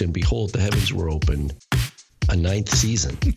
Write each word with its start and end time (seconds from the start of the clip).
looked, 0.00 0.06
and 0.06 0.12
behold, 0.12 0.52
the 0.52 0.60
heavens 0.60 0.92
were 0.92 1.10
opened. 1.10 1.54
A 2.28 2.36
ninth 2.36 2.68
season. 2.68 3.18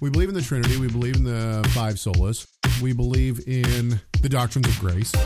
We 0.00 0.10
believe 0.10 0.28
in 0.28 0.34
the 0.34 0.42
Trinity. 0.42 0.78
We 0.78 0.88
believe 0.88 1.14
in 1.14 1.22
the 1.22 1.62
five 1.74 1.94
solas. 1.94 2.48
We 2.82 2.92
believe 2.92 3.46
in 3.46 4.00
the 4.20 4.28
doctrines 4.28 4.66
of 4.66 4.76
grace. 4.80 5.14
Man 5.14 5.22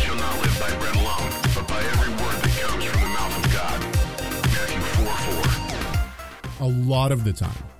shall 0.00 0.16
not 0.16 0.34
live 0.42 0.58
by 0.58 0.76
bread 0.80 0.96
alone, 0.96 1.30
but 1.54 1.68
by 1.68 1.80
every 1.80 2.10
word 2.10 2.42
that 2.42 2.52
comes 2.60 2.84
from 2.84 3.00
the 3.02 3.08
mouth 3.08 3.36
of 3.38 3.52
God. 3.52 3.80
Matthew 4.50 4.80
4 4.80 5.14
4. 6.58 6.66
a 6.66 6.70
lot 6.88 7.12
of 7.12 7.22
the 7.22 7.32
time, 7.32 7.71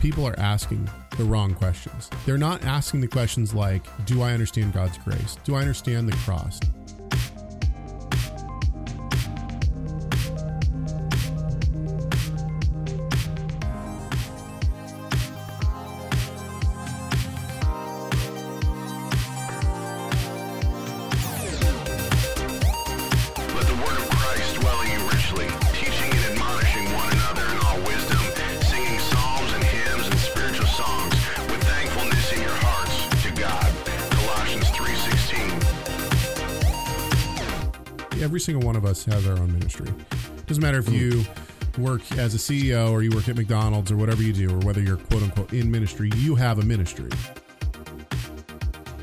people 0.00 0.26
are 0.26 0.38
asking 0.38 0.88
the 1.16 1.24
wrong 1.24 1.54
questions. 1.54 2.10
They're 2.24 2.38
not 2.38 2.64
asking 2.64 3.02
the 3.02 3.08
questions 3.08 3.54
like, 3.54 3.84
Do 4.06 4.22
I 4.22 4.32
understand 4.32 4.72
God's 4.72 4.98
grace? 4.98 5.36
Do 5.44 5.54
I 5.54 5.60
understand 5.60 6.08
the 6.08 6.16
cross? 6.18 6.58
Of 39.06 39.12
has 39.14 39.26
our 39.26 39.38
own 39.38 39.52
ministry. 39.52 39.88
Doesn't 40.46 40.62
matter 40.62 40.78
if 40.78 40.88
you 40.88 41.24
work 41.78 42.02
as 42.12 42.34
a 42.34 42.38
CEO 42.38 42.90
or 42.90 43.02
you 43.02 43.10
work 43.10 43.28
at 43.28 43.36
McDonald's 43.36 43.90
or 43.90 43.96
whatever 43.96 44.22
you 44.22 44.32
do, 44.32 44.50
or 44.50 44.58
whether 44.58 44.80
you're 44.80 44.96
quote 44.96 45.22
unquote 45.22 45.52
in 45.52 45.70
ministry, 45.70 46.10
you 46.16 46.34
have 46.34 46.58
a 46.58 46.64
ministry. 46.64 47.10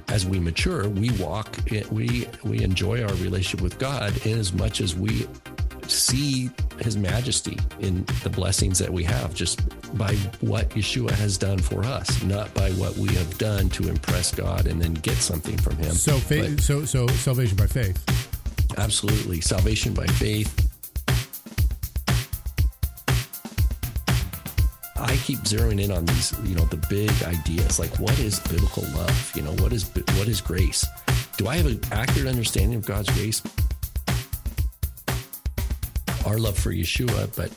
As 0.09 0.26
we 0.26 0.39
mature, 0.39 0.88
we 0.88 1.12
walk, 1.12 1.58
we 1.92 2.28
we 2.44 2.64
enjoy 2.64 3.04
our 3.04 3.14
relationship 3.16 3.62
with 3.62 3.78
God 3.78 4.26
in 4.26 4.38
as 4.38 4.54
much 4.54 4.81
as 4.81 4.95
we 4.95 5.28
see 5.89 6.50
His 6.80 6.98
majesty 6.98 7.58
in 7.80 8.06
the 8.23 8.30
blessings 8.30 8.80
that 8.80 8.92
we 8.92 9.04
have, 9.04 9.34
just 9.34 9.61
by 9.98 10.16
what 10.42 10.70
Yeshua 10.70 11.11
has 11.11 11.38
done 11.38 11.59
for 11.59 11.84
us, 11.84 12.23
not 12.23 12.54
by 12.54 12.72
what 12.72 12.98
we 12.98 13.14
have 13.16 13.38
done 13.38 13.70
to 13.70 13.89
impress 13.89 14.34
God 14.34 14.67
and 14.67 14.82
then 14.82 14.94
get 14.95 15.16
something 15.16 15.58
from 15.58 15.78
Him. 15.78 15.94
So, 15.94 16.17
faith, 16.17 16.61
so, 16.61 16.86
so 16.86 17.08
salvation 17.08 17.58
by 17.58 17.67
faith. 17.67 18.27
Absolutely. 18.78 19.42
Salvation 19.42 19.94
by 19.94 20.08
faith. 20.08 20.68
I 25.00 25.16
keep 25.17 25.39
zeroing 25.39 25.82
in 25.82 25.92
on 25.92 26.05
these, 26.05 26.33
you 26.44 26.55
know, 26.55 26.66
the 26.66 26.83
big 26.89 27.11
ideas 27.23 27.80
like 27.80 27.98
what 28.00 28.17
is 28.20 28.39
biblical 28.39 28.83
love? 28.95 29.32
You 29.36 29.44
know, 29.44 29.52
what 29.61 29.72
is 29.72 29.89
what 29.94 30.28
is 30.28 30.42
grace? 30.42 30.86
Do 31.38 31.48
I 31.48 31.55
have 31.58 31.67
an 31.67 31.80
accurate 31.92 32.28
understanding 32.28 32.76
of 32.76 32.86
God's 32.86 33.10
grace? 33.11 33.42
Our 36.26 36.38
love 36.38 36.58
for 36.58 36.73
Yeshua, 36.73 37.34
but 37.36 37.52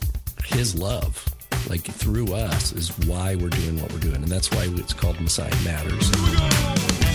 his 0.45 0.75
love, 0.75 1.25
like 1.67 1.81
through 1.81 2.33
us, 2.33 2.73
is 2.73 2.95
why 3.07 3.35
we're 3.35 3.49
doing 3.49 3.81
what 3.81 3.91
we're 3.91 3.99
doing. 3.99 4.17
And 4.17 4.27
that's 4.27 4.51
why 4.51 4.67
it's 4.69 4.93
called 4.93 5.19
Messiah 5.19 5.49
Matters. 5.63 7.10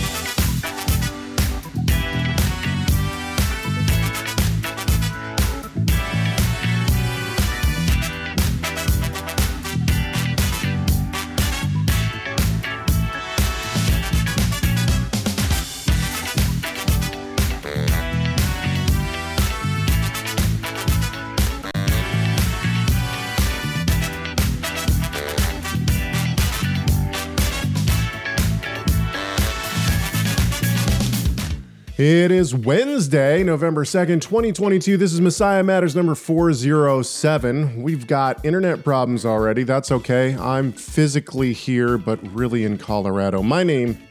Is 32.47 32.55
Wednesday, 32.55 33.43
November 33.43 33.83
2nd, 33.83 34.21
2022. 34.21 34.95
This 34.95 35.11
is 35.11 35.19
Messiah 35.19 35.63
Matters 35.63 35.97
number 35.97 36.15
407. 36.15 37.83
We've 37.83 38.07
got 38.07 38.45
internet 38.45 38.85
problems 38.85 39.25
already. 39.25 39.63
That's 39.63 39.91
okay. 39.91 40.33
I'm 40.37 40.71
physically 40.71 41.51
here, 41.51 41.97
but 41.97 42.25
really 42.33 42.63
in 42.63 42.77
Colorado. 42.77 43.43
My 43.43 43.63
name 43.63 44.01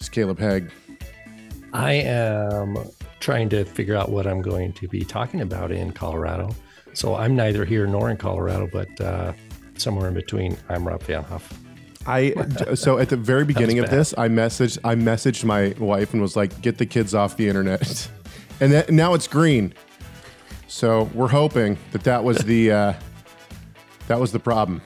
is 0.00 0.08
Caleb 0.08 0.38
Hegg. 0.38 0.70
I 1.74 1.92
am 1.92 2.78
trying 3.18 3.50
to 3.50 3.66
figure 3.66 3.94
out 3.94 4.08
what 4.08 4.26
I'm 4.26 4.40
going 4.40 4.72
to 4.72 4.88
be 4.88 5.04
talking 5.04 5.42
about 5.42 5.70
in 5.70 5.92
Colorado. 5.92 6.56
So 6.94 7.14
I'm 7.14 7.36
neither 7.36 7.66
here 7.66 7.86
nor 7.86 8.10
in 8.10 8.16
Colorado, 8.16 8.70
but 8.72 8.98
uh, 9.02 9.34
somewhere 9.76 10.08
in 10.08 10.14
between. 10.14 10.56
I'm 10.70 10.88
Rob 10.88 11.02
Vanhoff. 11.02 11.42
I 12.06 12.34
so 12.74 12.98
at 12.98 13.10
the 13.10 13.16
very 13.16 13.44
beginning 13.44 13.78
of 13.78 13.90
this, 13.90 14.14
I 14.16 14.28
messaged 14.28 14.78
I 14.84 14.94
messaged 14.94 15.44
my 15.44 15.74
wife 15.78 16.12
and 16.12 16.22
was 16.22 16.34
like, 16.34 16.60
"Get 16.62 16.78
the 16.78 16.86
kids 16.86 17.14
off 17.14 17.36
the 17.36 17.46
internet," 17.48 18.10
and 18.60 18.72
that, 18.72 18.90
now 18.90 19.14
it's 19.14 19.28
green. 19.28 19.74
So 20.66 21.10
we're 21.14 21.28
hoping 21.28 21.76
that 21.92 22.04
that 22.04 22.24
was 22.24 22.38
the 22.38 22.72
uh, 22.72 22.92
that 24.08 24.18
was 24.18 24.32
the 24.32 24.38
problem. 24.38 24.80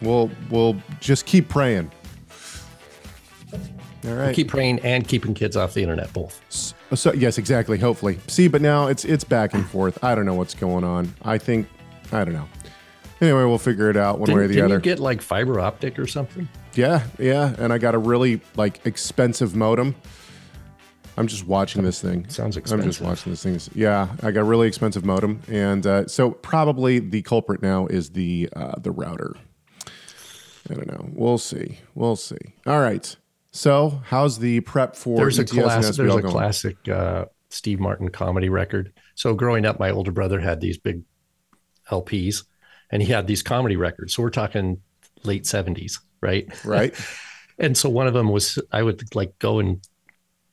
We'll 0.00 0.30
we'll 0.50 0.76
just 1.00 1.26
keep 1.26 1.48
praying. 1.48 1.90
All 4.06 4.14
right. 4.14 4.34
Keep 4.34 4.48
praying 4.48 4.80
and 4.80 5.08
keeping 5.08 5.32
kids 5.32 5.56
off 5.56 5.74
the 5.74 5.82
internet, 5.82 6.12
both. 6.12 6.42
So 6.94 7.12
yes, 7.14 7.38
exactly. 7.38 7.78
Hopefully, 7.78 8.18
see, 8.28 8.48
but 8.48 8.60
now 8.60 8.86
it's 8.86 9.04
it's 9.04 9.24
back 9.24 9.54
and 9.54 9.66
forth. 9.66 10.02
I 10.04 10.14
don't 10.14 10.26
know 10.26 10.34
what's 10.34 10.54
going 10.54 10.84
on. 10.84 11.12
I 11.22 11.38
think 11.38 11.66
I 12.12 12.24
don't 12.24 12.34
know. 12.34 12.48
Anyway, 13.20 13.44
we'll 13.44 13.58
figure 13.58 13.88
it 13.90 13.96
out 13.96 14.18
one 14.18 14.26
Didn't, 14.26 14.38
way 14.38 14.44
or 14.44 14.48
the 14.48 14.60
other. 14.62 14.74
you 14.74 14.80
get 14.80 14.98
like 14.98 15.22
fiber 15.22 15.60
optic 15.60 15.98
or 15.98 16.06
something? 16.06 16.48
yeah, 16.74 17.04
yeah. 17.18 17.54
And 17.58 17.72
I 17.72 17.78
got 17.78 17.94
a 17.94 17.98
really 17.98 18.40
like 18.56 18.84
expensive 18.86 19.54
modem. 19.54 19.94
I'm 21.16 21.28
just 21.28 21.46
watching 21.46 21.84
this 21.84 22.02
thing. 22.02 22.28
Sounds 22.28 22.56
expensive. 22.56 22.84
I'm 22.84 22.90
just 22.90 23.00
watching 23.00 23.32
this 23.32 23.42
thing. 23.44 23.60
Yeah, 23.80 24.08
I 24.22 24.32
got 24.32 24.40
a 24.40 24.44
really 24.44 24.66
expensive 24.66 25.04
modem, 25.04 25.40
and 25.48 25.86
uh, 25.86 26.08
so 26.08 26.32
probably 26.32 26.98
the 26.98 27.22
culprit 27.22 27.62
now 27.62 27.86
is 27.86 28.10
the 28.10 28.48
uh, 28.56 28.78
the 28.80 28.90
router. 28.90 29.36
I 30.68 30.74
don't 30.74 30.88
know. 30.88 31.08
We'll 31.12 31.38
see. 31.38 31.78
We'll 31.94 32.16
see. 32.16 32.38
All 32.66 32.80
right. 32.80 33.14
So, 33.52 34.00
how's 34.06 34.40
the 34.40 34.60
prep 34.60 34.96
for 34.96 35.16
There's 35.16 35.38
a 35.38 35.42
ETS 35.42 35.52
and 35.52 35.62
classic. 35.62 35.96
There's 35.96 36.14
a 36.14 36.20
going? 36.22 36.32
classic 36.32 36.88
uh, 36.88 37.26
Steve 37.50 37.78
Martin 37.78 38.08
comedy 38.08 38.48
record. 38.48 38.92
So 39.14 39.34
growing 39.34 39.64
up, 39.64 39.78
my 39.78 39.90
older 39.90 40.10
brother 40.10 40.40
had 40.40 40.60
these 40.60 40.76
big 40.76 41.02
LPs, 41.90 42.44
and 42.94 43.02
he 43.02 43.12
had 43.12 43.26
these 43.26 43.42
comedy 43.42 43.76
records. 43.76 44.14
So 44.14 44.22
we're 44.22 44.30
talking 44.30 44.80
late 45.24 45.44
'70s, 45.44 45.98
right? 46.22 46.48
Right. 46.64 46.94
And 47.56 47.78
so 47.78 47.88
one 47.88 48.08
of 48.08 48.14
them 48.14 48.30
was 48.30 48.58
I 48.72 48.82
would 48.82 49.14
like 49.14 49.38
go 49.38 49.60
and 49.60 49.80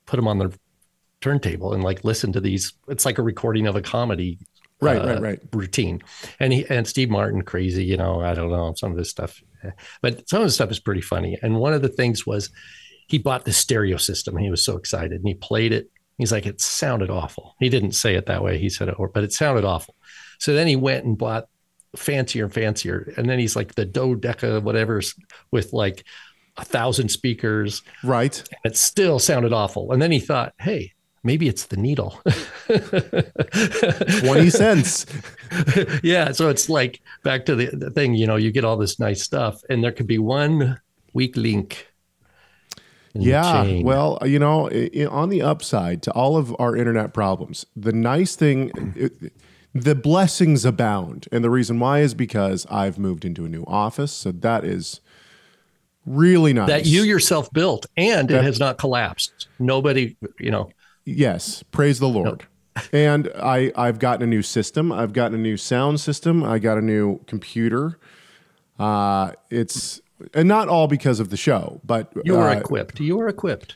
put 0.05 0.17
them 0.17 0.27
on 0.27 0.37
the 0.37 0.55
turntable 1.19 1.73
and 1.73 1.83
like 1.83 2.03
listen 2.03 2.31
to 2.33 2.39
these. 2.39 2.73
It's 2.89 3.07
like 3.07 3.17
a 3.17 3.23
recording 3.23 3.65
of 3.65 3.75
a 3.75 3.81
comedy 3.81 4.37
Right, 4.81 5.01
uh, 5.01 5.07
right, 5.07 5.21
right. 5.21 5.39
routine. 5.53 6.01
And 6.39 6.51
he 6.51 6.65
and 6.67 6.87
Steve 6.87 7.09
Martin, 7.09 7.43
crazy, 7.43 7.83
you 7.83 7.97
know, 7.97 8.21
I 8.21 8.33
don't 8.33 8.51
know 8.51 8.73
some 8.75 8.91
of 8.91 8.97
this 8.97 9.09
stuff, 9.09 9.41
but 10.01 10.27
some 10.27 10.41
of 10.41 10.47
the 10.47 10.51
stuff 10.51 10.71
is 10.71 10.79
pretty 10.79 11.01
funny. 11.01 11.37
And 11.41 11.55
one 11.55 11.73
of 11.73 11.83
the 11.83 11.89
things 11.89 12.25
was 12.25 12.49
he 13.07 13.19
bought 13.19 13.45
the 13.45 13.53
stereo 13.53 13.97
system. 13.97 14.35
And 14.35 14.43
he 14.43 14.49
was 14.49 14.65
so 14.65 14.77
excited, 14.77 15.13
and 15.13 15.27
he 15.27 15.35
played 15.35 15.71
it. 15.71 15.89
He's 16.17 16.31
like, 16.31 16.45
it 16.45 16.61
sounded 16.61 17.09
awful. 17.09 17.55
He 17.59 17.69
didn't 17.69 17.93
say 17.93 18.15
it 18.15 18.25
that 18.27 18.43
way. 18.43 18.57
He 18.57 18.69
said 18.69 18.89
it, 18.89 18.95
but 19.13 19.23
it 19.23 19.33
sounded 19.33 19.65
awful. 19.65 19.95
So 20.39 20.53
then 20.53 20.67
he 20.67 20.75
went 20.75 21.05
and 21.05 21.17
bought 21.17 21.45
fancier 21.95 22.45
and 22.45 22.53
fancier, 22.53 23.13
and 23.17 23.29
then 23.29 23.39
he's 23.39 23.55
like 23.55 23.75
the 23.75 23.85
dodeca 23.85 24.61
whatever's 24.63 25.15
with 25.51 25.73
like 25.73 26.03
a 26.57 26.65
thousand 26.65 27.09
speakers. 27.09 27.81
Right. 28.03 28.37
And 28.63 28.71
it 28.71 28.77
still 28.77 29.19
sounded 29.19 29.53
awful. 29.53 29.91
And 29.91 30.01
then 30.01 30.11
he 30.11 30.19
thought, 30.19 30.53
hey. 30.59 30.93
Maybe 31.23 31.47
it's 31.47 31.65
the 31.65 31.77
needle. 31.77 32.19
20 34.25 34.49
cents. 34.49 35.05
yeah. 36.03 36.31
So 36.31 36.49
it's 36.49 36.67
like 36.67 36.99
back 37.23 37.45
to 37.45 37.55
the, 37.55 37.67
the 37.67 37.91
thing, 37.91 38.15
you 38.15 38.25
know, 38.25 38.37
you 38.37 38.51
get 38.51 38.65
all 38.65 38.75
this 38.75 38.99
nice 38.99 39.21
stuff, 39.21 39.61
and 39.69 39.83
there 39.83 39.91
could 39.91 40.07
be 40.07 40.17
one 40.17 40.79
weak 41.13 41.37
link. 41.37 41.91
Yeah. 43.13 43.81
Well, 43.83 44.17
you 44.25 44.39
know, 44.39 44.67
on 45.11 45.29
the 45.29 45.43
upside 45.43 46.01
to 46.03 46.11
all 46.13 46.37
of 46.37 46.55
our 46.57 46.75
internet 46.75 47.13
problems, 47.13 47.67
the 47.75 47.93
nice 47.93 48.35
thing, 48.35 48.71
it, 48.95 49.33
the 49.73 49.95
blessings 49.95 50.65
abound. 50.65 51.27
And 51.31 51.43
the 51.43 51.49
reason 51.49 51.79
why 51.79 51.99
is 51.99 52.13
because 52.13 52.65
I've 52.69 52.97
moved 52.99 53.23
into 53.25 53.45
a 53.45 53.49
new 53.49 53.63
office. 53.67 54.11
So 54.11 54.31
that 54.31 54.63
is 54.65 55.01
Really 56.05 56.51
nice. 56.53 56.67
that 56.67 56.85
you 56.87 57.03
yourself 57.03 57.51
built, 57.53 57.85
and 57.95 58.27
That- 58.29 58.39
it 58.39 58.43
has 58.43 58.59
not 58.59 58.77
collapsed. 58.79 59.47
Nobody, 59.59 60.17
you 60.39 60.49
know, 60.51 60.69
Yes, 61.05 61.63
praise 61.71 61.99
the 61.99 62.09
Lord. 62.09 62.43
and 62.91 63.29
I 63.35 63.71
I've 63.75 63.99
gotten 63.99 64.23
a 64.23 64.27
new 64.27 64.41
system. 64.41 64.91
I've 64.91 65.13
gotten 65.13 65.39
a 65.39 65.41
new 65.41 65.57
sound 65.57 65.99
system. 65.99 66.43
I 66.43 66.57
got 66.59 66.77
a 66.77 66.81
new 66.81 67.19
computer. 67.27 67.97
Uh, 68.79 69.33
it's 69.51 70.01
and 70.33 70.47
not 70.47 70.67
all 70.69 70.87
because 70.87 71.19
of 71.19 71.29
the 71.29 71.37
show, 71.37 71.81
but 71.85 72.11
you 72.25 72.33
were 72.33 72.49
uh, 72.49 72.55
equipped. 72.55 72.99
You 72.99 73.17
were 73.17 73.27
equipped. 73.27 73.75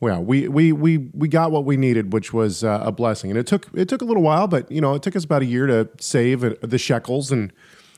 Well, 0.00 0.24
we 0.24 0.48
we 0.48 0.72
we 0.72 0.96
we 1.12 1.28
got 1.28 1.50
what 1.52 1.66
we 1.66 1.76
needed, 1.76 2.12
which 2.12 2.32
was 2.32 2.64
uh, 2.64 2.80
a 2.82 2.90
blessing. 2.90 3.30
And 3.30 3.38
it 3.38 3.46
took 3.46 3.68
it 3.74 3.88
took 3.88 4.00
a 4.00 4.04
little 4.06 4.22
while, 4.22 4.48
but 4.48 4.70
you 4.72 4.80
know, 4.80 4.94
it 4.94 5.02
took 5.02 5.14
us 5.14 5.24
about 5.24 5.42
a 5.42 5.46
year 5.46 5.66
to 5.66 5.88
save 6.00 6.40
the 6.62 6.78
shekels 6.78 7.30
and 7.30 7.52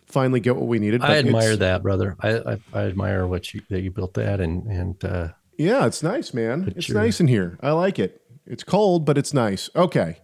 finally 0.07 0.41
get 0.41 0.57
what 0.57 0.67
we 0.67 0.81
needed. 0.81 1.01
I 1.03 1.19
admire 1.19 1.57
that, 1.57 1.83
brother. 1.83 2.17
I, 2.21 2.39
I, 2.39 2.59
I 2.75 2.81
admire 2.87 3.27
what 3.27 3.55
you 3.55 3.63
that 3.71 3.83
you 3.83 3.91
built 3.93 4.15
that, 4.15 4.41
and 4.41 4.67
and 4.67 5.05
uh, 5.05 5.29
Yeah, 5.57 5.87
it's 5.87 6.03
nice, 6.03 6.35
man. 6.35 6.73
It's 6.77 6.89
you're- 6.89 7.01
nice 7.01 7.21
in 7.21 7.29
here. 7.29 7.57
I 7.63 7.71
like 7.71 7.99
it. 8.01 8.21
It's 8.47 8.65
cold, 8.65 9.05
but 9.05 9.17
it's 9.17 9.33
nice. 9.33 9.71
Okay, 9.77 10.19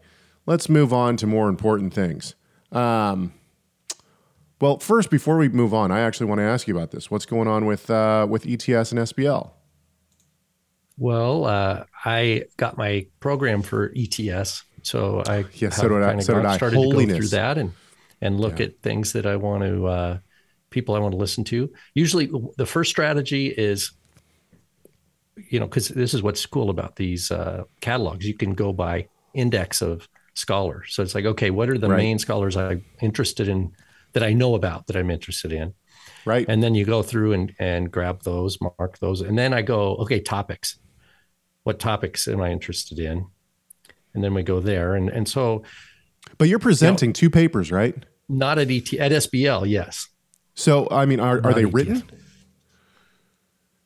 let's 0.47 0.69
move 0.69 0.93
on 0.93 1.17
to 1.19 1.27
more 1.29 1.49
important 1.49 1.95
things. 1.95 2.35
Um, 2.73 3.33
well, 4.61 4.81
first, 4.81 5.09
before 5.09 5.37
we 5.37 5.49
move 5.49 5.73
on, 5.73 5.93
I 5.93 6.01
actually 6.01 6.27
want 6.27 6.41
to 6.41 6.43
ask 6.45 6.67
you 6.67 6.77
about 6.77 6.91
this. 6.91 7.09
What's 7.09 7.27
going 7.27 7.47
on 7.47 7.67
with 7.67 7.89
uh, 7.89 8.27
with 8.29 8.45
ETS 8.47 8.91
and 8.91 8.99
SBL? 9.01 9.53
Well, 10.99 11.45
uh, 11.45 11.85
I 12.05 12.45
got 12.57 12.77
my 12.77 13.07
program 13.21 13.63
for 13.63 13.93
ETS, 13.97 14.65
so 14.83 15.23
I 15.27 15.45
Yeah, 15.55 15.71
so 15.71 15.89
did 15.89 16.03
I- 16.03 16.19
so 16.21 16.35
did 16.35 16.45
I. 16.45 16.57
started 16.57 16.77
to 16.83 16.91
go 16.93 17.07
through 17.17 17.29
that 17.29 17.59
and 17.59 17.73
and 18.21 18.41
look 18.41 18.61
at 18.61 18.81
things 18.83 19.13
that 19.13 19.27
I 19.27 19.37
want 19.37 19.63
to 19.63 19.87
uh, 19.87 20.19
people 20.71 20.95
I 20.95 20.99
want 20.99 21.13
to 21.13 21.19
listen 21.19 21.45
to. 21.45 21.73
Usually, 21.95 22.29
the 22.57 22.67
first 22.67 22.91
strategy 22.91 23.47
is 23.49 23.93
you 25.51 25.61
know 25.61 25.67
because 25.67 25.89
this 25.89 26.15
is 26.15 26.23
what's 26.23 26.45
cool 26.47 26.71
about 26.71 26.97
these 26.97 27.31
uh, 27.31 27.65
catalogs. 27.81 28.27
You 28.27 28.35
can 28.35 28.55
go 28.55 28.73
by 28.73 29.09
index 29.35 29.81
of 29.83 30.09
scholars. 30.35 30.95
So 30.95 31.03
it's 31.03 31.15
like, 31.15 31.25
okay, 31.27 31.51
what 31.51 31.69
are 31.69 31.79
the 31.79 31.89
Right. 31.89 31.99
main 31.99 32.19
scholars 32.19 32.57
I'm 32.57 32.85
interested 33.01 33.49
in 33.49 33.73
that 34.15 34.23
I 34.23 34.33
know 34.33 34.55
about 34.55 34.87
that 34.89 34.97
I'm 34.97 35.11
interested 35.11 35.53
in? 35.53 35.75
Right. 36.25 36.47
and 36.49 36.63
then 36.63 36.75
you 36.75 36.85
go 36.85 37.03
through 37.03 37.33
and 37.33 37.55
and 37.59 37.91
grab 37.91 38.23
those 38.23 38.59
mark 38.61 38.99
those 38.99 39.23
and 39.23 39.39
then 39.39 39.55
i 39.55 39.63
go 39.63 39.95
okay 39.97 40.21
topics 40.21 40.79
what 41.69 41.79
topics 41.79 42.27
am 42.27 42.41
i 42.41 42.51
interested 42.51 42.99
in 42.99 43.27
and 44.15 44.25
then 44.25 44.33
we 44.33 44.43
go 44.43 44.59
there 44.59 44.95
and 44.95 45.11
and 45.11 45.29
so 45.29 45.63
but 46.39 46.49
you're 46.49 46.59
presenting 46.59 47.13
two 47.13 47.29
papers, 47.31 47.71
right? 47.71 48.05
not 48.29 48.59
at 48.59 48.71
et 48.71 48.93
at 48.95 49.13
sbl 49.13 49.69
yes 49.69 50.09
So, 50.55 50.89
I 50.91 51.05
mean, 51.07 51.21
are, 51.21 51.37
are 51.37 51.41
Not 51.43 51.55
they 51.55 51.65
written? 51.67 52.03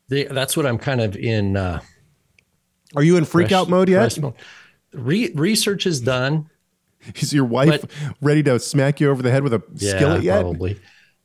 they, 0.09 0.25
that's 0.25 0.57
what 0.57 0.65
i'm 0.67 0.79
kind 0.79 1.01
of 1.01 1.17
in 1.17 1.57
uh 1.57 1.81
Are 2.95 3.03
you 3.03 3.17
in 3.17 3.25
freak 3.25 3.49
fresh- 3.49 3.59
out 3.59 3.69
mode 3.69 3.89
yet? 3.89 4.17
mode. 4.21 4.35
Re- 4.93 5.33
research 5.35 5.87
is 5.87 6.01
done 6.01 6.49
Is 7.17 7.33
your 7.35 7.45
wife 7.47 7.81
But- 7.83 7.91
ready 8.21 8.43
to 8.45 8.59
smack 8.61 9.01
you 9.01 9.11
over 9.11 9.23
the 9.23 9.31
head 9.33 9.43
with 9.43 9.55
a 9.55 9.63
yeah 9.75 9.97
skillet 9.97 10.23
yet? 10.23 10.41
probably 10.43 10.79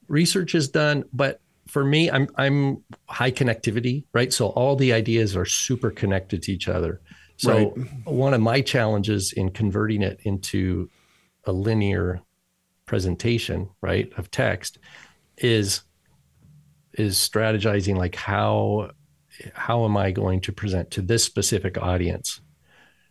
research 0.08 0.56
is 0.56 0.70
done 0.70 1.04
but 1.14 1.40
for 1.68 1.84
me 1.84 2.10
i'm 2.10 2.28
i'm 2.36 2.84
high 3.08 3.32
connectivity 3.32 4.06
right? 4.14 4.34
So 4.34 4.48
all 4.48 4.76
the 4.76 4.94
ideas 4.94 5.36
are 5.36 5.46
super 5.46 5.92
connected 5.92 6.42
to 6.44 6.52
each 6.52 6.68
other. 6.68 7.02
So 7.40 7.70
one 8.06 8.34
of 8.34 8.42
my 8.42 8.62
challenges 8.62 9.32
in 9.32 9.52
converting 9.52 10.02
it 10.02 10.20
into 10.24 10.90
a 11.46 11.52
linear 11.52 12.22
presentation 12.88 13.70
right 13.80 14.12
of 14.18 14.32
text 14.32 14.80
is 15.38 15.82
is 16.94 17.16
strategizing 17.16 17.96
like 17.96 18.16
how 18.16 18.90
how 19.54 19.86
am 19.86 19.96
i 19.98 20.10
going 20.10 20.42
to 20.42 20.52
present 20.52 20.90
to 20.92 21.02
this 21.04 21.24
specific 21.24 21.78
audience? 21.78 22.42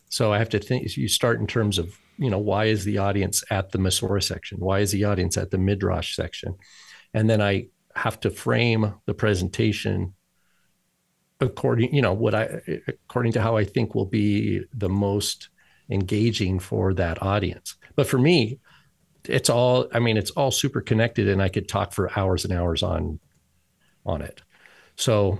So 0.08 0.32
i 0.32 0.38
have 0.38 0.48
to 0.50 0.58
think 0.58 0.96
you 0.96 1.08
start 1.08 1.38
in 1.40 1.46
terms 1.46 1.78
of 1.78 1.96
you 2.18 2.30
know 2.30 2.40
why 2.40 2.64
is 2.64 2.84
the 2.84 2.98
audience 2.98 3.44
at 3.50 3.70
the 3.70 3.78
Masorah 3.78 4.22
section? 4.22 4.58
Why 4.58 4.80
is 4.80 4.90
the 4.90 5.04
audience 5.04 5.36
at 5.36 5.52
the 5.52 5.58
midrash 5.58 6.16
section? 6.16 6.56
And 7.14 7.30
then 7.30 7.40
i 7.40 7.68
have 7.96 8.20
to 8.20 8.30
frame 8.30 8.94
the 9.06 9.14
presentation 9.14 10.14
according 11.40 11.94
you 11.94 12.00
know 12.00 12.14
what 12.14 12.34
i 12.34 12.60
according 12.88 13.32
to 13.32 13.40
how 13.42 13.56
i 13.56 13.64
think 13.64 13.94
will 13.94 14.06
be 14.06 14.60
the 14.74 14.88
most 14.88 15.50
engaging 15.90 16.58
for 16.58 16.92
that 16.94 17.22
audience. 17.22 17.76
But 17.94 18.06
for 18.08 18.18
me 18.18 18.58
it's 19.24 19.50
all 19.50 19.88
i 19.92 19.98
mean 19.98 20.16
it's 20.16 20.30
all 20.32 20.50
super 20.50 20.80
connected 20.80 21.28
and 21.28 21.42
i 21.42 21.48
could 21.48 21.68
talk 21.68 21.92
for 21.92 22.10
hours 22.18 22.44
and 22.44 22.52
hours 22.52 22.82
on 22.82 23.20
on 24.04 24.22
it. 24.22 24.42
So 24.96 25.38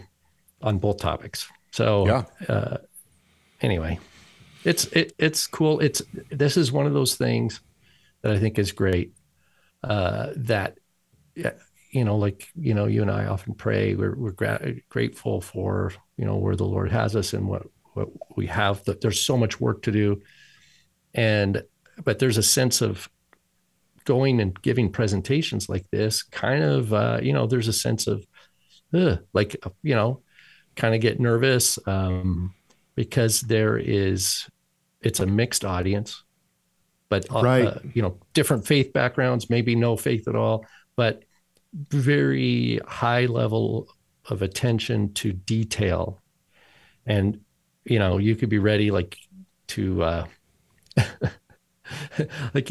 on 0.60 0.78
both 0.78 0.98
topics. 0.98 1.46
So 1.72 2.06
Yeah. 2.06 2.24
uh, 2.48 2.78
anyway 3.60 3.98
it's 4.64 4.86
it, 4.86 5.12
it's 5.18 5.46
cool. 5.46 5.78
It's 5.80 6.02
this 6.30 6.56
is 6.56 6.72
one 6.72 6.86
of 6.86 6.92
those 6.92 7.14
things 7.14 7.60
that 8.22 8.32
i 8.32 8.38
think 8.38 8.58
is 8.58 8.72
great 8.72 9.12
uh 9.84 10.30
that 10.36 10.78
yeah, 11.36 11.52
you 11.96 12.04
know 12.04 12.16
like 12.16 12.48
you 12.54 12.74
know 12.74 12.86
you 12.86 13.02
and 13.02 13.10
i 13.10 13.26
often 13.26 13.54
pray 13.54 13.94
we're, 13.94 14.16
we're 14.16 14.32
gra- 14.32 14.74
grateful 14.88 15.40
for 15.40 15.92
you 16.16 16.24
know 16.24 16.36
where 16.36 16.56
the 16.56 16.64
lord 16.64 16.90
has 16.90 17.16
us 17.16 17.32
and 17.32 17.48
what 17.48 17.62
what 17.94 18.08
we 18.36 18.46
have 18.46 18.84
that 18.84 19.00
there's 19.00 19.20
so 19.20 19.36
much 19.36 19.60
work 19.60 19.82
to 19.82 19.92
do 19.92 20.20
and 21.14 21.62
but 22.04 22.18
there's 22.18 22.36
a 22.38 22.42
sense 22.42 22.82
of 22.82 23.08
going 24.04 24.40
and 24.40 24.60
giving 24.62 24.90
presentations 24.92 25.68
like 25.68 25.84
this 25.90 26.22
kind 26.22 26.62
of 26.62 26.92
uh 26.92 27.18
you 27.22 27.32
know 27.32 27.46
there's 27.46 27.68
a 27.68 27.72
sense 27.72 28.06
of 28.06 28.24
ugh, 28.94 29.18
like 29.32 29.56
you 29.82 29.94
know 29.94 30.22
kind 30.76 30.94
of 30.94 31.00
get 31.00 31.18
nervous 31.18 31.78
um 31.86 32.54
because 32.94 33.40
there 33.40 33.78
is 33.78 34.46
it's 35.00 35.20
a 35.20 35.26
mixed 35.26 35.64
audience 35.64 36.22
but 37.08 37.24
uh, 37.34 37.40
Right. 37.42 37.64
uh, 37.66 37.78
you 37.94 38.02
know 38.02 38.18
different 38.34 38.66
faith 38.66 38.92
backgrounds 38.92 39.48
maybe 39.50 39.74
no 39.74 39.96
faith 39.96 40.28
at 40.28 40.36
all 40.36 40.66
but 40.96 41.24
very 41.76 42.80
high 42.86 43.26
level 43.26 43.88
of 44.28 44.42
attention 44.42 45.12
to 45.14 45.32
detail. 45.32 46.22
And 47.06 47.40
you 47.84 47.98
know 47.98 48.18
you 48.18 48.36
could 48.36 48.48
be 48.48 48.58
ready 48.58 48.90
like 48.90 49.16
to 49.68 50.02
uh 50.02 50.26
like 52.54 52.70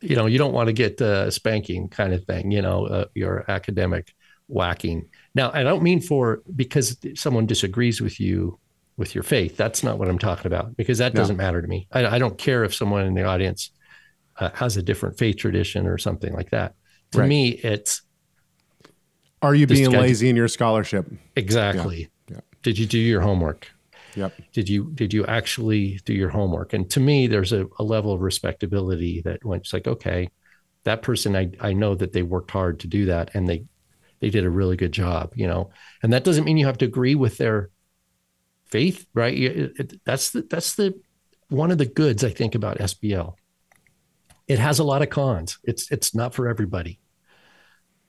you 0.00 0.16
know 0.16 0.26
you 0.26 0.38
don't 0.38 0.52
want 0.52 0.68
to 0.68 0.72
get 0.72 1.00
uh, 1.00 1.30
spanking 1.30 1.88
kind 1.88 2.12
of 2.12 2.24
thing 2.24 2.50
you 2.50 2.62
know 2.62 2.86
uh, 2.86 3.04
your 3.14 3.44
academic 3.50 4.12
whacking. 4.48 5.08
Now 5.34 5.50
i 5.52 5.62
don't 5.64 5.82
mean 5.82 6.00
for 6.00 6.42
because 6.54 6.96
someone 7.14 7.46
disagrees 7.46 8.00
with 8.00 8.20
you 8.20 8.58
with 8.96 9.14
your 9.14 9.24
faith. 9.24 9.56
That's 9.56 9.82
not 9.82 9.98
what 9.98 10.08
i'm 10.08 10.18
talking 10.18 10.46
about 10.46 10.76
because 10.76 10.98
that 10.98 11.14
No. 11.14 11.20
doesn't 11.20 11.36
matter 11.36 11.60
to 11.60 11.68
me. 11.68 11.88
I, 11.92 12.06
I 12.06 12.18
don't 12.18 12.38
care 12.38 12.64
if 12.64 12.74
someone 12.74 13.06
in 13.06 13.14
the 13.14 13.24
audience 13.24 13.70
uh, 14.38 14.50
has 14.54 14.76
a 14.76 14.82
different 14.82 15.18
faith 15.18 15.36
tradition 15.38 15.86
or 15.86 15.98
something 15.98 16.32
like 16.32 16.50
that. 16.50 16.74
To 17.12 17.18
Right. 17.18 17.28
me 17.28 17.48
it's 17.50 18.02
Are 19.46 19.54
you 19.54 19.66
being 19.66 19.90
guy- 19.90 20.00
lazy 20.00 20.28
in 20.28 20.36
your 20.36 20.48
scholarship? 20.48 21.06
exactly. 21.36 22.08
Yeah. 22.28 22.40
did 22.62 22.78
you 22.78 22.86
do 22.86 22.98
your 22.98 23.20
homework? 23.20 23.68
Yep. 24.14 24.32
did 24.52 24.68
you 24.68 24.90
did 24.94 25.12
you 25.12 25.26
actually 25.26 26.00
do 26.06 26.14
your 26.14 26.30
homework? 26.30 26.72
And 26.72 26.88
to 26.90 27.00
me 27.00 27.26
there's 27.26 27.52
a, 27.52 27.66
a 27.78 27.84
level 27.84 28.12
of 28.14 28.22
respectability 28.22 29.20
that 29.22 29.44
when 29.44 29.60
it's 29.60 29.72
like 29.72 29.86
okay 29.86 30.30
that 30.84 31.02
person 31.02 31.36
I, 31.36 31.50
I 31.60 31.72
know 31.74 31.94
that 31.94 32.12
they 32.12 32.22
worked 32.22 32.50
hard 32.50 32.80
to 32.80 32.86
do 32.86 33.06
that 33.06 33.30
and 33.34 33.46
they 33.46 33.64
they 34.20 34.30
did 34.30 34.44
a 34.44 34.50
really 34.50 34.76
good 34.76 34.92
job 34.92 35.32
you 35.34 35.46
know? 35.46 35.70
And 36.02 36.12
that 36.12 36.24
doesn't 36.24 36.44
mean 36.44 36.56
you 36.56 36.64
have 36.66 36.78
to 36.78 36.86
agree 36.86 37.14
with 37.14 37.36
their 37.36 37.68
faith 38.64 39.06
right? 39.14 39.36
It- 39.36 39.72
it- 39.78 40.00
that's 40.04 40.30
the 40.30 40.42
that's 40.42 40.74
the 40.76 40.94
one 41.48 41.70
of 41.70 41.78
the 41.78 41.86
goods 41.86 42.24
i 42.24 42.30
think 42.30 42.54
about 42.56 42.78
sbl 42.78 43.34
it 44.48 44.58
has 44.58 44.78
a 44.78 44.84
lot 44.84 45.02
of 45.02 45.10
cons. 45.10 45.58
It's 45.64 45.90
it's 45.90 46.14
not 46.14 46.32
for 46.32 46.48
everybody. 46.48 47.00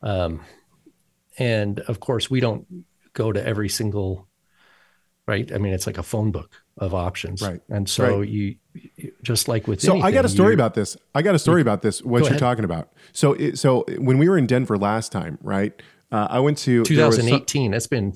Um 0.02 0.42
and 1.38 1.80
of 1.82 2.00
course 2.00 2.30
we 2.30 2.40
don't 2.40 2.66
go 3.14 3.32
to 3.32 3.46
every 3.46 3.70
single 3.70 4.28
right 5.28 5.52
i 5.52 5.58
mean 5.58 5.74
it's 5.74 5.88
like 5.88 5.98
a 5.98 6.04
phone 6.04 6.32
book 6.32 6.64
of 6.78 6.94
options 6.94 7.42
Right. 7.42 7.60
and 7.70 7.90
so 7.90 8.20
Right. 8.20 8.30
you, 8.30 8.56
just 9.24 9.48
like 9.48 9.68
with 9.68 9.82
So 9.82 10.00
I 10.00 10.12
got 10.12 10.26
a 10.26 10.30
story 10.30 10.54
about 10.54 10.76
this. 10.76 10.96
I 11.16 11.24
got 11.24 11.34
a 11.34 11.40
story 11.40 11.62
about 11.62 11.82
this. 11.82 12.04
What 12.04 12.20
you're 12.20 12.28
ahead. 12.28 12.40
talking 12.40 12.64
about. 12.64 12.92
So, 13.14 13.34
it, 13.34 13.58
so 13.58 13.84
when 13.98 14.20
we 14.20 14.30
were 14.30 14.38
in 14.38 14.46
Denver 14.46 14.78
last 14.78 15.12
time, 15.12 15.40
right? 15.42 15.74
Uh, 16.12 16.28
I 16.30 16.40
went 16.40 16.60
to 16.60 16.84
there 16.84 17.08
was 17.08 17.16
some- 17.16 17.26
2018 17.26 17.72
that's 17.72 17.88
been 17.88 18.12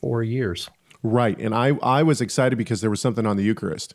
four 0.00 0.22
years 0.22 0.70
right? 1.02 1.38
And 1.38 1.54
I 1.54 1.72
I 1.82 2.02
was 2.02 2.22
excited 2.22 2.56
because 2.56 2.80
there 2.80 2.88
was 2.88 3.00
something 3.02 3.26
on 3.26 3.36
the 3.36 3.44
Eucharist, 3.44 3.94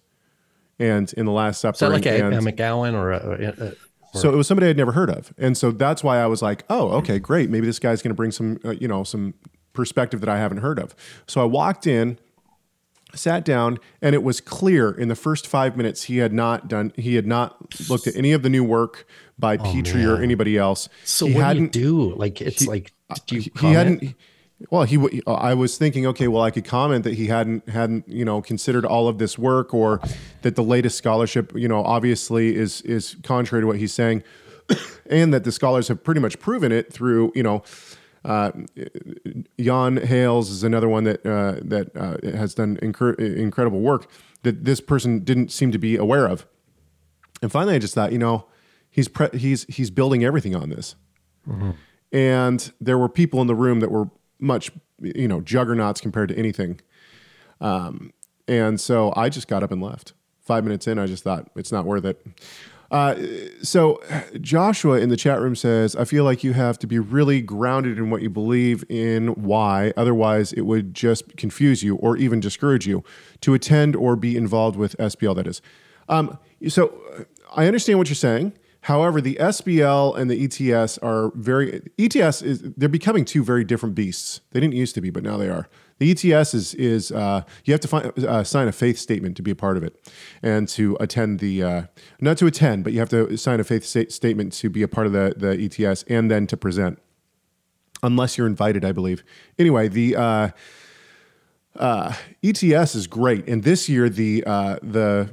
and 0.77 1.11
in 1.13 1.25
the 1.25 1.31
Last 1.31 1.59
Supper. 1.59 1.73
is 1.75 1.79
that 1.79 1.89
like 1.91 2.05
and, 2.05 2.35
a, 2.35 2.37
a 2.37 2.41
mcgowan 2.41 2.93
or 2.93 3.11
a, 3.13 3.53
a 3.69 3.73
so 4.13 4.31
it 4.31 4.35
was 4.35 4.47
somebody 4.47 4.67
I'd 4.69 4.77
never 4.77 4.91
heard 4.93 5.09
of, 5.09 5.33
and 5.37 5.57
so 5.57 5.71
that's 5.71 6.03
why 6.03 6.17
I 6.19 6.25
was 6.27 6.41
like, 6.41 6.63
"Oh, 6.69 6.89
okay, 6.99 7.19
great. 7.19 7.49
Maybe 7.49 7.65
this 7.65 7.79
guy's 7.79 8.01
going 8.01 8.11
to 8.11 8.15
bring 8.15 8.31
some, 8.31 8.59
uh, 8.63 8.71
you 8.71 8.87
know, 8.87 9.03
some 9.03 9.33
perspective 9.73 10.19
that 10.21 10.29
I 10.29 10.37
haven't 10.37 10.59
heard 10.59 10.79
of." 10.79 10.95
So 11.27 11.41
I 11.41 11.45
walked 11.45 11.87
in, 11.87 12.19
sat 13.15 13.43
down, 13.45 13.77
and 14.01 14.15
it 14.15 14.23
was 14.23 14.39
clear 14.41 14.91
in 14.91 15.07
the 15.07 15.15
first 15.15 15.47
five 15.47 15.75
minutes 15.77 16.03
he 16.03 16.17
had 16.17 16.33
not 16.33 16.67
done, 16.67 16.91
he 16.95 17.15
had 17.15 17.27
not 17.27 17.79
looked 17.89 18.07
at 18.07 18.15
any 18.15 18.31
of 18.31 18.41
the 18.43 18.49
new 18.49 18.63
work 18.63 19.05
by 19.37 19.57
Pitre 19.57 19.99
or 20.05 20.11
Oh, 20.11 20.13
man. 20.15 20.23
anybody 20.23 20.57
else. 20.57 20.89
so 21.03 21.25
he 21.25 21.33
what 21.33 21.35
do 21.35 21.39
you 21.39 21.45
hadn't, 21.45 21.71
do 21.71 22.15
like 22.15 22.41
it's 22.41 22.65
like 22.67 22.91
do 23.27 23.35
you 23.35 23.41
he 23.41 23.49
comment? 23.51 23.75
hadn't. 24.01 24.15
Well, 24.69 24.83
he. 24.83 24.95
w- 24.95 25.21
I 25.27 25.53
was 25.53 25.77
thinking, 25.77 26.05
okay, 26.07 26.27
well, 26.27 26.41
I 26.41 26.51
could 26.51 26.65
comment 26.65 27.03
that 27.03 27.15
he 27.15 27.27
hadn't 27.27 27.67
hadn't 27.69 28.07
you 28.07 28.25
know 28.25 28.41
considered 28.41 28.85
all 28.85 29.07
of 29.07 29.17
this 29.17 29.37
work, 29.37 29.73
or 29.73 29.99
that 30.41 30.55
the 30.55 30.63
latest 30.63 30.97
scholarship, 30.97 31.53
you 31.55 31.67
know, 31.67 31.83
obviously 31.83 32.55
is 32.55 32.81
is 32.81 33.15
contrary 33.23 33.63
to 33.63 33.67
what 33.67 33.77
he's 33.77 33.93
saying, 33.93 34.23
and 35.09 35.33
that 35.33 35.43
the 35.43 35.51
scholars 35.51 35.87
have 35.89 36.03
pretty 36.03 36.21
much 36.21 36.39
proven 36.39 36.71
it 36.71 36.91
through 36.91 37.31
you 37.35 37.43
know. 37.43 37.63
Uh, 38.25 38.51
Jan 39.59 39.97
Hales 39.97 40.49
is 40.49 40.63
another 40.63 40.87
one 40.87 41.03
that 41.03 41.25
uh, 41.25 41.59
that 41.61 41.91
uh, 41.97 42.37
has 42.37 42.55
done 42.55 42.77
incre- 42.77 43.19
incredible 43.19 43.81
work 43.81 44.09
that 44.43 44.63
this 44.63 44.79
person 44.79 45.25
didn't 45.25 45.51
seem 45.51 45.73
to 45.73 45.77
be 45.77 45.97
aware 45.97 46.25
of. 46.25 46.45
And 47.41 47.51
finally, 47.51 47.75
I 47.75 47.79
just 47.79 47.93
thought, 47.93 48.13
you 48.13 48.17
know, 48.17 48.47
he's 48.89 49.09
pre- 49.09 49.37
he's 49.37 49.65
he's 49.65 49.91
building 49.91 50.23
everything 50.23 50.55
on 50.55 50.69
this 50.69 50.95
and 52.13 52.71
there 52.79 52.97
were 52.97 53.09
people 53.09 53.41
in 53.41 53.47
the 53.47 53.55
room 53.55 53.79
that 53.81 53.91
were 53.91 54.07
much 54.43 54.71
you 55.01 55.27
know 55.27 55.41
juggernauts 55.41 56.01
compared 56.01 56.29
to 56.29 56.37
anything. 56.37 56.79
Um, 57.61 58.11
and 58.47 58.79
so 58.79 59.13
i 59.15 59.29
just 59.29 59.47
got 59.47 59.63
up 59.63 59.71
and 59.71 59.81
left. 59.81 60.13
Five 60.41 60.63
minutes 60.63 60.87
in 60.87 60.99
i 60.99 61.07
just 61.07 61.23
thought 61.23 61.49
it's 61.55 61.71
not 61.71 61.85
worth 61.85 62.05
it. 62.05 62.25
Uh, 62.91 63.15
so 63.63 63.99
joshua 64.41 64.99
in 64.99 65.09
the 65.09 65.17
chat 65.17 65.39
room 65.39 65.55
says 65.55 65.95
i 65.95 66.03
feel 66.03 66.23
like 66.23 66.43
you 66.43 66.53
have 66.53 66.77
to 66.77 66.85
be 66.85 66.99
really 66.99 67.41
grounded 67.41 67.97
in 67.97 68.09
what 68.09 68.21
you 68.21 68.29
believe 68.29 68.83
in 68.89 69.29
why? 69.29 69.93
Otherwise 69.97 70.53
it 70.53 70.61
would 70.61 70.93
just 70.93 71.35
confuse 71.37 71.81
you 71.81 71.95
or 71.95 72.17
even 72.17 72.39
discourage 72.39 72.85
you 72.85 73.03
to 73.41 73.53
attend 73.53 73.95
or 73.95 74.15
be 74.15 74.35
involved 74.37 74.75
with 74.75 74.95
sbl 74.97 75.35
that 75.35 75.47
is. 75.47 75.61
Um, 76.09 76.37
so 76.67 77.01
uh, 77.17 77.23
i 77.55 77.65
understand 77.65 77.97
what 77.97 78.09
you're 78.09 78.15
saying 78.15 78.53
However, 78.83 79.21
the 79.21 79.35
SBL 79.35 80.17
and 80.17 80.29
the 80.29 80.43
ETS 80.43 80.97
are 80.97 81.31
very 81.35 81.81
ETS 81.97 82.41
is 82.41 82.61
they're 82.75 82.89
becoming 82.89 83.23
two 83.23 83.41
very 83.41 83.63
different 83.63 83.95
beasts. 83.95 84.41
They 84.51 84.59
didn't 84.59 84.75
used 84.75 84.93
to 84.95 85.01
be, 85.01 85.09
but 85.09 85.23
now 85.23 85.37
they 85.37 85.47
are. 85.47 85.69
The 85.99 86.11
ETS 86.11 86.53
is 86.53 86.73
is 86.73 87.09
uh, 87.09 87.43
you 87.63 87.73
have 87.73 87.79
to 87.79 87.87
find, 87.87 88.25
uh, 88.25 88.43
sign 88.43 88.67
a 88.67 88.73
faith 88.73 88.97
statement 88.97 89.37
to 89.37 89.41
be 89.41 89.51
a 89.51 89.55
part 89.55 89.77
of 89.77 89.83
it, 89.83 90.11
and 90.41 90.67
to 90.69 90.97
attend 90.99 91.39
the 91.39 91.63
uh, 91.63 91.83
not 92.19 92.37
to 92.39 92.45
attend, 92.45 92.83
but 92.83 92.91
you 92.91 92.99
have 92.99 93.09
to 93.09 93.37
sign 93.37 93.61
a 93.61 93.63
faith 93.63 93.85
sta- 93.85 94.09
statement 94.09 94.51
to 94.53 94.69
be 94.69 94.83
a 94.83 94.89
part 94.89 95.07
of 95.07 95.13
the 95.13 95.33
the 95.37 95.51
ETS, 95.63 96.03
and 96.09 96.29
then 96.29 96.45
to 96.47 96.57
present, 96.57 96.99
unless 98.01 98.37
you're 98.37 98.47
invited, 98.47 98.83
I 98.83 98.91
believe. 98.91 99.23
Anyway, 99.57 99.87
the 99.87 100.17
uh, 100.17 100.49
uh, 101.77 102.13
ETS 102.43 102.95
is 102.95 103.07
great, 103.07 103.47
and 103.47 103.63
this 103.63 103.87
year 103.87 104.09
the 104.09 104.43
uh, 104.45 104.79
the 104.83 105.29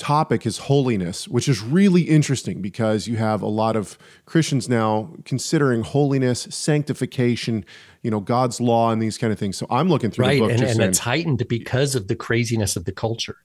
topic 0.00 0.46
is 0.46 0.58
holiness, 0.58 1.28
which 1.28 1.48
is 1.48 1.62
really 1.62 2.02
interesting 2.02 2.60
because 2.62 3.06
you 3.06 3.16
have 3.16 3.42
a 3.42 3.46
lot 3.46 3.76
of 3.76 3.98
Christians 4.24 4.68
now 4.68 5.12
considering 5.24 5.82
holiness, 5.82 6.48
sanctification, 6.50 7.64
you 8.02 8.10
know, 8.10 8.20
God's 8.20 8.60
law, 8.60 8.90
and 8.90 9.00
these 9.00 9.18
kind 9.18 9.32
of 9.32 9.38
things. 9.38 9.56
So 9.56 9.66
I'm 9.70 9.88
looking 9.88 10.10
through 10.10 10.24
right 10.26 10.34
the 10.34 10.40
book, 10.40 10.50
and, 10.50 10.58
just 10.60 10.74
and 10.74 10.82
it's 10.82 10.98
heightened 10.98 11.46
because 11.48 11.94
of 11.94 12.08
the 12.08 12.16
craziness 12.16 12.76
of 12.76 12.84
the 12.86 12.92
culture 12.92 13.36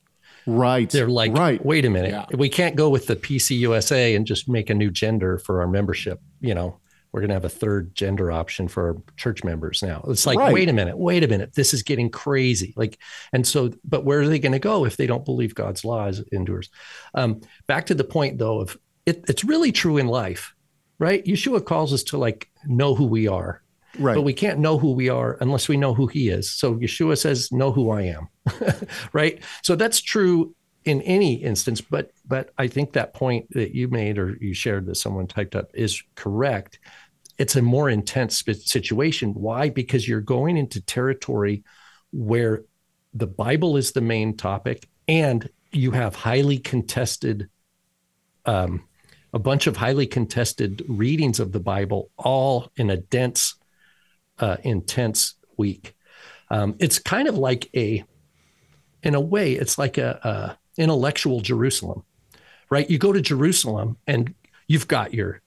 right? 0.48 0.90
they're 0.92 1.10
like 1.10 1.34
right. 1.34 1.64
wait 1.66 1.86
a 1.86 1.90
minute 1.90 2.12
Yeah. 2.12 2.26
we 2.38 2.50
can't 2.50 2.76
go 2.76 2.88
with 2.90 3.08
the 3.08 3.16
pcusa 3.16 4.16
and 4.16 4.28
just 4.28 4.48
make 4.48 4.70
a 4.70 4.76
new 4.76 4.92
gender 4.92 5.40
for 5.40 5.60
our 5.62 5.68
membership 5.68 6.22
you 6.40 6.54
know 6.54 6.80
we're 7.16 7.22
going 7.22 7.30
to 7.30 7.36
have 7.36 7.46
a 7.46 7.50
third 7.50 7.96
gender 7.96 8.30
option 8.32 8.68
for 8.68 8.90
our 8.90 9.02
church 9.16 9.44
members 9.44 9.82
now 9.82 10.04
it's 10.10 10.26
like 10.26 10.38
Right. 10.38 10.54
wait 10.54 10.68
a 10.70 10.74
minute 10.74 10.98
wait 10.98 11.24
a 11.24 11.28
minute 11.28 11.54
this 11.56 11.74
is 11.74 11.82
getting 11.82 12.10
crazy 12.10 12.74
like 12.76 13.00
and 13.32 13.48
so 13.48 13.72
but 13.86 14.04
where 14.04 14.20
are 14.20 14.28
they 14.28 14.38
going 14.40 14.52
to 14.52 14.60
go 14.60 14.84
if 14.86 14.98
they 14.98 15.08
don't 15.08 15.24
believe 15.24 15.56
god's 15.56 15.86
laws 15.86 16.22
endures 16.34 16.70
um, 17.14 17.40
back 17.68 17.86
to 17.86 17.96
the 17.96 18.04
point 18.04 18.38
though 18.38 18.60
of 18.60 18.78
it, 19.06 19.24
it's 19.30 19.46
really 19.46 19.72
true 19.72 19.98
in 19.98 20.08
life 20.08 20.54
right 21.00 21.24
yeshua 21.26 21.64
calls 21.66 21.94
us 21.94 22.04
to 22.04 22.18
like 22.18 22.50
know 22.66 22.94
who 22.94 23.06
we 23.06 23.28
are 23.28 23.62
right. 24.00 24.16
but 24.16 24.24
we 24.24 24.34
can't 24.34 24.60
know 24.60 24.78
who 24.78 24.92
we 24.92 25.10
are 25.10 25.38
unless 25.42 25.68
we 25.68 25.78
know 25.78 25.94
who 25.94 26.08
he 26.08 26.30
is. 26.30 26.52
So 26.52 26.76
Yeshua 26.76 27.18
says, 27.18 27.52
"Know 27.52 27.72
who 27.72 27.92
I 27.92 28.02
am," 28.04 28.28
right? 29.14 29.42
So 29.64 29.76
that's 29.76 30.02
true 30.02 30.56
in 30.86 31.02
any 31.02 31.36
instance. 31.36 31.82
But 31.82 32.12
but 32.26 32.52
I 32.58 32.68
think 32.68 32.94
that 32.94 33.14
point 33.14 33.50
that 33.52 33.76
you 33.76 33.88
made 33.88 34.18
or 34.18 34.38
you 34.40 34.54
shared 34.54 34.86
that 34.88 34.96
someone 34.96 35.28
typed 35.28 35.56
up 35.56 35.72
is 35.74 36.02
correct. 36.16 36.80
It's 37.38 37.56
a 37.56 37.62
more 37.62 37.90
intense 37.90 38.44
situation. 38.64 39.34
Why? 39.34 39.70
Because 39.70 40.08
you're 40.08 40.22
going 40.22 40.58
into 40.58 40.82
territory 40.82 41.64
where 42.12 42.64
the 43.14 43.28
Bible 43.28 43.78
is 43.78 43.92
the 43.92 44.02
main 44.02 44.38
topic, 44.38 44.88
and 45.08 45.50
you 45.72 45.92
have 45.92 46.16
highly 46.16 46.58
contested 46.58 47.50
um, 48.46 48.84
a 49.34 49.40
bunch 49.40 49.68
of 49.68 49.76
highly 49.76 50.08
contested 50.08 50.84
readings 50.88 51.40
of 51.40 51.52
the 51.52 51.60
Bible, 51.60 52.10
all 52.18 52.72
in 52.78 52.90
a 52.90 52.98
dense, 52.98 53.56
uh, 54.40 54.58
intense 54.64 55.36
week. 55.58 55.94
Um, 56.50 56.76
it's 56.80 57.00
kind 57.00 57.28
of 57.28 57.38
like 57.38 57.70
a, 57.76 58.04
in 59.04 59.16
a 59.16 59.20
way, 59.20 59.54
it's 59.54 59.78
like 59.78 59.98
a, 59.98 60.58
a 60.78 60.82
intellectual 60.82 61.42
Jerusalem, 61.42 62.04
right? 62.70 62.90
You 62.90 62.98
go 62.98 63.12
to 63.12 63.22
Jerusalem 63.22 63.98
and 64.08 64.34
you've 64.68 64.88
got 64.88 65.14
your 65.14 65.42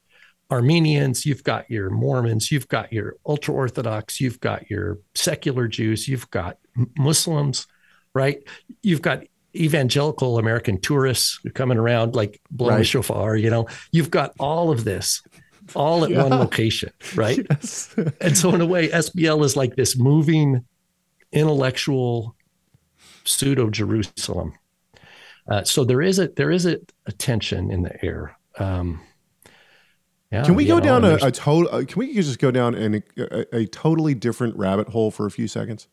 Armenians, 0.51 1.27
you've 1.27 1.45
got 1.45 1.71
your 1.71 1.91
Mormons, 1.91 2.51
you've 2.51 2.69
got 2.69 2.93
your 2.93 3.17
ultra 3.27 3.53
Orthodox, 3.55 4.21
you've 4.21 4.41
got 4.41 4.71
your 4.71 4.99
secular 5.15 5.69
Jews, 5.69 6.09
you've 6.09 6.31
got 6.31 6.57
Muslims, 6.97 7.67
right? 8.15 8.39
You've 8.83 9.03
got 9.03 9.25
evangelical 9.55 10.39
American 10.39 10.81
tourists 10.81 11.41
coming 11.55 11.79
around 11.79 12.15
like 12.15 12.41
blowing 12.51 12.77
Right. 12.77 12.87
shofar, 12.87 13.37
you 13.37 13.51
know, 13.51 13.67
you've 13.93 14.11
got 14.11 14.33
all 14.39 14.71
of 14.71 14.85
this 14.85 15.23
all 15.75 16.05
at 16.05 16.11
one 16.31 16.31
location, 16.31 16.91
right? 17.15 17.47
Yes. 17.51 17.95
And 18.21 18.37
so, 18.37 18.55
in 18.55 18.61
a 18.63 18.67
way, 18.67 18.89
SBL 18.89 19.45
is 19.45 19.55
like 19.57 19.77
this 19.77 19.99
moving 19.99 20.65
intellectual 21.33 22.35
pseudo 23.25 23.69
Jerusalem. 23.69 24.55
Uh, 25.51 25.65
so 25.65 25.85
there 25.85 26.01
is 26.03 26.19
a 26.19 26.29
there 26.29 26.51
is 26.51 26.67
a, 26.67 26.79
a 27.07 27.13
tension 27.13 27.71
in 27.71 27.83
the 27.83 28.05
air. 28.05 28.37
Um, 28.59 29.01
yeah, 30.31 30.45
Can 30.45 30.55
we 30.55 30.67
go 30.67 30.79
down 30.81 31.05
a, 31.05 31.19
a 31.23 31.31
total? 31.31 31.75
Uh, 31.75 31.85
can 31.85 31.99
we 31.99 32.13
just 32.15 32.39
go 32.39 32.51
down 32.51 32.75
in 32.75 33.03
a, 33.17 33.57
a, 33.57 33.67
totally 33.67 34.15
different 34.15 34.57
rabbit 34.57 34.89
hole 34.91 35.11
for 35.11 35.25
a 35.27 35.31
few 35.31 35.49
seconds? 35.49 35.89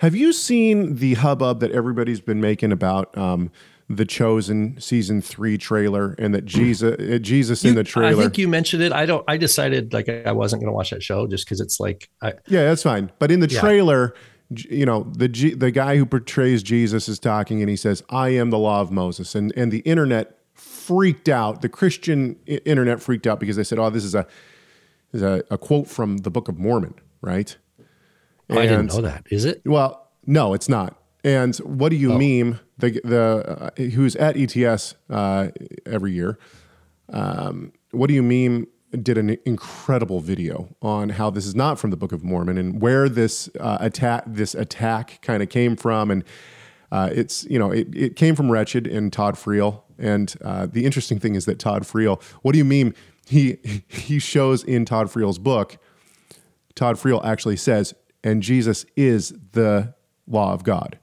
Have 0.00 0.14
you 0.14 0.32
seen 0.32 0.96
the 0.96 1.14
hubbub 1.14 1.60
that 1.60 1.70
everybody's 1.70 2.20
been 2.20 2.40
making 2.40 2.72
about 2.72 3.16
um, 3.16 3.50
the 3.88 4.04
Chosen 4.04 4.78
season 4.80 5.22
three 5.22 5.56
trailer 5.56 6.14
and 6.18 6.34
that 6.34 6.44
Jesus, 6.46 6.96
uh, 6.98 7.18
Jesus 7.18 7.62
in 7.64 7.68
you- 7.70 7.74
the 7.74 7.80
I 7.80 7.84
trailer? 7.84 8.22
think 8.22 8.36
you 8.36 8.48
mentioned 8.48 8.82
it. 8.82 8.92
I 8.92 9.06
don't. 9.06 9.24
I 9.28 9.36
decided 9.38 9.92
like 9.92 10.08
I 10.08 10.32
wasn't 10.32 10.60
going 10.60 10.70
to 10.70 10.74
watch 10.74 10.90
that 10.90 11.02
show 11.02 11.26
just 11.26 11.46
because 11.46 11.60
it's 11.60 11.80
like 11.80 12.10
I, 12.20 12.34
Yeah, 12.48 12.64
that's 12.64 12.82
fine. 12.82 13.10
But 13.18 13.30
in 13.30 13.40
the 13.40 13.48
Yeah. 13.48 13.60
trailer, 13.60 14.14
you 14.50 14.84
know, 14.84 15.04
the 15.16 15.28
G, 15.28 15.54
the 15.54 15.70
guy 15.70 15.96
who 15.96 16.04
portrays 16.04 16.62
Jesus 16.62 17.08
is 17.08 17.18
talking 17.18 17.62
and 17.62 17.70
he 17.70 17.76
says, 17.76 18.02
"I 18.10 18.30
am 18.30 18.50
the 18.50 18.58
law 18.58 18.82
of 18.82 18.90
Moses." 18.90 19.34
And 19.34 19.52
and 19.56 19.72
the 19.72 19.78
internet 19.80 20.36
freaked 20.86 21.28
out. 21.28 21.62
The 21.62 21.68
Christian 21.68 22.36
internet 22.46 23.00
freaked 23.00 23.26
out 23.26 23.40
because 23.40 23.56
they 23.56 23.64
said, 23.64 23.78
"Oh, 23.78 23.90
this 23.90 24.04
is 24.04 24.14
a 24.14 24.26
is 25.12 25.22
a, 25.22 25.44
a 25.50 25.58
quote 25.58 25.88
from 25.88 26.18
the 26.18 26.30
Book 26.30 26.48
of 26.48 26.58
Mormon, 26.58 26.94
right?" 27.20 27.56
I 28.50 28.66
didn't 28.66 28.86
know 28.86 29.00
that. 29.00 29.26
Is 29.30 29.44
it? 29.44 29.62
Well, 29.64 30.10
no, 30.26 30.54
it's 30.54 30.68
not. 30.68 30.96
And 31.24 31.56
what 31.58 31.90
do 31.90 31.96
you 31.96 32.10
meme? 32.10 32.60
The 32.78 33.00
the 33.04 33.70
uh, 33.78 33.82
who's 33.90 34.16
at 34.16 34.36
ETS 34.36 34.96
uh, 35.08 35.48
every 35.86 36.12
year? 36.12 36.38
Um, 37.12 37.72
what 37.92 38.08
do 38.08 38.14
you 38.14 38.22
meme? 38.22 38.66
Did 38.90 39.16
an 39.16 39.38
incredible 39.46 40.20
video 40.20 40.68
on 40.82 41.10
how 41.10 41.30
this 41.30 41.46
is 41.46 41.54
not 41.54 41.78
from 41.78 41.90
the 41.90 41.96
Book 41.96 42.12
of 42.12 42.22
Mormon 42.22 42.58
and 42.58 42.82
where 42.82 43.08
this 43.08 43.48
uh, 43.58 43.78
attack 43.80 44.24
this 44.26 44.54
attack 44.54 45.20
kind 45.22 45.42
of 45.42 45.48
came 45.48 45.76
from, 45.76 46.10
and 46.10 46.24
uh, 46.90 47.08
it's 47.10 47.44
you 47.44 47.58
know 47.58 47.70
it, 47.70 47.88
it 47.94 48.16
came 48.16 48.34
from 48.34 48.50
Wretched 48.50 48.86
and 48.86 49.12
Todd 49.12 49.36
Friel. 49.36 49.82
And 50.02 50.34
uh, 50.44 50.66
the 50.66 50.84
interesting 50.84 51.18
thing 51.18 51.34
is 51.34 51.46
that 51.46 51.58
Todd 51.58 51.84
Friel, 51.84 52.22
what 52.42 52.52
do 52.52 52.58
you 52.58 52.64
mean? 52.64 52.94
He 53.26 53.58
he 53.88 54.18
shows 54.18 54.62
in 54.64 54.84
Todd 54.84 55.06
Friel's 55.06 55.38
book 55.38 55.78
Todd 56.74 56.96
Friel 56.96 57.24
actually 57.24 57.56
says, 57.56 57.94
and 58.24 58.42
Jesus 58.42 58.86
is 58.96 59.34
the 59.52 59.94
law 60.26 60.52
of 60.52 60.64
God. 60.64 60.98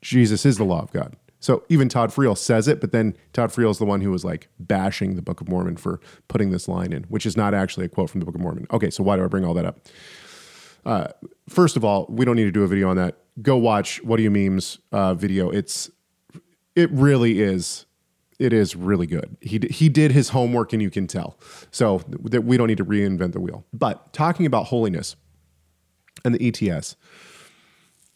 Jesus 0.00 0.46
is 0.46 0.58
the 0.58 0.64
law 0.64 0.82
of 0.82 0.92
God. 0.92 1.16
So 1.40 1.64
even 1.68 1.88
Todd 1.88 2.10
Friel 2.10 2.36
says 2.36 2.66
it, 2.66 2.80
but 2.80 2.92
then 2.92 3.16
Todd 3.32 3.50
Friel 3.50 3.70
is 3.70 3.78
the 3.78 3.84
one 3.84 4.00
who 4.00 4.10
was 4.10 4.24
like 4.24 4.48
bashing 4.58 5.14
the 5.14 5.22
Book 5.22 5.40
of 5.40 5.48
Mormon 5.48 5.76
for 5.76 6.00
putting 6.26 6.50
this 6.50 6.68
line 6.68 6.92
in, 6.92 7.04
which 7.04 7.26
is 7.26 7.36
not 7.36 7.54
actually 7.54 7.86
a 7.86 7.88
quote 7.88 8.10
from 8.10 8.20
the 8.20 8.26
Book 8.26 8.34
of 8.34 8.40
Mormon. 8.40 8.66
Okay, 8.72 8.90
so 8.90 9.02
why 9.02 9.16
do 9.16 9.24
I 9.24 9.28
bring 9.28 9.44
all 9.44 9.54
that 9.54 9.64
up? 9.64 9.78
Uh, 10.84 11.08
first 11.48 11.76
of 11.76 11.84
all, 11.84 12.06
we 12.08 12.24
don't 12.24 12.36
need 12.36 12.44
to 12.44 12.52
do 12.52 12.64
a 12.64 12.66
video 12.66 12.88
on 12.88 12.96
that. 12.96 13.18
Go 13.40 13.56
watch 13.56 14.02
What 14.02 14.16
Do 14.16 14.22
You 14.22 14.30
Memes 14.30 14.78
uh, 14.90 15.14
video. 15.14 15.50
It's 15.50 15.90
it 16.74 16.90
really 16.90 17.40
is 17.40 17.86
it 18.38 18.52
is 18.52 18.76
really 18.76 19.06
good. 19.06 19.36
He 19.40 19.60
he 19.70 19.88
did 19.88 20.12
his 20.12 20.30
homework, 20.30 20.72
and 20.72 20.80
you 20.80 20.90
can 20.90 21.06
tell. 21.06 21.38
So 21.70 22.02
that 22.22 22.42
we 22.42 22.56
don't 22.56 22.68
need 22.68 22.78
to 22.78 22.84
reinvent 22.84 23.32
the 23.32 23.40
wheel. 23.40 23.64
But 23.72 24.12
talking 24.12 24.46
about 24.46 24.66
holiness 24.66 25.16
and 26.24 26.34
the 26.34 26.48
ETS 26.48 26.96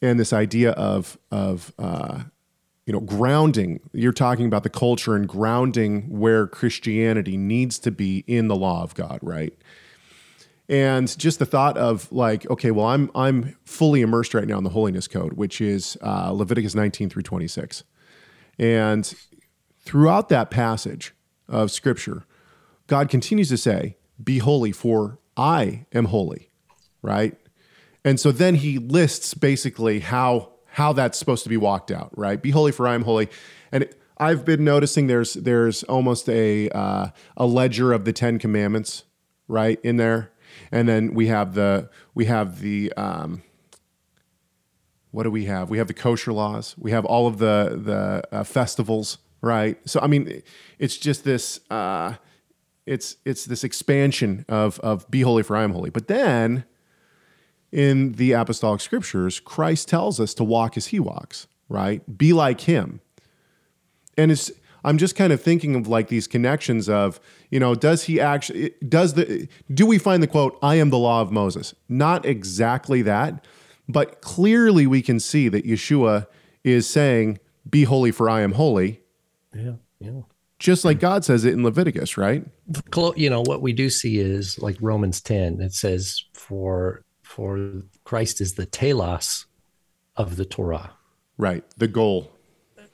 and 0.00 0.18
this 0.18 0.32
idea 0.32 0.72
of 0.72 1.18
of 1.30 1.72
uh, 1.78 2.24
you 2.86 2.92
know 2.92 3.00
grounding. 3.00 3.80
You're 3.92 4.12
talking 4.12 4.46
about 4.46 4.62
the 4.62 4.70
culture 4.70 5.14
and 5.14 5.28
grounding 5.28 6.18
where 6.18 6.46
Christianity 6.46 7.36
needs 7.36 7.78
to 7.80 7.90
be 7.90 8.24
in 8.26 8.48
the 8.48 8.56
law 8.56 8.82
of 8.82 8.94
God, 8.94 9.18
right? 9.22 9.54
and 10.68 11.18
just 11.18 11.38
the 11.38 11.44
thought 11.44 11.76
of 11.76 12.10
like, 12.12 12.48
okay, 12.50 12.70
well, 12.70 12.86
I'm 12.86 13.10
I'm 13.14 13.56
fully 13.64 14.00
immersed 14.00 14.32
right 14.34 14.46
now 14.46 14.58
in 14.58 14.64
the 14.64 14.70
holiness 14.70 15.06
code, 15.08 15.34
which 15.34 15.60
is 15.60 15.98
uh, 16.02 16.30
Leviticus 16.30 16.74
19 16.74 17.10
through 17.10 17.22
26, 17.22 17.84
and 18.58 19.14
throughout 19.82 20.28
that 20.28 20.50
passage 20.50 21.14
of 21.48 21.70
Scripture, 21.70 22.24
God 22.86 23.08
continues 23.08 23.48
to 23.50 23.56
say, 23.56 23.96
"Be 24.22 24.38
holy, 24.38 24.72
for 24.72 25.18
I 25.36 25.86
am 25.92 26.06
holy." 26.06 26.50
Right, 27.02 27.36
and 28.04 28.18
so 28.18 28.32
then 28.32 28.56
He 28.56 28.78
lists 28.78 29.34
basically 29.34 30.00
how 30.00 30.50
how 30.72 30.92
that's 30.92 31.18
supposed 31.18 31.42
to 31.42 31.50
be 31.50 31.56
walked 31.56 31.90
out. 31.90 32.10
Right, 32.16 32.40
be 32.40 32.50
holy, 32.50 32.72
for 32.72 32.86
I 32.88 32.94
am 32.94 33.02
holy, 33.02 33.28
and. 33.70 33.88
I've 34.18 34.44
been 34.44 34.62
noticing 34.62 35.08
there's 35.08 35.32
there's 35.32 35.82
almost 35.84 36.28
a 36.28 36.68
uh, 36.68 37.08
a 37.36 37.46
ledger 37.46 37.92
of 37.92 38.04
the 38.04 38.12
Ten 38.12 38.38
Commandments 38.38 39.02
right 39.48 39.80
in 39.82 39.96
there 39.96 40.32
and 40.70 40.88
then 40.88 41.14
we 41.14 41.26
have 41.28 41.54
the 41.54 41.88
we 42.14 42.26
have 42.26 42.60
the 42.60 42.92
um, 42.94 43.42
what 45.10 45.24
do 45.24 45.30
we 45.30 45.44
have? 45.46 45.70
We 45.70 45.78
have 45.78 45.88
the 45.88 45.94
kosher 45.94 46.32
laws. 46.32 46.74
We 46.78 46.90
have 46.92 47.04
all 47.04 47.26
of 47.26 47.38
the 47.38 47.80
the 47.82 48.22
uh, 48.34 48.44
festivals, 48.44 49.18
right? 49.42 49.76
So 49.88 50.00
I 50.00 50.06
mean, 50.06 50.42
it's 50.78 50.96
just 50.96 51.24
this. 51.24 51.60
Uh, 51.70 52.14
it's 52.86 53.16
it's 53.24 53.44
this 53.44 53.62
expansion 53.62 54.44
of 54.48 54.80
of 54.80 55.08
be 55.10 55.20
holy 55.20 55.42
for 55.42 55.56
I 55.56 55.64
am 55.64 55.72
holy. 55.72 55.90
But 55.90 56.08
then 56.08 56.64
in 57.70 58.12
the 58.12 58.32
apostolic 58.32 58.80
scriptures, 58.80 59.40
Christ 59.40 59.88
tells 59.88 60.20
us 60.20 60.34
to 60.34 60.44
walk 60.44 60.76
as 60.76 60.86
he 60.88 61.00
walks, 61.00 61.46
right? 61.68 62.18
Be 62.18 62.32
like 62.32 62.62
him. 62.62 63.00
And 64.16 64.30
it's 64.30 64.50
I'm 64.84 64.98
just 64.98 65.14
kind 65.16 65.32
of 65.32 65.40
thinking 65.40 65.76
of 65.76 65.86
like 65.86 66.08
these 66.08 66.26
connections 66.26 66.88
of, 66.88 67.20
you 67.50 67.60
know, 67.60 67.74
does 67.74 68.04
he 68.04 68.20
actually 68.20 68.74
does 68.86 69.14
the 69.14 69.48
do 69.72 69.86
we 69.86 69.98
find 69.98 70.22
the 70.22 70.26
quote 70.26 70.58
I 70.62 70.76
am 70.76 70.90
the 70.90 70.98
law 70.98 71.20
of 71.20 71.30
Moses? 71.30 71.74
Not 71.88 72.26
exactly 72.26 73.02
that, 73.02 73.44
but 73.88 74.20
clearly 74.20 74.86
we 74.86 75.02
can 75.02 75.20
see 75.20 75.48
that 75.48 75.64
Yeshua 75.64 76.26
is 76.64 76.88
saying 76.88 77.38
be 77.68 77.84
holy 77.84 78.10
for 78.10 78.28
I 78.28 78.40
am 78.42 78.52
holy. 78.52 79.01
Yeah, 79.54 79.74
yeah. 80.00 80.20
Just 80.58 80.84
like 80.84 81.00
God 81.00 81.24
says 81.24 81.44
it 81.44 81.54
in 81.54 81.64
Leviticus, 81.64 82.16
right? 82.16 82.44
You 83.16 83.30
know 83.30 83.42
what 83.42 83.62
we 83.62 83.72
do 83.72 83.90
see 83.90 84.18
is 84.18 84.58
like 84.60 84.76
Romans 84.80 85.20
10 85.20 85.60
it 85.60 85.74
says 85.74 86.24
for 86.34 87.02
for 87.22 87.82
Christ 88.04 88.40
is 88.40 88.54
the 88.54 88.66
telos 88.66 89.46
of 90.16 90.36
the 90.36 90.44
Torah. 90.44 90.92
Right, 91.36 91.64
the 91.78 91.88
goal 91.88 92.30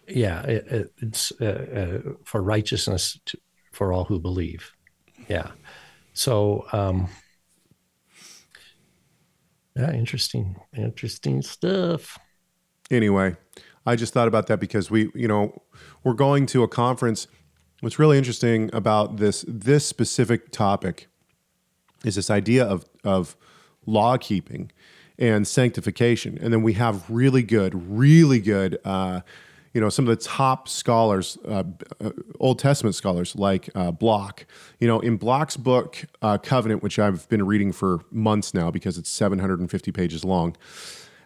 yeah, 0.08 0.42
it, 0.42 0.92
it's 0.98 1.32
uh, 1.40 1.44
uh, 1.44 2.12
for 2.24 2.42
righteousness 2.42 3.18
to, 3.26 3.38
for 3.72 3.92
all 3.92 4.04
who 4.04 4.18
believe. 4.18 4.72
Yeah. 5.28 5.50
So, 6.14 6.66
um, 6.72 7.08
yeah, 9.76 9.92
interesting, 9.92 10.56
interesting 10.76 11.42
stuff. 11.42 12.18
Anyway, 12.90 13.36
I 13.88 13.96
just 13.96 14.12
thought 14.12 14.28
about 14.28 14.48
that 14.48 14.60
because 14.60 14.90
we, 14.90 15.10
you 15.14 15.26
know, 15.26 15.62
we're 16.04 16.12
going 16.12 16.44
to 16.46 16.62
a 16.62 16.68
conference. 16.68 17.26
What's 17.80 17.98
really 17.98 18.18
interesting 18.18 18.68
about 18.74 19.16
this 19.16 19.46
this 19.48 19.86
specific 19.86 20.52
topic 20.52 21.06
is 22.04 22.14
this 22.16 22.28
idea 22.28 22.64
of 22.64 22.84
of 23.02 23.34
law 23.86 24.18
keeping 24.18 24.70
and 25.18 25.48
sanctification, 25.48 26.38
and 26.38 26.52
then 26.52 26.62
we 26.62 26.74
have 26.74 27.08
really 27.08 27.42
good, 27.42 27.72
really 27.90 28.40
good. 28.40 28.78
Uh, 28.84 29.22
you 29.72 29.80
know 29.80 29.88
some 29.88 30.08
of 30.08 30.18
the 30.18 30.22
top 30.22 30.68
scholars 30.68 31.38
uh, 31.46 31.62
uh, 32.00 32.10
old 32.40 32.58
testament 32.58 32.94
scholars 32.94 33.36
like 33.36 33.68
uh, 33.74 33.90
block 33.90 34.46
you 34.80 34.88
know 34.88 34.98
in 35.00 35.16
block's 35.16 35.56
book 35.58 36.04
uh, 36.22 36.38
covenant 36.38 36.82
which 36.82 36.98
i've 36.98 37.28
been 37.28 37.44
reading 37.44 37.70
for 37.70 38.00
months 38.10 38.54
now 38.54 38.70
because 38.70 38.96
it's 38.96 39.10
750 39.10 39.92
pages 39.92 40.24
long 40.24 40.56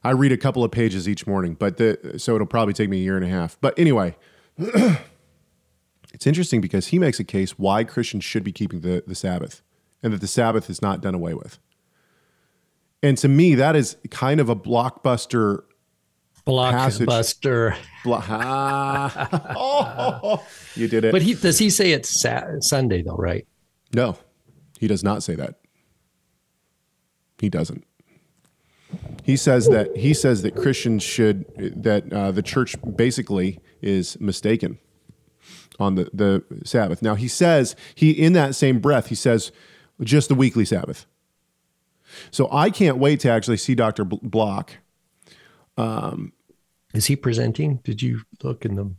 i 0.04 0.10
read 0.10 0.32
a 0.32 0.36
couple 0.36 0.64
of 0.64 0.70
pages 0.70 1.08
each 1.08 1.26
morning 1.26 1.54
but 1.54 1.76
the, 1.76 2.14
so 2.18 2.34
it'll 2.34 2.46
probably 2.46 2.74
take 2.74 2.88
me 2.88 2.98
a 2.98 3.02
year 3.02 3.16
and 3.16 3.24
a 3.24 3.28
half 3.28 3.58
but 3.60 3.78
anyway 3.78 4.16
it's 4.58 6.26
interesting 6.26 6.60
because 6.60 6.88
he 6.88 6.98
makes 6.98 7.18
a 7.20 7.24
case 7.24 7.58
why 7.58 7.84
christians 7.84 8.24
should 8.24 8.44
be 8.44 8.52
keeping 8.52 8.80
the, 8.80 9.02
the 9.06 9.14
sabbath 9.14 9.62
and 10.02 10.12
that 10.12 10.20
the 10.20 10.26
sabbath 10.26 10.68
is 10.68 10.82
not 10.82 11.00
done 11.00 11.14
away 11.14 11.34
with 11.34 11.58
and 13.02 13.18
to 13.18 13.28
me 13.28 13.54
that 13.54 13.76
is 13.76 13.96
kind 14.10 14.40
of 14.40 14.48
a 14.48 14.56
blockbuster 14.56 15.62
Blockbuster. 16.46 17.76
Ah. 18.06 19.54
oh, 19.56 20.44
you 20.74 20.88
did 20.88 21.04
it. 21.04 21.12
But 21.12 21.22
he 21.22 21.34
does 21.34 21.58
he 21.58 21.70
say 21.70 21.92
it's 21.92 22.20
sa- 22.20 22.42
Sunday 22.60 23.02
though, 23.02 23.16
right? 23.16 23.46
No, 23.94 24.16
he 24.80 24.88
does 24.88 25.04
not 25.04 25.22
say 25.22 25.34
that. 25.36 25.60
He 27.38 27.48
doesn't. 27.48 27.84
He 29.24 29.36
says 29.36 29.68
that 29.68 29.96
he 29.96 30.14
says 30.14 30.42
that 30.42 30.56
Christians 30.56 31.02
should 31.02 31.46
that 31.82 32.12
uh, 32.12 32.32
the 32.32 32.42
church 32.42 32.76
basically 32.96 33.60
is 33.80 34.18
mistaken 34.20 34.78
on 35.78 35.94
the 35.94 36.10
the 36.12 36.44
Sabbath. 36.64 37.02
Now 37.02 37.14
he 37.14 37.28
says 37.28 37.76
he 37.94 38.10
in 38.10 38.32
that 38.32 38.54
same 38.54 38.80
breath 38.80 39.08
he 39.08 39.14
says 39.14 39.52
just 40.00 40.28
the 40.28 40.34
weekly 40.34 40.64
Sabbath. 40.64 41.06
So 42.30 42.48
I 42.52 42.70
can't 42.70 42.98
wait 42.98 43.20
to 43.20 43.30
actually 43.30 43.56
see 43.56 43.74
Dr. 43.74 44.04
Block 44.04 44.72
um, 45.76 46.32
Is 46.92 47.06
he 47.06 47.16
presenting? 47.16 47.76
Did 47.84 48.02
you 48.02 48.22
look 48.42 48.64
in 48.64 48.74
them? 48.74 48.98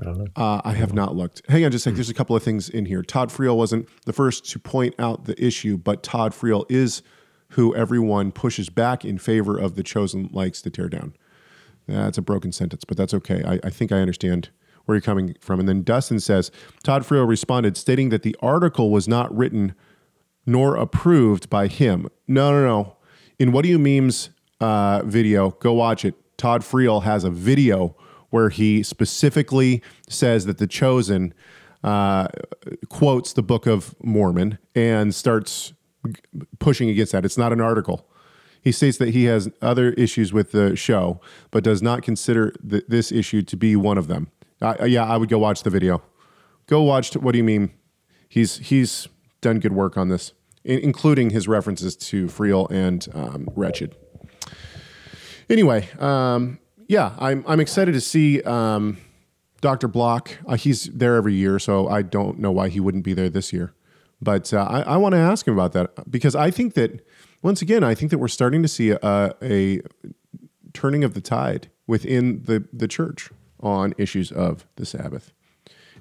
I 0.00 0.04
don't 0.04 0.18
know. 0.18 0.26
Uh, 0.36 0.60
I 0.64 0.74
have 0.74 0.92
not 0.92 1.16
looked. 1.16 1.42
Hang 1.48 1.64
on 1.64 1.72
just 1.72 1.86
a 1.86 1.90
sec. 1.90 1.94
There's 1.94 2.10
a 2.10 2.14
couple 2.14 2.36
of 2.36 2.42
things 2.42 2.68
in 2.68 2.86
here. 2.86 3.02
Todd 3.02 3.30
Friel 3.30 3.56
wasn't 3.56 3.88
the 4.04 4.12
first 4.12 4.48
to 4.50 4.58
point 4.58 4.94
out 4.98 5.24
the 5.24 5.42
issue, 5.44 5.76
but 5.76 6.02
Todd 6.02 6.32
Friel 6.32 6.64
is 6.68 7.02
who 7.50 7.74
everyone 7.74 8.32
pushes 8.32 8.68
back 8.68 9.04
in 9.04 9.18
favor 9.18 9.56
of 9.56 9.74
the 9.74 9.82
chosen 9.82 10.28
likes 10.32 10.62
to 10.62 10.70
tear 10.70 10.88
down. 10.88 11.14
That's 11.86 12.18
a 12.18 12.22
broken 12.22 12.52
sentence, 12.52 12.84
but 12.84 12.96
that's 12.96 13.14
okay. 13.14 13.42
I, 13.44 13.58
I 13.66 13.70
think 13.70 13.92
I 13.92 14.00
understand 14.00 14.50
where 14.84 14.96
you're 14.96 15.02
coming 15.02 15.34
from. 15.40 15.60
And 15.60 15.68
then 15.68 15.82
Dustin 15.82 16.20
says 16.20 16.50
Todd 16.82 17.02
Friel 17.02 17.26
responded, 17.26 17.76
stating 17.76 18.10
that 18.10 18.22
the 18.22 18.36
article 18.40 18.90
was 18.90 19.08
not 19.08 19.34
written 19.34 19.74
nor 20.46 20.76
approved 20.76 21.50
by 21.50 21.66
him. 21.66 22.08
No, 22.26 22.50
no, 22.52 22.64
no. 22.66 22.96
In 23.38 23.52
what 23.52 23.62
do 23.62 23.68
you 23.68 23.78
memes 23.78 24.30
uh, 24.60 25.02
video, 25.04 25.50
go 25.50 25.72
watch 25.72 26.04
it. 26.04 26.14
Todd 26.36 26.62
Friel 26.62 27.02
has 27.02 27.24
a 27.24 27.30
video 27.30 27.96
where 28.30 28.48
he 28.48 28.82
specifically 28.82 29.82
says 30.08 30.46
that 30.46 30.58
the 30.58 30.66
chosen 30.66 31.34
uh, 31.84 32.28
quotes 32.88 33.32
the 33.32 33.42
Book 33.42 33.66
of 33.66 33.94
Mormon 34.02 34.58
and 34.74 35.14
starts 35.14 35.72
pushing 36.58 36.88
against 36.88 37.12
that. 37.12 37.24
It's 37.24 37.38
not 37.38 37.52
an 37.52 37.60
article. 37.60 38.08
He 38.60 38.72
states 38.72 38.98
that 38.98 39.10
he 39.10 39.24
has 39.24 39.48
other 39.62 39.90
issues 39.90 40.32
with 40.32 40.52
the 40.52 40.74
show, 40.76 41.20
but 41.50 41.62
does 41.62 41.80
not 41.80 42.02
consider 42.02 42.52
th- 42.68 42.84
this 42.88 43.12
issue 43.12 43.42
to 43.42 43.56
be 43.56 43.76
one 43.76 43.98
of 43.98 44.08
them. 44.08 44.30
Yeah, 44.60 45.04
I 45.04 45.16
would 45.16 45.28
go 45.28 45.38
watch 45.38 45.62
the 45.62 45.70
video. 45.70 46.02
Go 46.66 46.82
watch. 46.82 47.12
T- 47.12 47.20
what 47.20 47.32
do 47.32 47.38
you 47.38 47.44
mean? 47.44 47.70
He's 48.28 48.58
he's 48.58 49.08
done 49.40 49.60
good 49.60 49.72
work 49.72 49.96
on 49.96 50.08
this, 50.08 50.32
in- 50.64 50.80
including 50.80 51.30
his 51.30 51.46
references 51.46 51.96
to 51.96 52.26
Friel 52.26 52.68
and 52.70 53.06
um, 53.14 53.48
Wretched 53.54 53.94
anyway, 55.50 55.88
um, 55.98 56.58
yeah, 56.86 57.14
I'm 57.18 57.44
I'm 57.46 57.60
excited 57.60 57.92
to 57.92 58.00
see 58.00 58.42
um, 58.42 58.98
Dr. 59.60 59.88
Block. 59.88 60.36
Uh, 60.46 60.56
he's 60.56 60.84
there 60.86 61.16
every 61.16 61.34
year, 61.34 61.58
so 61.58 61.88
I 61.88 62.02
don't 62.02 62.38
know 62.38 62.52
why 62.52 62.68
he 62.68 62.80
wouldn't 62.80 63.04
be 63.04 63.14
there 63.14 63.28
this 63.28 63.52
year. 63.52 63.72
But 64.20 64.52
uh, 64.52 64.66
I, 64.68 64.80
I 64.80 64.96
want 64.96 65.14
to 65.14 65.18
ask 65.18 65.46
him 65.46 65.54
about 65.54 65.72
that 65.72 66.10
because 66.10 66.34
I 66.34 66.50
think 66.50 66.74
that 66.74 67.06
once 67.42 67.62
again, 67.62 67.84
I 67.84 67.94
think 67.94 68.10
that 68.10 68.18
we're 68.18 68.28
starting 68.28 68.62
to 68.62 68.68
see 68.68 68.90
a, 68.90 69.34
a 69.42 69.80
turning 70.72 71.04
of 71.04 71.14
the 71.14 71.20
tide 71.20 71.70
within 71.86 72.42
the 72.44 72.66
the 72.72 72.88
church 72.88 73.30
on 73.60 73.94
issues 73.98 74.30
of 74.32 74.66
the 74.76 74.86
Sabbath 74.86 75.32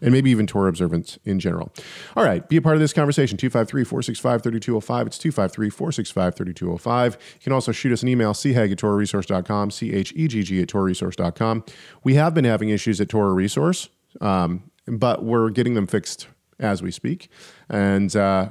and 0.01 0.11
maybe 0.11 0.29
even 0.29 0.47
Torah 0.47 0.69
observance 0.69 1.17
in 1.25 1.39
general. 1.39 1.71
All 2.15 2.23
right, 2.23 2.47
be 2.47 2.57
a 2.57 2.61
part 2.61 2.75
of 2.75 2.81
this 2.81 2.93
conversation. 2.93 3.37
253 3.37 3.83
465 3.83 4.43
3205. 4.43 5.07
It's 5.07 5.17
253 5.17 5.69
465 5.69 6.35
3205. 6.35 7.13
You 7.13 7.39
can 7.43 7.53
also 7.53 7.71
shoot 7.71 7.91
us 7.91 8.03
an 8.03 8.09
email, 8.09 8.33
chegg 8.33 8.71
at 8.71 8.77
TorahResource.com, 8.77 9.71
C 9.71 9.93
H 9.93 10.13
E 10.15 10.27
G 10.27 10.43
G 10.43 10.61
at 10.61 10.67
TorahResource.com. 10.67 11.65
We 12.03 12.15
have 12.15 12.33
been 12.33 12.45
having 12.45 12.69
issues 12.69 13.01
at 13.01 13.09
Torah 13.09 13.33
Resource, 13.33 13.89
um, 14.21 14.71
but 14.87 15.23
we're 15.23 15.49
getting 15.49 15.73
them 15.73 15.87
fixed 15.87 16.27
as 16.59 16.81
we 16.81 16.91
speak. 16.91 17.29
And, 17.69 18.15
uh, 18.15 18.49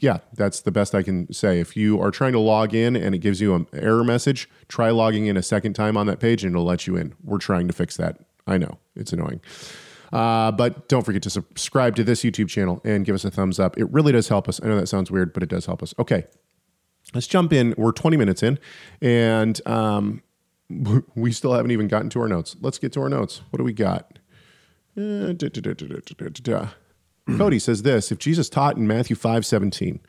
yeah, 0.00 0.18
that's 0.34 0.62
the 0.62 0.70
best 0.70 0.94
I 0.94 1.02
can 1.02 1.32
say. 1.32 1.60
If 1.60 1.76
you 1.76 2.00
are 2.00 2.10
trying 2.10 2.32
to 2.32 2.40
log 2.40 2.74
in 2.74 2.96
and 2.96 3.14
it 3.14 3.18
gives 3.18 3.40
you 3.40 3.54
an 3.54 3.66
error 3.72 4.04
message, 4.04 4.48
try 4.68 4.90
logging 4.90 5.26
in 5.26 5.36
a 5.36 5.42
second 5.42 5.74
time 5.74 5.96
on 5.96 6.06
that 6.06 6.18
page 6.18 6.44
and 6.44 6.52
it'll 6.54 6.64
let 6.64 6.86
you 6.86 6.96
in. 6.96 7.14
We're 7.22 7.38
trying 7.38 7.68
to 7.68 7.74
fix 7.74 7.96
that. 7.96 8.18
I 8.46 8.58
know 8.58 8.78
it's 8.96 9.12
annoying. 9.12 9.40
Uh, 10.12 10.50
but 10.50 10.88
don't 10.88 11.04
forget 11.04 11.22
to 11.22 11.30
subscribe 11.30 11.94
to 11.96 12.04
this 12.04 12.22
YouTube 12.22 12.48
channel 12.48 12.80
and 12.84 13.04
give 13.04 13.14
us 13.14 13.24
a 13.24 13.30
thumbs 13.30 13.60
up. 13.60 13.78
It 13.78 13.90
really 13.92 14.12
does 14.12 14.28
help 14.28 14.48
us. 14.48 14.60
I 14.62 14.66
know 14.66 14.76
that 14.76 14.88
sounds 14.88 15.10
weird, 15.10 15.32
but 15.32 15.42
it 15.42 15.48
does 15.48 15.66
help 15.66 15.82
us. 15.82 15.94
Okay, 15.98 16.26
let's 17.14 17.26
jump 17.28 17.52
in. 17.52 17.74
We're 17.76 17.92
20 17.92 18.16
minutes 18.16 18.42
in, 18.42 18.58
and 19.00 19.64
um, 19.68 20.22
we 21.14 21.30
still 21.30 21.52
haven't 21.52 21.70
even 21.70 21.86
gotten 21.86 22.10
to 22.10 22.20
our 22.20 22.28
notes. 22.28 22.56
Let's 22.60 22.78
get 22.78 22.92
to 22.94 23.02
our 23.02 23.08
notes. 23.08 23.42
What 23.50 23.58
do 23.58 23.64
we 23.64 23.72
got? 23.72 24.18
Uh, 26.58 26.72
Cody 27.38 27.58
says 27.58 27.82
this: 27.82 28.12
If 28.12 28.18
Jesus 28.18 28.48
taught 28.48 28.76
in 28.76 28.86
Matthew 28.86 29.16
five 29.16 29.44
seventeen 29.46 30.00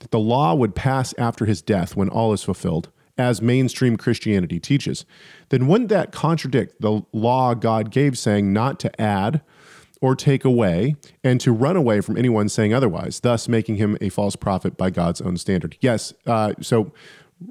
that 0.00 0.10
the 0.10 0.18
law 0.18 0.54
would 0.54 0.74
pass 0.74 1.14
after 1.16 1.46
his 1.46 1.62
death 1.62 1.94
when 1.94 2.08
all 2.08 2.32
is 2.32 2.42
fulfilled, 2.42 2.90
as 3.16 3.40
mainstream 3.42 3.96
Christianity 3.96 4.58
teaches, 4.58 5.04
then 5.50 5.68
wouldn't 5.68 5.90
that 5.90 6.12
contradict 6.12 6.80
the 6.80 7.02
law 7.12 7.54
God 7.54 7.90
gave, 7.90 8.18
saying 8.18 8.52
not 8.52 8.80
to 8.80 9.00
add 9.00 9.42
or 10.00 10.16
take 10.16 10.44
away, 10.44 10.96
and 11.22 11.40
to 11.40 11.52
run 11.52 11.76
away 11.76 12.00
from 12.00 12.16
anyone 12.16 12.48
saying 12.48 12.74
otherwise, 12.74 13.20
thus 13.20 13.48
making 13.48 13.76
him 13.76 13.96
a 14.00 14.08
false 14.08 14.34
prophet 14.34 14.76
by 14.76 14.90
God's 14.90 15.20
own 15.20 15.36
standard? 15.36 15.76
Yes. 15.80 16.12
Uh, 16.26 16.54
so 16.60 16.92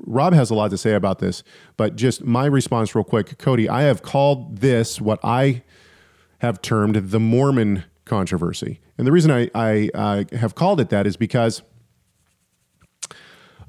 Rob 0.05 0.33
has 0.33 0.49
a 0.49 0.55
lot 0.55 0.69
to 0.71 0.77
say 0.77 0.93
about 0.93 1.19
this, 1.19 1.43
but 1.77 1.95
just 1.95 2.25
my 2.25 2.45
response, 2.45 2.93
real 2.93 3.05
quick, 3.05 3.37
Cody. 3.37 3.69
I 3.69 3.83
have 3.83 4.01
called 4.01 4.57
this 4.57 4.99
what 4.99 5.19
I 5.23 5.63
have 6.39 6.61
termed 6.61 6.95
the 6.95 7.19
Mormon 7.19 7.85
controversy, 8.15 8.79
and 8.97 9.07
the 9.07 9.11
reason 9.11 9.31
I, 9.31 9.49
I 9.55 9.89
uh, 9.95 10.23
have 10.35 10.53
called 10.53 10.81
it 10.81 10.89
that 10.89 11.07
is 11.07 11.15
because, 11.17 11.63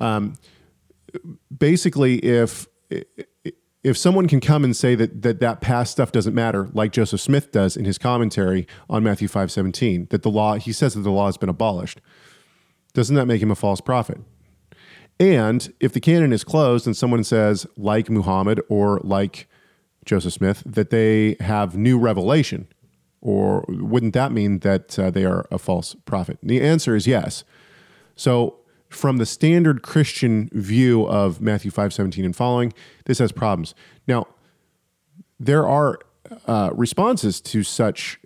um, 0.00 0.34
basically, 1.56 2.16
if 2.18 2.66
if 3.84 3.96
someone 3.96 4.26
can 4.28 4.40
come 4.40 4.64
and 4.64 4.76
say 4.76 4.96
that 4.96 5.22
that 5.22 5.38
that 5.38 5.60
past 5.60 5.92
stuff 5.92 6.10
doesn't 6.10 6.34
matter, 6.34 6.68
like 6.72 6.90
Joseph 6.90 7.20
Smith 7.20 7.52
does 7.52 7.76
in 7.76 7.84
his 7.84 7.98
commentary 7.98 8.66
on 8.90 9.04
Matthew 9.04 9.28
five 9.28 9.52
seventeen, 9.52 10.06
that 10.10 10.22
the 10.22 10.30
law 10.30 10.56
he 10.56 10.72
says 10.72 10.94
that 10.94 11.02
the 11.02 11.10
law 11.10 11.26
has 11.26 11.36
been 11.36 11.48
abolished, 11.48 12.00
doesn't 12.94 13.14
that 13.14 13.26
make 13.26 13.40
him 13.40 13.50
a 13.52 13.54
false 13.54 13.80
prophet? 13.80 14.18
And 15.20 15.72
if 15.78 15.92
the 15.92 16.00
canon 16.00 16.32
is 16.32 16.42
closed 16.42 16.86
and 16.86 16.96
someone 16.96 17.22
says, 17.22 17.64
like 17.76 18.10
Muhammad 18.10 18.60
or 18.68 19.00
like 19.04 19.46
Joseph 20.04 20.32
Smith, 20.32 20.64
that 20.66 20.90
they 20.90 21.36
have 21.38 21.76
new 21.76 21.96
revelation, 21.96 22.66
or 23.22 23.64
wouldn't 23.68 24.12
that 24.12 24.32
mean 24.32 24.58
that 24.58 24.98
uh, 24.98 25.10
they 25.10 25.24
are 25.24 25.46
a 25.50 25.58
false 25.58 25.96
prophet? 26.04 26.38
The 26.42 26.60
answer 26.60 26.94
is 26.94 27.06
yes. 27.06 27.44
So, 28.16 28.58
from 28.90 29.16
the 29.16 29.24
standard 29.24 29.80
Christian 29.80 30.50
view 30.52 31.06
of 31.06 31.40
Matthew 31.40 31.70
5 31.70 31.94
17 31.94 32.24
and 32.26 32.36
following, 32.36 32.74
this 33.06 33.18
has 33.18 33.32
problems. 33.32 33.74
Now, 34.06 34.26
there 35.40 35.66
are 35.66 35.98
uh, 36.46 36.70
responses 36.74 37.40
to 37.40 37.62
such 37.62 38.18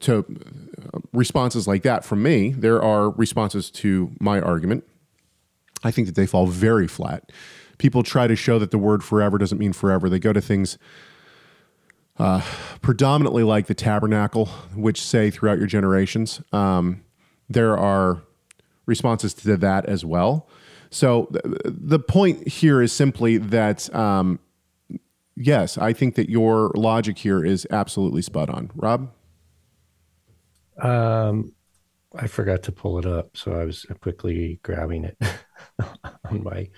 to 0.00 0.18
uh, 0.18 0.98
responses 1.12 1.66
like 1.66 1.82
that 1.82 2.04
from 2.04 2.22
me 2.22 2.50
there 2.50 2.80
are 2.80 3.10
responses 3.10 3.68
to 3.68 4.12
my 4.20 4.40
argument 4.40 4.84
I 5.84 5.90
think 5.90 6.06
that 6.06 6.14
they 6.14 6.26
fall 6.26 6.46
very 6.46 6.88
flat. 6.88 7.30
People 7.78 8.02
try 8.02 8.26
to 8.26 8.36
show 8.36 8.58
that 8.58 8.70
the 8.70 8.78
word 8.78 9.04
forever 9.04 9.38
doesn't 9.38 9.58
mean 9.58 9.72
forever. 9.72 10.08
They 10.08 10.18
go 10.18 10.32
to 10.32 10.40
things 10.40 10.78
uh, 12.18 12.42
predominantly 12.82 13.42
like 13.42 13.66
the 13.66 13.74
tabernacle, 13.74 14.46
which 14.74 15.00
say 15.00 15.30
throughout 15.30 15.58
your 15.58 15.66
generations. 15.66 16.40
Um, 16.52 17.04
there 17.48 17.76
are 17.76 18.22
responses 18.86 19.34
to 19.34 19.56
that 19.56 19.86
as 19.86 20.04
well. 20.04 20.48
So 20.90 21.26
th- 21.26 21.44
the 21.64 21.98
point 21.98 22.48
here 22.48 22.82
is 22.82 22.92
simply 22.92 23.38
that, 23.38 23.94
um, 23.94 24.40
yes, 25.36 25.78
I 25.78 25.92
think 25.92 26.14
that 26.16 26.30
your 26.30 26.72
logic 26.74 27.18
here 27.18 27.44
is 27.44 27.66
absolutely 27.70 28.22
spot 28.22 28.50
on. 28.50 28.70
Rob? 28.74 29.12
Um, 30.80 31.52
I 32.14 32.26
forgot 32.26 32.62
to 32.64 32.72
pull 32.72 32.98
it 32.98 33.06
up, 33.06 33.36
so 33.36 33.52
I 33.52 33.64
was 33.64 33.86
quickly 34.00 34.60
grabbing 34.62 35.04
it 35.04 35.16
on 36.30 36.42
my 36.42 36.68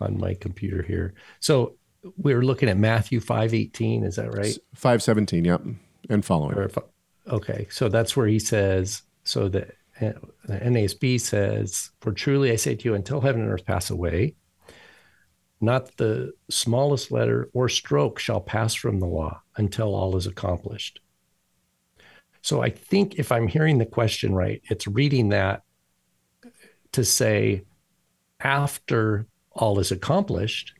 on 0.00 0.18
my 0.18 0.34
computer 0.34 0.82
here. 0.82 1.14
So 1.38 1.76
we 2.16 2.34
were 2.34 2.44
looking 2.44 2.68
at 2.68 2.76
Matthew 2.76 3.20
five 3.20 3.54
eighteen. 3.54 4.04
Is 4.04 4.16
that 4.16 4.34
right? 4.34 4.56
Five 4.74 5.02
seventeen. 5.02 5.44
Yep, 5.44 5.62
and 6.08 6.24
following. 6.24 6.56
Or 6.56 6.70
okay, 7.28 7.66
so 7.70 7.88
that's 7.88 8.16
where 8.16 8.26
he 8.26 8.38
says. 8.38 9.02
So 9.24 9.48
the, 9.48 9.68
eh, 10.00 10.12
the 10.44 10.58
NASB 10.58 11.20
says, 11.20 11.90
"For 12.00 12.12
truly 12.12 12.50
I 12.50 12.56
say 12.56 12.74
to 12.74 12.84
you, 12.84 12.94
until 12.94 13.20
heaven 13.20 13.42
and 13.42 13.50
earth 13.50 13.64
pass 13.64 13.90
away, 13.90 14.34
not 15.60 15.96
the 15.96 16.32
smallest 16.50 17.12
letter 17.12 17.48
or 17.52 17.68
stroke 17.68 18.18
shall 18.18 18.40
pass 18.40 18.74
from 18.74 18.98
the 18.98 19.06
law 19.06 19.40
until 19.56 19.94
all 19.94 20.16
is 20.16 20.26
accomplished." 20.26 21.00
So 22.42 22.60
I 22.60 22.70
think 22.70 23.20
if 23.20 23.30
I'm 23.30 23.46
hearing 23.46 23.78
the 23.78 23.86
question 23.86 24.34
right, 24.34 24.60
it's 24.64 24.88
reading 24.88 25.28
that 25.28 25.62
to 26.90 27.04
say, 27.04 27.62
after 28.40 29.26
all 29.52 29.78
is 29.78 29.92
accomplished, 29.92 30.72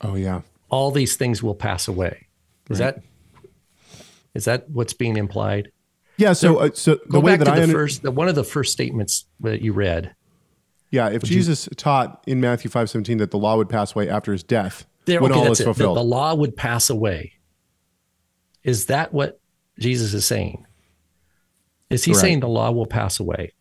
oh 0.00 0.14
yeah, 0.14 0.40
all 0.70 0.90
these 0.90 1.16
things 1.16 1.42
will 1.42 1.54
pass 1.54 1.88
away. 1.88 2.28
Is 2.70 2.80
right. 2.80 2.94
that 2.94 3.04
is 4.34 4.44
that 4.44 4.70
what's 4.70 4.92
being 4.92 5.16
implied? 5.16 5.72
Yeah. 6.16 6.32
So, 6.32 6.58
uh, 6.58 6.70
so 6.72 6.98
the 7.08 7.20
way 7.20 7.36
that 7.36 7.48
I 7.48 7.56
the 7.56 7.62
under- 7.64 7.74
first, 7.74 8.02
the, 8.02 8.10
one 8.10 8.28
of 8.28 8.34
the 8.34 8.44
first 8.44 8.72
statements 8.72 9.26
that 9.40 9.60
you 9.60 9.72
read. 9.72 10.14
Yeah, 10.92 11.08
if 11.08 11.22
Jesus 11.22 11.68
you, 11.70 11.76
taught 11.76 12.24
in 12.26 12.40
Matthew 12.40 12.68
five 12.68 12.90
seventeen 12.90 13.18
that 13.18 13.30
the 13.30 13.38
law 13.38 13.56
would 13.56 13.68
pass 13.68 13.94
away 13.94 14.08
after 14.08 14.32
his 14.32 14.42
death, 14.42 14.86
there, 15.04 15.20
when 15.20 15.30
okay, 15.30 15.40
all 15.40 15.52
is 15.52 15.60
fulfilled, 15.60 15.96
the, 15.96 16.02
the 16.02 16.06
law 16.08 16.34
would 16.34 16.56
pass 16.56 16.90
away. 16.90 17.34
Is 18.64 18.86
that 18.86 19.12
what 19.12 19.40
Jesus 19.78 20.14
is 20.14 20.24
saying? 20.24 20.66
Is 21.90 22.04
he 22.04 22.12
saying 22.12 22.40
the 22.40 22.48
law 22.48 22.70
will 22.70 22.86
pass 22.86 23.18
away? 23.20 23.52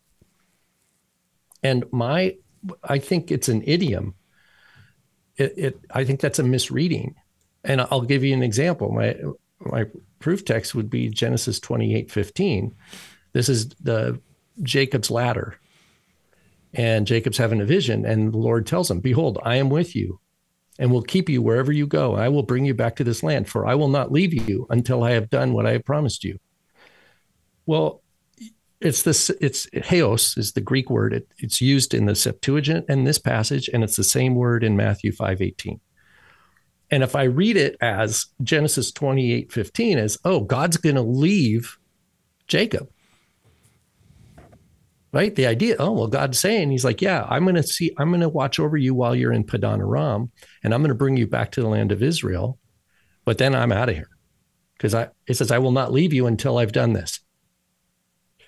And 1.64 1.86
my, 1.92 2.36
I 2.84 3.00
think 3.00 3.32
it's 3.32 3.48
an 3.48 3.64
idiom. 3.66 4.16
It, 5.40 5.54
it, 5.58 5.80
I 5.92 6.04
think 6.04 6.20
that's 6.20 6.40
a 6.40 6.44
misreading. 6.44 7.16
And 7.64 7.82
I'll 7.82 8.02
give 8.02 8.24
you 8.24 8.34
an 8.34 8.44
example. 8.44 8.92
My, 8.92 9.16
my 9.60 9.86
proof 10.20 10.46
text 10.46 10.76
would 10.76 10.90
be 10.90 11.10
Genesis 11.10 11.60
28 11.60 12.12
15. 12.12 12.76
This 13.34 13.50
is 13.50 13.70
the 13.82 14.20
Jacob's 14.62 15.10
ladder. 15.10 15.60
And 16.74 17.08
Jacob's 17.08 17.40
having 17.40 17.62
a 17.62 17.66
vision, 17.66 18.06
and 18.06 18.32
the 18.32 18.38
Lord 18.38 18.68
tells 18.68 18.92
him, 18.92 19.00
Behold, 19.00 19.40
I 19.44 19.56
am 19.56 19.72
with 19.72 19.96
you 19.96 20.20
and 20.78 20.92
will 20.92 21.02
keep 21.02 21.28
you 21.28 21.42
wherever 21.42 21.72
you 21.72 21.88
go. 21.88 22.16
I 22.16 22.30
will 22.30 22.44
bring 22.44 22.64
you 22.64 22.74
back 22.74 22.96
to 22.98 23.04
this 23.04 23.24
land, 23.24 23.50
for 23.50 23.66
I 23.66 23.76
will 23.76 23.90
not 23.90 24.12
leave 24.12 24.34
you 24.34 24.68
until 24.70 25.04
I 25.04 25.12
have 25.12 25.30
done 25.30 25.54
what 25.54 25.66
I 25.66 25.72
have 25.74 25.84
promised 25.84 26.24
you. 26.24 26.40
Well, 27.66 28.02
it's 28.82 29.04
this 29.04 29.30
it's 29.42 29.68
heos 29.74 30.38
is 30.38 30.54
the 30.54 30.62
greek 30.62 30.90
word. 30.90 31.14
It, 31.14 31.28
it's 31.38 31.62
used 31.62 31.94
in 31.94 32.06
the 32.06 32.16
septuagint 32.16 32.86
and 32.88 33.06
this 33.06 33.20
passage 33.20 33.70
and 33.74 33.84
it's 33.84 33.96
the 33.96 34.04
same 34.04 34.36
word 34.36 34.64
in 34.64 34.78
matthew 34.78 35.12
5.18 35.12 35.80
and 36.92 37.04
if 37.04 37.16
i 37.16 37.24
read 37.24 37.58
it 37.58 37.76
as 37.82 38.28
genesis 38.42 38.92
28 38.92 39.52
15 39.52 39.98
as 39.98 40.18
oh 40.24 40.40
god's 40.42 40.78
going 40.78 40.96
to 40.96 41.02
leave 41.02 41.78
jacob. 42.48 42.90
Right? 45.12 45.36
The 45.36 45.48
idea 45.48 45.76
oh 45.80 45.92
well 45.92 46.08
god's 46.08 46.40
saying 46.40 46.72
he's 46.72 46.86
like 46.86 47.02
yeah 47.02 47.26
i'm 47.28 47.44
going 47.44 47.56
to 47.56 47.64
see 47.64 47.92
i'm 47.98 48.10
going 48.10 48.22
to 48.22 48.30
watch 48.30 48.60
over 48.60 48.78
you 48.78 48.94
while 48.94 49.16
you're 49.16 49.34
in 49.34 49.44
padan 49.44 49.82
aram 49.82 50.32
and 50.64 50.74
i'm 50.74 50.82
going 50.82 50.90
to 50.90 50.96
bring 50.96 51.18
you 51.18 51.28
back 51.28 51.52
to 51.52 51.62
the 51.62 51.68
land 51.68 51.92
of 51.92 52.04
israel 52.04 52.60
but 53.26 53.40
then 53.40 53.56
i'm 53.56 53.72
out 53.72 53.90
of 53.90 53.96
here. 53.96 54.10
Because 54.78 54.94
i 54.94 55.10
it 55.28 55.34
says 55.34 55.52
i 55.52 55.58
will 55.58 55.72
not 55.72 55.92
leave 55.92 56.14
you 56.14 56.28
until 56.28 56.60
i've 56.60 56.72
done 56.72 56.94
this 56.94 57.20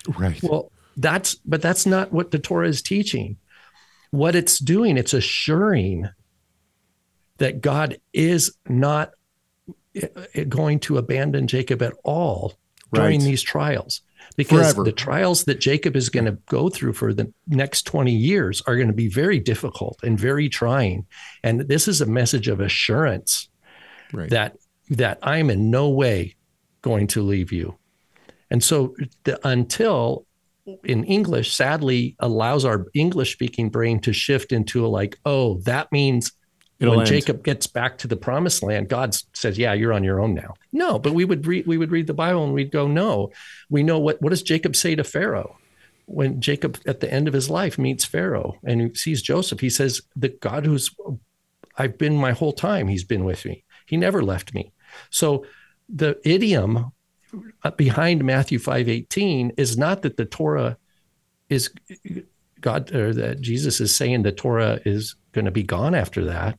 Right. 0.07 0.41
Well, 0.41 0.71
that's 0.97 1.35
but 1.35 1.61
that's 1.61 1.85
not 1.85 2.11
what 2.11 2.31
the 2.31 2.39
Torah 2.39 2.67
is 2.67 2.81
teaching. 2.81 3.37
What 4.11 4.35
it's 4.35 4.59
doing, 4.59 4.97
it's 4.97 5.13
assuring 5.13 6.09
that 7.37 7.61
God 7.61 7.97
is 8.13 8.55
not 8.67 9.11
eh, 9.95 10.07
eh, 10.35 10.43
going 10.43 10.79
to 10.81 10.97
abandon 10.97 11.47
Jacob 11.47 11.81
at 11.81 11.93
all 12.03 12.53
during 12.93 13.23
these 13.23 13.41
trials. 13.41 14.01
Because 14.37 14.73
Forever. 14.73 14.83
the 14.83 14.91
trials 14.91 15.45
that 15.45 15.59
Jacob 15.59 15.95
is 15.95 16.09
going 16.09 16.25
to 16.25 16.37
go 16.47 16.69
through 16.69 16.93
for 16.93 17.13
the 17.13 17.33
next 17.47 17.83
20 17.83 18.11
years 18.11 18.61
are 18.67 18.75
going 18.75 18.87
to 18.87 18.93
be 18.93 19.07
very 19.07 19.39
difficult 19.39 19.99
and 20.03 20.19
very 20.19 20.47
trying. 20.47 21.05
And 21.43 21.61
this 21.61 21.87
is 21.87 22.01
a 22.01 22.05
message 22.05 22.47
of 22.47 22.59
assurance 22.59 23.49
right. 24.13 24.29
that 24.29 24.57
that 24.89 25.19
I'm 25.23 25.49
in 25.49 25.71
no 25.71 25.89
way 25.89 26.35
going 26.81 27.07
to 27.07 27.21
leave 27.21 27.51
you. 27.51 27.77
And 28.51 28.63
so 28.63 28.95
the, 29.23 29.39
until 29.47 30.27
in 30.83 31.03
English, 31.05 31.55
sadly, 31.55 32.15
allows 32.19 32.65
our 32.65 32.85
English 32.93 33.33
speaking 33.33 33.69
brain 33.69 33.99
to 34.01 34.13
shift 34.13 34.51
into 34.51 34.85
a 34.85 34.87
like, 34.87 35.17
oh, 35.25 35.57
that 35.61 35.91
means 35.91 36.33
It'll 36.81 36.95
when 36.95 37.01
end. 37.01 37.09
Jacob 37.09 37.43
gets 37.43 37.67
back 37.67 37.99
to 37.99 38.07
the 38.07 38.17
promised 38.17 38.63
land, 38.63 38.89
God 38.89 39.15
says, 39.33 39.57
"Yeah, 39.57 39.73
you're 39.73 39.93
on 39.93 40.03
your 40.03 40.19
own 40.19 40.33
now." 40.33 40.55
No, 40.73 40.97
but 40.97 41.13
we 41.13 41.25
would 41.25 41.45
read 41.45 41.67
we 41.67 41.77
would 41.77 41.91
read 41.91 42.07
the 42.07 42.13
Bible 42.15 42.43
and 42.43 42.53
we'd 42.53 42.71
go, 42.71 42.87
"No, 42.87 43.31
we 43.69 43.83
know 43.83 43.99
what 43.99 44.19
what 44.19 44.31
does 44.31 44.41
Jacob 44.41 44.75
say 44.75 44.95
to 44.95 45.03
Pharaoh 45.03 45.57
when 46.05 46.41
Jacob 46.41 46.79
at 46.87 46.99
the 46.99 47.13
end 47.13 47.27
of 47.27 47.35
his 47.35 47.51
life 47.51 47.77
meets 47.77 48.03
Pharaoh 48.03 48.55
and 48.63 48.81
he 48.81 48.93
sees 48.95 49.21
Joseph? 49.21 49.59
He 49.59 49.69
says, 49.69 50.01
"The 50.15 50.29
God 50.29 50.65
who's 50.65 50.89
I've 51.77 51.99
been 51.99 52.17
my 52.17 52.31
whole 52.31 52.51
time, 52.51 52.87
He's 52.87 53.03
been 53.03 53.25
with 53.25 53.45
me. 53.45 53.63
He 53.85 53.95
never 53.95 54.23
left 54.23 54.55
me." 54.55 54.73
So 55.11 55.45
the 55.87 56.19
idiom 56.27 56.93
behind 57.77 58.23
Matthew 58.23 58.59
5:18 58.59 59.51
is 59.57 59.77
not 59.77 60.01
that 60.01 60.17
the 60.17 60.25
Torah 60.25 60.77
is 61.49 61.69
God 62.59 62.93
or 62.93 63.13
that 63.13 63.41
Jesus 63.41 63.81
is 63.81 63.95
saying 63.95 64.23
the 64.23 64.31
Torah 64.31 64.79
is 64.85 65.15
going 65.31 65.45
to 65.45 65.51
be 65.51 65.63
gone 65.63 65.95
after 65.95 66.25
that. 66.25 66.57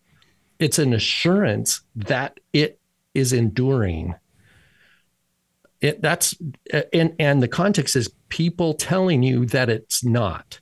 It's 0.59 0.79
an 0.79 0.93
assurance 0.93 1.83
that 1.97 2.39
it 2.53 2.79
is 3.15 3.33
enduring. 3.33 4.15
It 5.81 6.01
that's 6.01 6.35
and 6.93 7.15
and 7.19 7.43
the 7.43 7.49
context 7.49 7.97
is 7.97 8.11
people 8.29 8.75
telling 8.75 9.23
you 9.23 9.47
that 9.47 9.69
it's 9.69 10.05
not. 10.05 10.61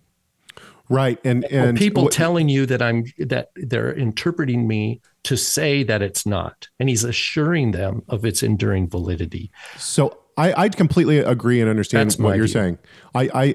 Right. 0.89 1.19
And 1.25 1.45
and 1.45 1.77
or 1.77 1.79
people 1.79 2.05
what- 2.05 2.13
telling 2.13 2.49
you 2.49 2.67
that 2.67 2.83
I'm 2.83 3.05
that 3.19 3.51
they're 3.55 3.93
interpreting 3.93 4.67
me 4.67 5.01
to 5.25 5.37
say 5.37 5.83
that 5.83 6.03
it's 6.03 6.25
not. 6.25 6.69
And 6.79 6.89
he's 6.89 7.05
assuring 7.05 7.73
them 7.73 8.03
of 8.09 8.25
its 8.25 8.43
enduring 8.43 8.89
validity. 8.89 9.51
So 9.77 10.19
I, 10.37 10.65
I 10.65 10.69
completely 10.71 11.19
agree 11.19 11.61
and 11.61 11.69
understand 11.69 12.11
That's 12.11 12.19
what 12.19 12.37
you're 12.37 12.47
view. 12.47 12.53
saying. 12.53 12.79
I, 13.15 13.31
I, 13.35 13.55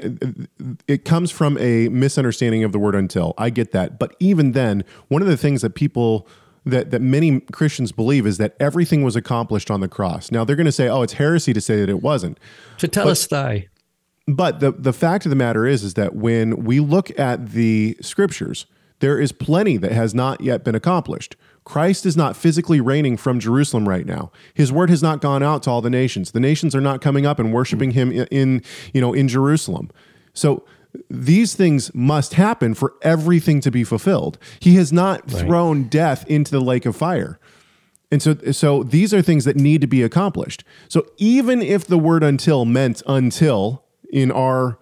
it 0.88 1.06
comes 1.06 1.32
from 1.32 1.58
a 1.58 1.90
misunderstanding 1.90 2.64
of 2.64 2.72
the 2.72 2.80
word 2.80 2.96
until. 2.96 3.34
I 3.38 3.50
get 3.50 3.72
that, 3.72 3.98
but 3.98 4.16
even 4.20 4.52
then, 4.52 4.84
one 5.08 5.22
of 5.22 5.28
the 5.28 5.38
things 5.38 5.62
that 5.62 5.74
people 5.76 6.28
that 6.66 6.92
that 6.92 7.02
many 7.02 7.40
Christians 7.40 7.92
believe 7.92 8.26
is 8.26 8.38
that 8.38 8.56
everything 8.60 9.04
was 9.04 9.16
accomplished 9.16 9.70
on 9.70 9.82
the 9.82 9.88
cross. 9.88 10.32
Now 10.32 10.44
they're 10.44 10.56
going 10.56 10.66
to 10.66 10.72
say, 10.72 10.88
"Oh, 10.88 11.02
it's 11.04 11.14
heresy 11.14 11.54
to 11.54 11.62
say 11.62 11.80
that 11.80 11.90
it 11.90 12.02
wasn't." 12.02 12.40
To 12.80 12.88
tell 12.88 13.08
us 13.08 13.26
thy. 13.28 13.68
But 14.28 14.60
the 14.60 14.72
the 14.72 14.94
fact 14.94 15.26
of 15.26 15.30
the 15.30 15.36
matter 15.36 15.66
is, 15.66 15.84
is 15.84 15.94
that 15.94 16.16
when 16.16 16.64
we 16.64 16.80
look 16.80 17.18
at 17.20 17.52
the 17.52 17.98
scriptures, 18.02 18.66
there 19.00 19.20
is 19.20 19.32
plenty 19.32 19.78
that 19.78 19.92
has 19.92 20.16
not 20.16 20.42
yet 20.42 20.64
been 20.64 20.76
accomplished. 20.76 21.36
Christ 21.66 22.06
is 22.06 22.16
not 22.16 22.38
physically 22.38 22.80
reigning 22.80 23.18
from 23.18 23.40
Jerusalem 23.40 23.90
right 23.90 24.06
now. 24.06 24.32
His 24.54 24.72
word 24.72 24.90
has 24.90 25.02
not 25.04 25.20
gone 25.20 25.44
out 25.44 25.64
to 25.64 25.72
all 25.72 25.82
the 25.82 25.90
nations. 25.90 26.32
The 26.32 26.40
nations 26.40 26.76
are 26.76 26.82
not 26.82 27.02
coming 27.02 27.26
up 27.26 27.40
and 27.40 27.52
worshiping 27.52 27.92
him 27.92 28.12
in, 28.12 28.28
in 28.28 28.64
you 28.94 29.02
know 29.02 29.14
in 29.14 29.28
Jerusalem. 29.28 29.92
So 30.34 30.64
these 31.10 31.56
things 31.56 31.94
must 31.94 32.36
happen 32.36 32.74
for 32.74 32.94
everything 33.02 33.62
to 33.62 33.72
be 33.72 33.84
fulfilled. 33.84 34.38
He 34.60 34.76
has 34.76 34.94
not 34.94 35.30
thrown 35.30 35.86
death 35.86 36.26
into 36.28 36.52
the 36.52 36.62
lake 36.62 36.86
of 36.86 36.96
fire. 36.96 37.40
And 38.12 38.22
so, 38.22 38.36
so 38.52 38.84
these 38.84 39.14
are 39.14 39.22
things 39.22 39.46
that 39.46 39.56
need 39.56 39.82
to 39.82 39.88
be 39.88 40.04
accomplished. 40.04 40.64
So 40.88 41.06
even 41.18 41.62
if 41.62 41.86
the 41.86 41.98
word 41.98 42.24
until 42.24 42.66
meant 42.66 43.02
until 43.08 43.84
in 44.10 44.32
our, 44.32 44.78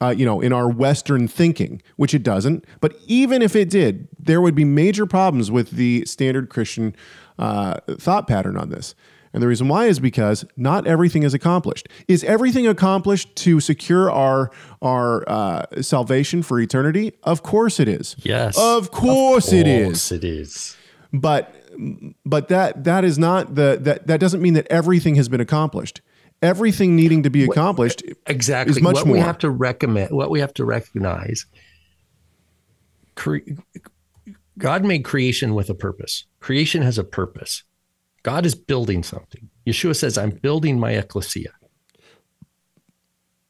uh, 0.00 0.14
you 0.16 0.24
know, 0.24 0.40
in 0.40 0.52
our 0.52 0.68
Western 0.68 1.28
thinking, 1.28 1.82
which 1.96 2.14
it 2.14 2.22
doesn't, 2.22 2.64
but 2.80 2.96
even 3.06 3.42
if 3.42 3.54
it 3.54 3.70
did, 3.70 4.08
there 4.18 4.40
would 4.40 4.54
be 4.54 4.64
major 4.64 5.06
problems 5.06 5.50
with 5.50 5.70
the 5.70 6.04
standard 6.06 6.50
Christian 6.50 6.94
uh, 7.38 7.76
thought 7.98 8.26
pattern 8.26 8.56
on 8.56 8.70
this. 8.70 8.94
And 9.32 9.42
the 9.42 9.48
reason 9.48 9.66
why 9.68 9.86
is 9.86 9.98
because 9.98 10.44
not 10.56 10.86
everything 10.86 11.22
is 11.22 11.32
accomplished. 11.32 11.88
Is 12.06 12.22
everything 12.24 12.66
accomplished 12.66 13.34
to 13.36 13.60
secure 13.60 14.10
our 14.10 14.50
our 14.82 15.24
uh, 15.26 15.64
salvation 15.80 16.42
for 16.42 16.60
eternity? 16.60 17.14
Of 17.22 17.42
course 17.42 17.80
it 17.80 17.88
is. 17.88 18.14
Yes. 18.18 18.58
Of 18.58 18.90
course 18.90 19.50
it 19.52 19.66
is 19.66 19.86
Course 19.86 20.12
it 20.12 20.24
is. 20.24 20.76
but 21.14 21.54
but 22.26 22.48
that 22.48 22.84
that 22.84 23.04
is 23.04 23.18
not 23.18 23.54
the 23.54 23.78
that 23.80 24.06
that 24.06 24.20
doesn't 24.20 24.42
mean 24.42 24.52
that 24.54 24.66
everything 24.68 25.14
has 25.14 25.30
been 25.30 25.40
accomplished 25.40 26.02
everything 26.42 26.96
needing 26.96 27.22
to 27.22 27.30
be 27.30 27.44
accomplished 27.44 28.02
Exactly. 28.26 28.72
is 28.72 28.82
much 28.82 28.96
what 28.96 29.06
more 29.06 29.14
we 29.14 29.20
have 29.20 29.38
to 29.38 29.50
recommend, 29.50 30.10
what 30.10 30.30
we 30.30 30.40
have 30.40 30.52
to 30.54 30.64
recognize, 30.64 31.46
cre- 33.14 33.38
God 34.58 34.84
made 34.84 35.04
creation 35.04 35.54
with 35.54 35.70
a 35.70 35.74
purpose. 35.74 36.26
Creation 36.40 36.82
has 36.82 36.98
a 36.98 37.04
purpose. 37.04 37.62
God 38.22 38.44
is 38.44 38.54
building 38.54 39.02
something. 39.02 39.48
Yeshua 39.66 39.96
says, 39.96 40.18
"I'm 40.18 40.30
building 40.30 40.78
my 40.78 40.92
ecclesia." 40.92 41.52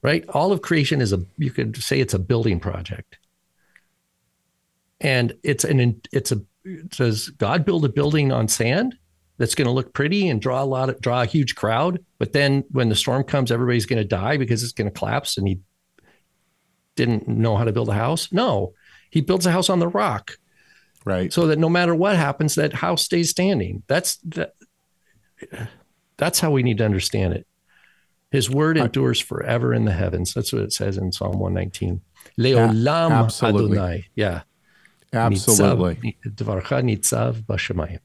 Right? 0.02 0.24
All 0.28 0.52
of 0.52 0.62
creation 0.62 1.00
is 1.00 1.12
a 1.12 1.24
you 1.38 1.50
could 1.50 1.76
say 1.82 2.00
it's 2.00 2.14
a 2.14 2.18
building 2.18 2.60
project. 2.60 3.18
And 5.00 5.34
it's 5.42 5.64
an 5.64 6.00
it's 6.12 6.32
a 6.32 6.42
does 6.88 7.30
God 7.30 7.64
build 7.64 7.84
a 7.84 7.88
building 7.88 8.30
on 8.30 8.48
sand 8.48 8.96
that's 9.42 9.56
going 9.56 9.66
to 9.66 9.72
look 9.72 9.92
pretty 9.92 10.28
and 10.28 10.40
draw 10.40 10.62
a 10.62 10.64
lot 10.64 10.88
of 10.88 11.00
draw 11.00 11.22
a 11.22 11.26
huge 11.26 11.56
crowd, 11.56 11.98
but 12.18 12.32
then 12.32 12.62
when 12.70 12.88
the 12.88 12.94
storm 12.94 13.24
comes 13.24 13.50
everybody's 13.50 13.86
going 13.86 14.00
to 14.00 14.06
die 14.06 14.36
because 14.36 14.62
it's 14.62 14.72
going 14.72 14.88
to 14.88 14.96
collapse 14.96 15.36
and 15.36 15.48
he 15.48 15.58
didn't 16.94 17.26
know 17.26 17.56
how 17.56 17.64
to 17.64 17.72
build 17.72 17.88
a 17.88 17.94
house? 17.94 18.30
No. 18.30 18.72
He 19.10 19.20
builds 19.20 19.44
a 19.44 19.50
house 19.50 19.68
on 19.68 19.80
the 19.80 19.88
rock 19.88 20.36
right 21.04 21.32
so 21.32 21.48
that 21.48 21.58
no 21.58 21.68
matter 21.68 21.92
what 21.92 22.14
happens 22.14 22.54
that 22.54 22.72
house 22.72 23.02
stays 23.02 23.30
standing. 23.30 23.82
That's 23.88 24.18
that, 24.18 24.52
that's 26.16 26.38
how 26.38 26.52
we 26.52 26.62
need 26.62 26.78
to 26.78 26.84
understand 26.84 27.34
it. 27.34 27.44
His 28.30 28.48
word 28.48 28.78
endures 28.78 29.18
forever 29.18 29.74
in 29.74 29.86
the 29.86 29.92
heavens. 29.92 30.34
That's 30.34 30.52
what 30.52 30.62
it 30.62 30.72
says 30.72 30.98
in 30.98 31.10
Psalm 31.10 31.40
119. 31.40 32.00
Leolam 32.38 33.10
absolutely. 33.10 33.76
Adonai. 33.76 34.04
Yeah. 34.14 34.42
absolutely 35.12 36.16
Nitzav- 36.24 36.62
Dvarcha 36.62 36.82
nitzav 36.84 37.42
bashamayim. 37.42 37.98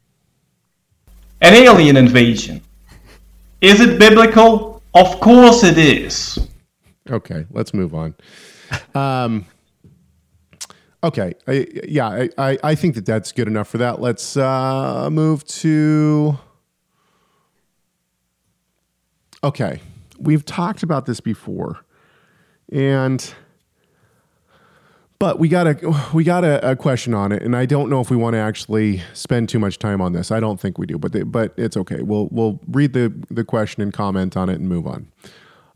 An 1.42 1.54
alien 1.54 1.98
invasion. 1.98 2.62
Is 3.62 3.80
it 3.80 4.00
biblical? 4.00 4.82
Of 4.94 5.20
course 5.20 5.64
it 5.64 5.78
is. 5.78 6.40
okay 7.10 7.46
let's 7.52 7.74
move 7.74 7.94
on 7.96 8.14
um 8.96 9.46
okay 11.04 11.34
I, 11.48 11.66
yeah 11.88 12.08
I, 12.08 12.30
I 12.38 12.58
i 12.64 12.76
think 12.76 12.96
that 12.96 13.06
that's 13.06 13.32
good 13.32 13.48
enough 13.48 13.70
for 13.70 13.78
that 13.78 14.02
let's 14.02 14.36
uh 14.36 15.10
move 15.10 15.46
to 15.64 16.38
okay 19.42 19.80
we've 20.20 20.44
talked 20.44 20.84
about 20.84 21.06
this 21.06 21.22
before 21.22 21.80
and 22.74 23.34
but 25.20 25.40
we 25.40 25.48
got 25.48 25.68
a 25.68 26.08
we 26.14 26.24
got 26.24 26.44
a, 26.44 26.72
a 26.72 26.76
question 26.76 27.14
on 27.14 27.32
it, 27.32 27.42
and 27.42 27.56
I 27.56 27.66
don't 27.66 27.90
know 27.90 28.02
if 28.02 28.10
we 28.10 28.18
want 28.18 28.34
to 28.34 28.40
actually 28.40 29.02
spend 29.14 29.50
too 29.50 29.60
much 29.60 29.80
time 29.80 30.02
on 30.02 30.14
this. 30.14 30.32
I 30.32 30.40
don't 30.40 30.60
think 30.60 30.78
we 30.78 30.86
do, 30.86 30.98
but 30.98 31.32
but 31.32 31.54
it's 31.58 31.76
okay. 31.78 32.02
We'll 32.02 32.28
we'll 32.32 32.60
read 32.68 32.94
the 32.94 33.14
the 33.30 33.44
question 33.44 33.82
and 33.82 33.92
comment 33.92 34.38
on 34.38 34.50
it 34.50 34.60
and 34.60 34.70
move 34.70 34.86
on. 34.86 35.08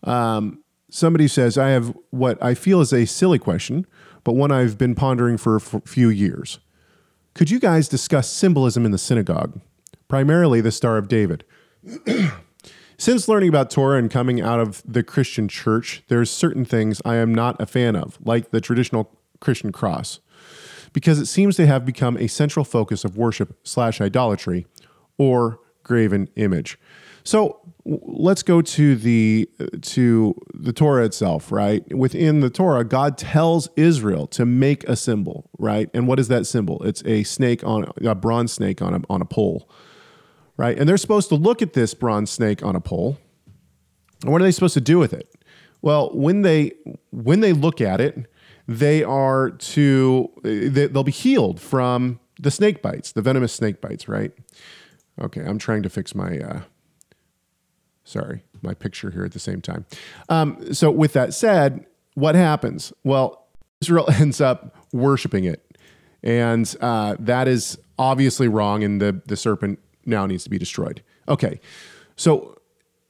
Um, 0.04 0.64
somebody 0.90 1.28
says 1.28 1.58
I 1.58 1.70
have 1.70 1.96
what 2.12 2.42
I 2.44 2.54
feel 2.54 2.82
is 2.82 2.94
a 2.94 3.06
silly 3.06 3.40
question, 3.40 3.88
but 4.24 4.34
one 4.34 4.52
I've 4.52 4.78
been 4.78 4.94
pondering 4.94 5.38
for 5.38 5.56
a 5.56 5.62
f- 5.62 5.82
few 5.86 6.10
years. 6.10 6.60
Could 7.34 7.50
you 7.50 7.60
guys 7.60 7.88
discuss 7.88 8.30
symbolism 8.30 8.86
in 8.86 8.92
the 8.92 8.98
synagogue, 8.98 9.60
primarily 10.08 10.62
the 10.62 10.72
Star 10.72 10.98
of 10.98 11.08
David? 11.08 11.46
Since 12.98 13.28
learning 13.28 13.50
about 13.50 13.72
Torah 13.72 13.98
and 13.98 14.12
coming 14.12 14.42
out 14.42 14.60
of 14.60 14.84
the 14.86 15.02
Christian 15.02 15.48
church, 15.48 16.04
there's 16.08 16.30
certain 16.30 16.66
things 16.66 17.02
I 17.04 17.16
am 17.16 17.34
not 17.34 17.60
a 17.60 17.66
fan 17.66 17.96
of, 17.96 18.20
like 18.24 18.52
the 18.52 18.62
traditional 18.62 19.18
Christian 19.42 19.74
cross, 19.74 20.22
because 20.94 21.20
it 21.20 21.26
seems 21.26 21.58
to 21.58 21.68
have 21.68 21.86
become 21.86 22.16
a 22.18 22.28
central 22.28 22.64
focus 22.64 23.04
of 23.04 23.18
worship 23.18 23.60
slash 23.64 24.00
idolatry 24.00 24.66
or 25.18 25.60
graven 25.84 26.30
image. 26.38 26.80
So 27.24 27.60
let's 27.86 28.42
go 28.42 28.62
to 28.62 28.96
the 28.96 29.50
to 29.82 30.36
the 30.54 30.72
Torah 30.72 31.04
itself, 31.04 31.52
right? 31.52 31.84
Within 31.94 32.40
the 32.40 32.50
Torah, 32.50 32.86
God 32.86 33.18
tells 33.18 33.68
Israel 33.76 34.26
to 34.28 34.46
make 34.46 34.84
a 34.86 34.96
symbol, 34.96 35.50
right? 35.60 35.90
And 35.94 36.08
what 36.08 36.20
is 36.20 36.30
that 36.30 36.48
symbol? 36.48 36.82
It's 36.84 37.04
a 37.06 37.24
snake 37.24 37.64
on 37.64 37.92
a 38.02 38.16
bronze 38.16 38.54
snake 38.54 38.82
on 38.82 38.94
a 38.96 39.02
on 39.10 39.22
a 39.22 39.26
pole 39.26 39.70
right? 40.62 40.78
And 40.78 40.88
they're 40.88 40.98
supposed 40.98 41.30
to 41.30 41.36
look 41.36 41.64
at 41.64 41.74
this 41.74 41.96
bronze 41.96 42.30
snake 42.30 42.64
on 42.64 42.76
a 42.76 42.80
pole. 42.80 43.18
And 44.22 44.32
what 44.32 44.42
are 44.42 44.44
they 44.44 44.52
supposed 44.52 44.76
to 44.76 44.82
do 44.82 45.00
with 45.00 45.12
it? 45.12 45.28
Well, 45.82 46.12
when 46.14 46.44
they 46.44 46.74
when 47.10 47.40
they 47.40 47.52
look 47.52 47.82
at 47.82 48.00
it, 48.00 48.32
they 48.68 49.04
are 49.04 49.50
to 49.50 50.30
they, 50.44 50.88
they'll 50.88 51.04
be 51.04 51.12
healed 51.12 51.60
from 51.60 52.20
the 52.40 52.52
snake 52.52 52.82
bites, 52.82 53.12
the 53.12 53.22
venomous 53.22 53.54
snake 53.54 53.82
bites, 53.82 54.08
right? 54.08 54.32
Okay, 55.20 55.42
I'm 55.42 55.58
trying 55.58 55.84
to 55.84 55.90
fix 55.90 56.16
my 56.16 56.38
uh, 56.40 56.62
sorry, 58.04 58.44
my 58.62 58.74
picture 58.74 59.12
here 59.12 59.26
at 59.26 59.32
the 59.32 59.40
same 59.40 59.62
time. 59.62 59.86
Um, 60.30 60.74
so 60.74 60.92
with 60.92 61.14
that 61.14 61.34
said, 61.34 61.86
what 62.16 62.36
happens? 62.36 62.92
Well, 63.04 63.48
Israel 63.82 64.10
ends 64.14 64.42
up 64.42 64.76
worshiping 64.92 65.46
it, 65.46 65.78
and 66.24 66.74
uh, 66.82 67.16
that 67.20 67.48
is 67.48 67.78
obviously 67.98 68.48
wrong. 68.48 68.84
And 68.84 69.02
the 69.02 69.22
the 69.26 69.38
serpent 69.38 69.80
now 70.06 70.26
needs 70.26 70.44
to 70.44 70.50
be 70.50 70.58
destroyed. 70.58 71.04
Okay, 71.28 71.60
so 72.16 72.58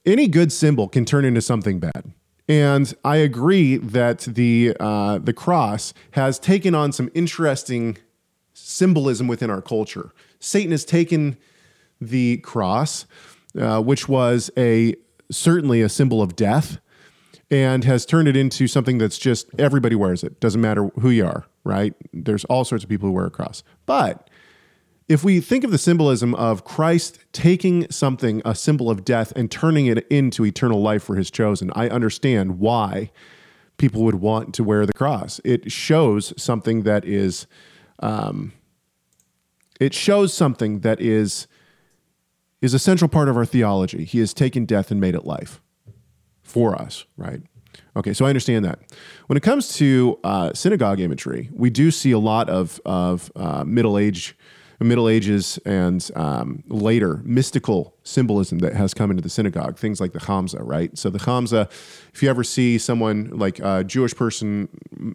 any 0.06 0.28
good 0.28 0.52
symbol 0.52 0.88
can 0.88 1.06
turn 1.06 1.26
into 1.26 1.42
something 1.42 1.80
bad. 1.80 2.12
And 2.52 2.94
I 3.06 3.16
agree 3.16 3.78
that 3.78 4.20
the 4.20 4.76
uh, 4.78 5.20
the 5.20 5.32
cross 5.32 5.94
has 6.12 6.38
taken 6.38 6.76
on 6.76 6.92
some 6.92 7.10
interesting 7.14 7.98
symbolism 8.54 9.30
within 9.30 9.50
our 9.50 9.62
culture. 9.62 10.12
Satan 10.42 10.72
has 10.72 10.84
taken 10.84 11.38
the 12.02 12.40
cross, 12.40 13.06
uh, 13.58 13.82
which 13.82 14.10
was 14.10 14.52
a 14.58 14.96
certainly 15.32 15.82
a 15.82 15.88
symbol 15.88 16.22
of 16.22 16.36
death, 16.36 16.82
and 17.50 17.86
has 17.86 18.06
turned 18.06 18.28
it 18.28 18.36
into 18.36 18.68
something 18.68 18.98
that's 18.98 19.18
just 19.18 19.48
everybody 19.58 19.96
wears 19.96 20.22
it. 20.22 20.42
Doesn't 20.42 20.60
matter 20.60 20.88
who 21.00 21.10
you 21.10 21.26
are, 21.26 21.46
right? 21.64 21.94
There's 22.12 22.44
all 22.46 22.66
sorts 22.66 22.84
of 22.84 22.90
people 22.90 23.08
who 23.08 23.14
wear 23.14 23.28
a 23.28 23.32
cross. 23.32 23.64
But 23.86 24.30
if 25.08 25.24
we 25.24 25.42
think 25.42 25.64
of 25.64 25.72
the 25.72 25.78
symbolism 25.78 26.34
of 26.36 26.64
Christ 26.64 27.20
taking 27.34 27.90
something, 27.90 28.42
a 28.46 28.56
symbol 28.56 28.90
of 28.90 29.04
death, 29.04 29.34
and 29.36 29.52
turning 29.52 29.88
it 29.88 30.08
into 30.08 30.46
eternal 30.46 30.82
life 30.82 31.04
for 31.04 31.16
his 31.16 31.30
chosen, 31.30 31.72
I 31.76 31.90
understand 31.90 32.60
why 32.60 33.12
people 33.78 34.04
would 34.04 34.16
want 34.16 34.54
to 34.56 34.64
wear 34.64 34.86
the 34.86 34.94
cross. 34.94 35.42
It 35.44 35.72
shows 35.72 36.34
something 36.42 36.84
that 36.84 37.04
is, 37.04 37.48
um, 38.00 38.54
it 39.80 39.94
shows 39.94 40.34
something 40.34 40.82
that 40.82 41.02
is, 41.02 41.48
is 42.62 42.74
a 42.74 42.80
central 42.80 43.10
part 43.10 43.28
of 43.28 43.36
our 43.36 43.46
theology. 43.46 44.06
He 44.06 44.20
has 44.20 44.34
taken 44.34 44.66
death 44.66 44.92
and 44.92 45.02
made 45.02 45.16
it 45.16 45.26
life 45.26 45.62
for 46.44 46.80
us, 46.80 47.06
right? 47.18 47.42
Okay, 47.96 48.14
so 48.14 48.26
I 48.26 48.30
understand 48.30 48.64
that. 48.66 48.80
When 49.28 49.36
it 49.36 49.44
comes 49.44 49.76
to 49.76 50.20
uh, 50.24 50.54
synagogue 50.54 51.00
imagery, 51.00 51.50
we 51.52 51.70
do 51.70 51.92
see 51.92 52.12
a 52.12 52.20
lot 52.20 52.50
of 52.50 52.80
of 52.86 53.32
uh, 53.36 53.64
Middle 53.66 53.98
Age, 53.98 54.36
Middle 54.84 55.08
Ages, 55.08 55.60
and 55.66 56.10
um, 56.16 56.64
later 56.68 57.22
mystical 57.24 57.96
symbolism 58.04 58.60
that 58.60 58.74
has 58.74 58.94
come 58.94 59.12
into 59.12 59.22
the 59.22 59.30
synagogue. 59.30 59.78
Things 59.78 60.02
like 60.02 60.14
the 60.14 60.20
Hamsa, 60.20 60.60
right? 60.62 60.98
So 60.98 61.10
the 61.10 61.20
Hamsa, 61.20 61.70
if 62.14 62.24
you 62.24 62.30
ever 62.30 62.44
see 62.44 62.78
someone 62.78 63.30
like 63.38 63.60
a 63.60 63.84
Jewish 63.84 64.16
person, 64.16 64.70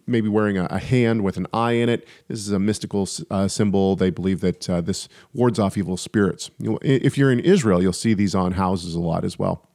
maybe 0.07 0.29
wearing 0.29 0.59
a, 0.59 0.67
a 0.67 0.79
hand 0.79 1.23
with 1.23 1.37
an 1.37 1.47
eye 1.53 1.73
in 1.73 1.89
it, 1.89 2.07
this 2.29 2.39
is 2.39 2.51
a 2.51 2.59
mystical 2.59 3.09
uh, 3.31 3.49
symbol. 3.49 3.97
They 3.97 4.11
believe 4.11 4.41
that 4.41 4.71
uh, 4.71 4.81
this 4.81 5.09
wards 5.33 5.59
off 5.59 5.77
evil 5.77 5.97
spirits. 5.97 6.51
If 6.61 7.19
you're 7.19 7.33
in 7.33 7.41
Israel, 7.41 7.83
you'll 7.83 7.93
see 7.93 8.15
these 8.15 8.35
on 8.35 8.53
houses 8.53 8.95
a 8.95 9.01
lot 9.01 9.25
as 9.25 9.39
well 9.39 9.67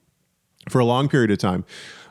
for 0.69 0.79
a 0.79 0.85
long 0.85 1.09
period 1.09 1.31
of 1.31 1.37
time, 1.37 1.65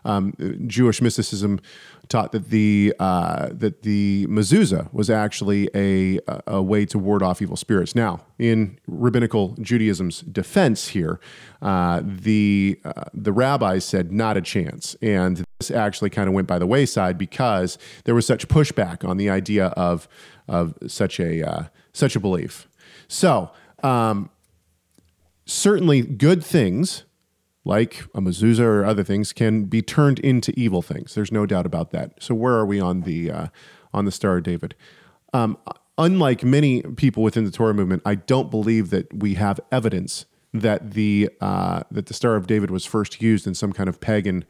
um, 0.04 0.34
Jewish 0.66 1.00
mysticism 1.00 1.60
taught 2.08 2.32
that 2.32 2.50
the 2.50 2.94
uh, 2.98 3.48
that 3.52 3.82
the 3.82 4.26
mezuzah 4.28 4.92
was 4.92 5.08
actually 5.10 5.68
a 5.74 6.18
a 6.46 6.62
way 6.62 6.84
to 6.86 6.98
ward 6.98 7.22
off 7.22 7.40
evil 7.40 7.56
spirits. 7.56 7.94
Now, 7.94 8.20
in 8.38 8.78
rabbinical 8.86 9.54
Judaism's 9.60 10.20
defense 10.20 10.88
here, 10.88 11.20
uh, 11.62 12.02
the 12.04 12.78
uh, 12.84 13.04
the 13.14 13.32
rabbis 13.32 13.84
said 13.84 14.12
not 14.12 14.36
a 14.36 14.42
chance, 14.42 14.96
and 15.00 15.44
this 15.58 15.70
actually 15.70 16.10
kind 16.10 16.28
of 16.28 16.34
went 16.34 16.48
by 16.48 16.58
the 16.58 16.66
wayside 16.66 17.16
because 17.16 17.78
there 18.04 18.14
was 18.14 18.26
such 18.26 18.48
pushback 18.48 19.08
on 19.08 19.16
the 19.16 19.30
idea 19.30 19.66
of 19.68 20.08
of 20.48 20.74
such 20.86 21.20
a 21.20 21.48
uh, 21.48 21.64
such 21.92 22.16
a 22.16 22.20
belief. 22.20 22.68
So. 23.08 23.50
Um, 23.82 24.28
certainly 25.46 26.02
good 26.02 26.44
things 26.44 27.04
like 27.64 28.04
a 28.14 28.20
mezuzah 28.20 28.60
or 28.60 28.84
other 28.84 29.04
things 29.04 29.32
can 29.32 29.64
be 29.64 29.82
turned 29.82 30.18
into 30.20 30.52
evil 30.58 30.82
things. 30.82 31.14
There's 31.14 31.32
no 31.32 31.46
doubt 31.46 31.66
about 31.66 31.90
that. 31.90 32.14
So 32.22 32.34
where 32.34 32.54
are 32.54 32.66
we 32.66 32.80
on 32.80 33.02
the 33.02 33.30
uh, 33.30 33.46
on 33.92 34.04
the 34.04 34.12
Star 34.12 34.38
of 34.38 34.44
David? 34.44 34.74
Um, 35.32 35.58
unlike 35.98 36.42
many 36.42 36.82
people 36.82 37.22
within 37.22 37.44
the 37.44 37.50
Torah 37.50 37.74
movement, 37.74 38.02
I 38.04 38.14
don't 38.14 38.50
believe 38.50 38.90
that 38.90 39.12
we 39.12 39.34
have 39.34 39.60
evidence 39.70 40.26
that 40.52 40.92
the 40.92 41.30
uh, 41.40 41.82
that 41.90 42.06
the 42.06 42.14
Star 42.14 42.36
of 42.36 42.46
David 42.46 42.70
was 42.70 42.84
first 42.84 43.20
used 43.20 43.46
in 43.46 43.54
some 43.54 43.72
kind 43.72 43.88
of 43.88 44.00
pagan 44.00 44.44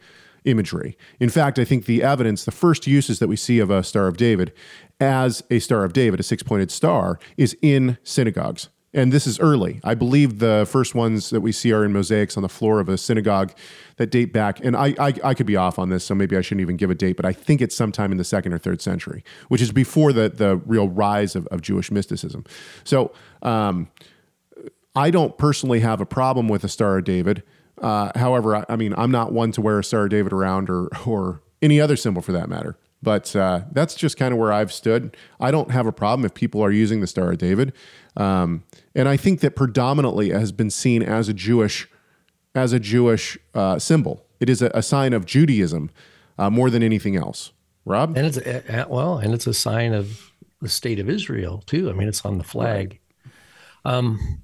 imagery. 0.45 0.97
In 1.19 1.29
fact, 1.29 1.59
I 1.59 1.65
think 1.65 1.85
the 1.85 2.01
evidence, 2.01 2.45
the 2.45 2.51
first 2.51 2.87
uses 2.87 3.19
that 3.19 3.27
we 3.27 3.35
see 3.35 3.59
of 3.59 3.69
a 3.69 3.83
Star 3.83 4.07
of 4.07 4.17
David 4.17 4.53
as 4.99 5.43
a 5.51 5.59
Star 5.59 5.83
of 5.83 5.93
David, 5.93 6.19
a 6.19 6.23
six 6.23 6.43
pointed 6.43 6.71
star, 6.71 7.19
is 7.37 7.55
in 7.61 7.97
synagogues. 8.03 8.69
And 8.93 9.13
this 9.13 9.25
is 9.25 9.39
early. 9.39 9.79
I 9.85 9.95
believe 9.95 10.39
the 10.39 10.67
first 10.69 10.95
ones 10.95 11.29
that 11.29 11.39
we 11.39 11.53
see 11.53 11.71
are 11.71 11.85
in 11.85 11.93
mosaics 11.93 12.35
on 12.35 12.43
the 12.43 12.49
floor 12.49 12.81
of 12.81 12.89
a 12.89 12.97
synagogue 12.97 13.53
that 13.95 14.11
date 14.11 14.33
back. 14.33 14.59
And 14.63 14.75
I, 14.75 14.93
I, 14.99 15.13
I 15.23 15.33
could 15.33 15.45
be 15.45 15.55
off 15.55 15.79
on 15.79 15.89
this, 15.89 16.03
so 16.03 16.13
maybe 16.13 16.35
I 16.35 16.41
shouldn't 16.41 16.61
even 16.61 16.75
give 16.75 16.89
a 16.89 16.95
date, 16.95 17.15
but 17.15 17.25
I 17.25 17.31
think 17.31 17.61
it's 17.61 17.75
sometime 17.75 18.11
in 18.11 18.17
the 18.17 18.25
second 18.25 18.51
or 18.51 18.57
third 18.57 18.81
century, 18.81 19.23
which 19.47 19.61
is 19.61 19.71
before 19.71 20.11
the, 20.11 20.27
the 20.27 20.57
real 20.65 20.89
rise 20.89 21.37
of, 21.37 21.47
of 21.47 21.61
Jewish 21.61 21.89
mysticism. 21.89 22.43
So 22.83 23.13
um, 23.41 23.89
I 24.93 25.09
don't 25.09 25.37
personally 25.37 25.79
have 25.79 26.01
a 26.01 26.05
problem 26.05 26.49
with 26.49 26.65
a 26.65 26.69
Star 26.69 26.97
of 26.97 27.05
David. 27.05 27.43
Uh, 27.81 28.11
however, 28.15 28.57
I, 28.57 28.65
I 28.67 28.75
mean, 28.75 28.93
I'm 28.97 29.11
not 29.11 29.31
one 29.31 29.53
to 29.53 29.61
wear 29.61 29.79
a 29.79 29.83
Star 29.85 30.03
of 30.03 30.09
David 30.09 30.33
around 30.33 30.69
or, 30.69 30.89
or 31.05 31.41
any 31.61 31.79
other 31.79 31.95
symbol 31.95 32.21
for 32.21 32.33
that 32.33 32.49
matter. 32.49 32.77
But 33.03 33.35
uh, 33.35 33.61
that's 33.71 33.95
just 33.95 34.17
kind 34.17 34.31
of 34.33 34.39
where 34.39 34.53
I've 34.53 34.71
stood. 34.71 35.17
I 35.39 35.49
don't 35.49 35.71
have 35.71 35.87
a 35.87 35.91
problem 35.91 36.23
if 36.25 36.33
people 36.33 36.61
are 36.61 36.71
using 36.71 37.01
the 37.01 37.07
Star 37.07 37.31
of 37.31 37.39
David, 37.39 37.73
um, 38.15 38.63
and 38.95 39.07
I 39.07 39.17
think 39.17 39.39
that 39.41 39.55
predominantly 39.55 40.29
has 40.29 40.51
been 40.51 40.69
seen 40.69 41.01
as 41.01 41.29
a 41.29 41.33
Jewish, 41.33 41.89
as 42.53 42.73
a 42.73 42.79
Jewish 42.79 43.37
uh, 43.53 43.79
symbol. 43.79 44.25
It 44.39 44.49
is 44.49 44.61
a, 44.61 44.71
a 44.73 44.81
sign 44.81 45.13
of 45.13 45.25
Judaism 45.25 45.91
uh, 46.37 46.49
more 46.49 46.69
than 46.69 46.83
anything 46.83 47.15
else. 47.15 47.51
Rob, 47.85 48.15
And 48.15 48.27
it's 48.27 48.37
a, 48.37 48.85
well, 48.89 49.17
and 49.17 49.33
it's 49.33 49.47
a 49.47 49.53
sign 49.53 49.93
of 49.93 50.31
the 50.61 50.69
state 50.69 50.99
of 50.99 51.09
Israel 51.09 51.63
too. 51.65 51.89
I 51.89 51.93
mean, 51.93 52.07
it's 52.07 52.23
on 52.25 52.37
the 52.37 52.43
flag. 52.43 52.99
Um, 53.85 54.43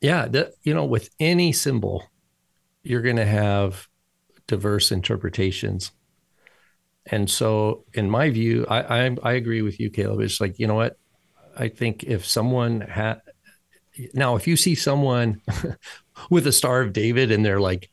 yeah, 0.00 0.26
the, 0.26 0.52
you 0.62 0.72
know, 0.72 0.84
with 0.84 1.10
any 1.20 1.52
symbol, 1.52 2.04
you're 2.82 3.02
going 3.02 3.16
to 3.16 3.26
have 3.26 3.88
diverse 4.46 4.90
interpretations. 4.90 5.92
And 7.06 7.30
so, 7.30 7.84
in 7.94 8.08
my 8.08 8.30
view, 8.30 8.64
I, 8.68 9.06
I 9.06 9.16
I 9.22 9.32
agree 9.32 9.62
with 9.62 9.80
you, 9.80 9.90
Caleb. 9.90 10.20
It's 10.20 10.40
like 10.40 10.58
you 10.58 10.68
know 10.68 10.74
what, 10.74 10.96
I 11.56 11.68
think 11.68 12.04
if 12.04 12.24
someone 12.24 12.80
had 12.80 13.20
now, 14.14 14.36
if 14.36 14.46
you 14.46 14.56
see 14.56 14.74
someone 14.74 15.40
with 16.30 16.46
a 16.46 16.52
Star 16.52 16.80
of 16.82 16.92
David 16.92 17.30
and 17.30 17.44
they're 17.44 17.60
like 17.60 17.90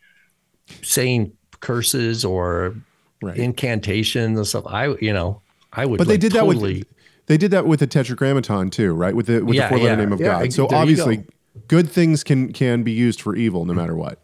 saying 0.82 1.34
curses 1.60 2.24
or 2.26 2.76
Right. 3.22 3.36
incantations 3.38 4.38
and 4.38 4.48
stuff, 4.48 4.64
I 4.66 4.96
you 5.02 5.12
know 5.12 5.42
I 5.74 5.86
would. 5.86 5.98
but 5.98 6.08
they 6.08 6.14
like, 6.14 6.22
did 6.22 6.32
that 6.32 6.48
with 6.48 6.62
they 7.26 7.36
did 7.38 7.52
that 7.52 7.66
with 7.68 7.82
the 7.82 7.88
Tetragrammaton 7.88 8.70
too, 8.72 8.94
right? 8.94 9.14
With 9.14 9.26
the 9.26 9.42
with 9.44 9.56
Yeah, 9.56 9.64
the 9.64 9.70
four 9.70 9.78
letter 9.80 9.90
yeah, 9.90 9.96
name 9.96 10.14
of 10.14 10.22
yeah, 10.22 10.40
God. 10.44 10.54
So 10.54 10.68
obviously, 10.70 11.18
go. 11.18 11.24
good 11.68 11.90
things 11.92 12.24
can 12.24 12.54
can 12.54 12.84
be 12.84 12.94
used 12.94 13.20
for 13.22 13.36
evil 13.36 13.66
no 13.66 13.74
matter 13.74 13.94
what. 13.94 14.20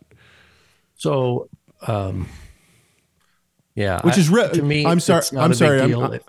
So, 0.96 1.50
um, 1.88 2.30
yeah, 3.76 4.00
Which 4.04 4.16
I- 4.16 4.20
is 4.20 4.30
re- 4.30 4.50
to 4.54 4.62
me. 4.62 4.86
I'm 4.86 5.02
sorry- 5.02 5.20
it's 5.20 5.34
not 5.34 5.42
I'm 5.44 5.48
a 5.48 5.50
big 5.50 5.58
sorry, 5.58 5.80
I'm- 5.82 5.90
deal. 5.90 6.02
I- 6.04 6.20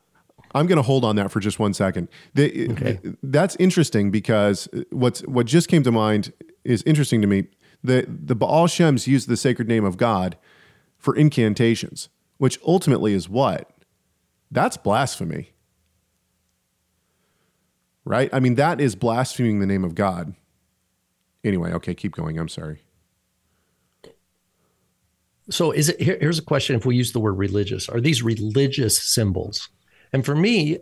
I'm 0.56 0.66
going 0.66 0.76
to 0.76 0.82
hold 0.82 1.04
on 1.04 1.16
that 1.16 1.30
for 1.30 1.38
just 1.38 1.58
one 1.58 1.74
second. 1.74 2.08
The, 2.34 2.70
Okay. 2.70 2.98
That's 3.22 3.56
interesting 3.56 4.10
because 4.10 4.68
uh, 4.72 4.82
what's 4.90 5.20
what 5.22 5.46
just 5.46 5.68
came 5.68 5.82
to 5.82 5.92
mind 5.92 6.32
is 6.64 6.82
interesting 6.84 7.20
to 7.20 7.26
me. 7.26 7.48
The 7.84 8.06
the 8.08 8.34
Baal 8.34 8.66
Shems 8.66 9.06
use 9.06 9.26
the 9.26 9.36
sacred 9.36 9.68
name 9.68 9.84
of 9.84 9.98
God 9.98 10.38
for 10.96 11.14
incantations, 11.14 12.08
which 12.38 12.58
ultimately 12.66 13.12
is 13.12 13.28
what? 13.28 13.70
That's 14.50 14.78
blasphemy. 14.78 15.52
Right? 18.06 18.30
I 18.32 18.40
mean, 18.40 18.54
that 18.54 18.80
is 18.80 18.94
blaspheming 18.94 19.58
the 19.60 19.66
name 19.66 19.84
of 19.84 19.94
God. 19.94 20.34
Anyway, 21.44 21.72
okay, 21.72 21.94
keep 21.94 22.12
going. 22.12 22.38
I'm 22.38 22.48
sorry. 22.48 22.82
So, 25.50 25.70
is 25.70 25.90
it 25.90 26.00
here, 26.00 26.16
here's 26.18 26.38
a 26.38 26.42
question: 26.42 26.76
If 26.76 26.86
we 26.86 26.96
use 26.96 27.12
the 27.12 27.20
word 27.20 27.34
religious, 27.34 27.88
are 27.90 28.00
these 28.00 28.22
religious 28.22 28.98
symbols? 29.02 29.68
And 30.12 30.24
for 30.24 30.34
me, 30.34 30.78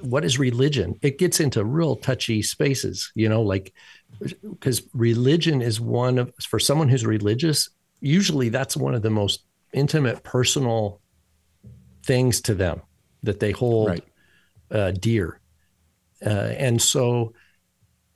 what 0.00 0.24
is 0.24 0.38
religion? 0.38 0.98
It 1.02 1.18
gets 1.18 1.40
into 1.40 1.64
real 1.64 1.96
touchy 1.96 2.42
spaces, 2.42 3.10
you 3.14 3.28
know, 3.28 3.42
like 3.42 3.72
because 4.42 4.82
religion 4.92 5.62
is 5.62 5.80
one 5.80 6.18
of 6.18 6.32
for 6.42 6.58
someone 6.58 6.88
who's 6.88 7.06
religious. 7.06 7.70
Usually, 8.00 8.48
that's 8.48 8.76
one 8.76 8.94
of 8.94 9.02
the 9.02 9.10
most 9.10 9.44
intimate, 9.72 10.22
personal 10.22 11.00
things 12.04 12.40
to 12.42 12.54
them 12.54 12.82
that 13.22 13.40
they 13.40 13.52
hold 13.52 13.88
Right. 13.88 14.04
uh, 14.70 14.90
dear. 14.92 15.40
Uh, 16.24 16.28
and 16.56 16.80
so 16.80 17.32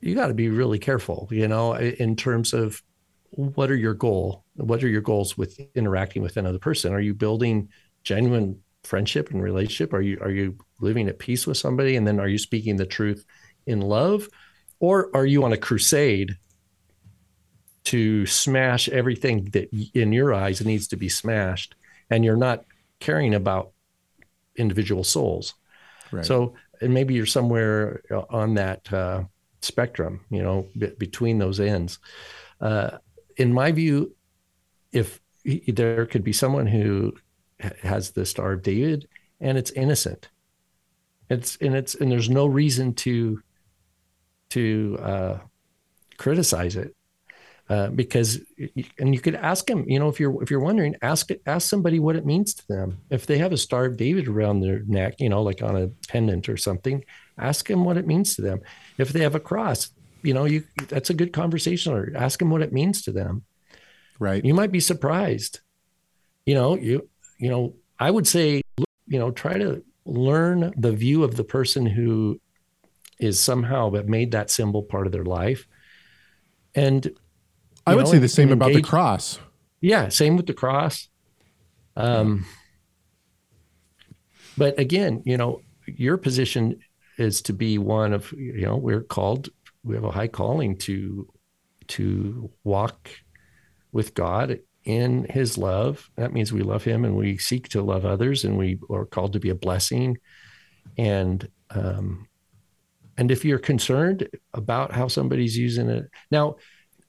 you 0.01 0.15
got 0.15 0.29
to 0.29 0.35
be 0.35 0.49
really 0.49 0.79
careful, 0.79 1.29
you 1.31 1.49
know, 1.49 1.75
in 1.75 2.17
terms 2.17 2.53
of 2.53 2.83
what 3.31 3.71
are 3.71 3.77
your 3.77 3.95
goal? 3.95 4.45
What 4.55 4.83
are 4.85 4.89
your 4.89 5.01
goals 5.01 5.37
with 5.37 5.59
interacting 5.75 6.23
with 6.23 6.37
another 6.37 6.59
person? 6.59 6.93
Are 6.93 7.01
you 7.01 7.15
building 7.15 7.69
genuine 8.03 8.61
friendship 8.85 9.31
and 9.31 9.43
relationship? 9.43 9.93
Are 9.93 10.01
you 10.01 10.19
are 10.21 10.31
you 10.31 10.57
living 10.81 11.09
at 11.09 11.19
peace 11.19 11.47
with 11.47 11.57
somebody, 11.57 11.97
and 11.97 12.07
then 12.07 12.21
are 12.21 12.29
you 12.29 12.39
speaking 12.39 12.77
the 12.77 12.87
truth 12.87 13.25
in 13.67 13.81
love, 13.81 14.29
or 14.79 15.11
are 15.15 15.27
you 15.27 15.45
on 15.45 15.53
a 15.53 15.57
crusade 15.57 16.37
to 17.85 18.25
smash 18.27 18.89
everything 18.89 19.45
that 19.53 19.69
in 19.95 20.13
your 20.13 20.33
eyes 20.33 20.65
needs 20.65 20.89
to 20.89 20.97
be 20.97 21.09
smashed, 21.09 21.75
and 22.11 22.25
you're 22.25 22.37
not 22.37 22.65
caring 23.01 23.35
about 23.35 23.73
individual 24.57 25.05
souls? 25.05 25.55
Right. 26.13 26.25
So, 26.25 26.55
and 26.81 26.95
maybe 26.95 27.15
you're 27.15 27.27
somewhere 27.27 28.03
uh, 28.11 28.23
on 28.31 28.55
that 28.55 28.93
uh, 28.93 29.25
spectrum, 29.63 30.21
you 30.31 30.43
know, 30.43 30.69
be- 30.79 30.95
between 30.99 31.39
those 31.39 31.61
ends. 31.61 31.99
Uh, 32.61 32.99
in 33.37 33.53
my 33.53 33.73
view, 33.73 34.15
if 34.93 35.21
there 35.67 36.07
could 36.07 36.25
be 36.25 36.33
someone 36.33 36.67
who 36.67 37.13
has 37.83 38.11
the 38.11 38.27
Star 38.27 38.53
of 38.53 38.63
David 38.63 39.09
and 39.41 39.59
it's 39.59 39.71
innocent, 39.73 40.29
it's 41.31 41.57
and 41.57 41.75
it's 41.75 41.95
and 41.95 42.11
there's 42.11 42.31
no 42.31 42.47
reason 42.47 42.95
to 42.95 43.43
to 44.51 44.99
uh, 45.03 45.39
criticize 46.17 46.77
it 46.77 46.95
uh, 47.71 47.89
because 47.89 48.41
and 48.99 49.15
you 49.15 49.21
could 49.21 49.35
ask 49.35 49.69
him 49.69 49.85
you 49.89 49.99
know 49.99 50.09
if 50.09 50.21
you're 50.21 50.43
if 50.43 50.51
you're 50.51 50.61
wondering 50.61 50.95
ask 51.03 51.31
it 51.31 51.41
ask 51.47 51.69
somebody 51.69 51.99
what 51.99 52.17
it 52.17 52.27
means 52.27 52.55
to 52.55 52.67
them. 52.69 52.99
If 53.11 53.27
they 53.27 53.39
have 53.39 53.53
a 53.53 53.57
star 53.57 53.87
of 53.87 53.97
david 53.97 54.29
around 54.29 54.61
their 54.61 54.81
neck 54.87 55.15
you 55.19 55.29
know 55.29 55.43
like 55.43 55.63
on 55.63 55.77
a 55.77 55.89
pendant 56.09 56.49
or 56.49 56.57
something 56.57 57.05
ask 57.39 57.67
them 57.67 57.85
what 57.85 57.97
it 57.97 58.07
means 58.07 58.37
to 58.37 58.43
them. 58.43 58.61
If 58.99 59.13
they 59.13 59.23
have 59.23 59.35
a 59.35 59.41
cross 59.41 59.91
you 60.23 60.35
know 60.35 60.45
you 60.45 60.65
that's 60.89 61.11
a 61.11 61.15
good 61.15 61.33
conversation 61.33 61.95
or 61.95 62.13
ask 62.17 62.39
them 62.39 62.51
what 62.51 62.63
it 62.63 62.73
means 62.73 63.03
to 63.03 63.13
them. 63.13 63.45
Right. 64.19 64.45
you 64.45 64.55
might 64.55 64.71
be 64.71 64.81
surprised. 64.81 65.61
You 66.47 66.55
know 66.55 66.77
you 66.77 67.09
you 67.45 67.51
know 67.51 67.75
i 67.99 68.11
would 68.11 68.27
say 68.27 68.63
you 69.07 69.19
know 69.19 69.31
try 69.31 69.59
to 69.59 69.83
learn 70.07 70.73
the 70.77 70.93
view 70.93 71.23
of 71.25 71.37
the 71.37 71.45
person 71.45 71.85
who 71.85 72.41
is 73.19 73.39
somehow 73.39 73.91
but 73.91 74.09
made 74.09 74.33
that 74.33 74.51
symbol 74.51 74.83
part 74.83 75.07
of 75.07 75.13
their 75.13 75.25
life 75.25 75.67
and 76.75 77.11
I 77.87 77.95
would 77.95 78.07
know, 78.07 78.13
say 78.13 78.19
the 78.19 78.29
same 78.29 78.51
and 78.51 78.61
about 78.61 78.73
the 78.73 78.83
cross. 78.83 79.39
yeah, 79.81 80.09
same 80.09 80.37
with 80.37 80.47
the 80.47 80.55
cross. 80.55 81.09
Um, 81.97 82.47
but 84.57 84.79
again, 84.79 85.23
you 85.25 85.37
know, 85.37 85.61
your 85.87 86.17
position 86.17 86.81
is 87.19 87.43
to 87.43 87.53
be 87.53 87.79
one 87.79 88.13
of 88.13 88.33
you 88.33 88.63
know 88.63 88.77
we're 88.77 89.03
called 89.03 89.51
we 89.85 89.95
have 89.95 90.05
a 90.05 90.11
high 90.11 90.29
calling 90.29 90.77
to 90.79 91.29
to 91.89 92.51
walk 92.65 93.11
with 93.93 94.15
God 94.15 94.59
in 94.85 95.25
His 95.31 95.59
love. 95.59 96.11
That 96.17 96.33
means 96.33 96.53
we 96.53 96.63
love 96.63 96.85
Him 96.85 97.05
and 97.05 97.17
we 97.17 97.39
seek 97.39 97.69
to 97.71 97.83
love 97.83 98.05
others, 98.05 98.45
and 98.45 98.59
we 98.59 98.79
are 98.91 99.07
called 99.07 99.33
to 99.35 99.41
be 99.41 99.51
a 99.51 99.55
blessing. 99.55 100.19
And 100.99 101.49
um, 101.71 102.29
and 103.17 103.31
if 103.31 103.45
you're 103.45 103.59
concerned 103.59 104.29
about 104.53 104.93
how 104.93 105.09
somebody's 105.09 105.57
using 105.57 105.89
it 105.89 106.11
now, 106.31 106.57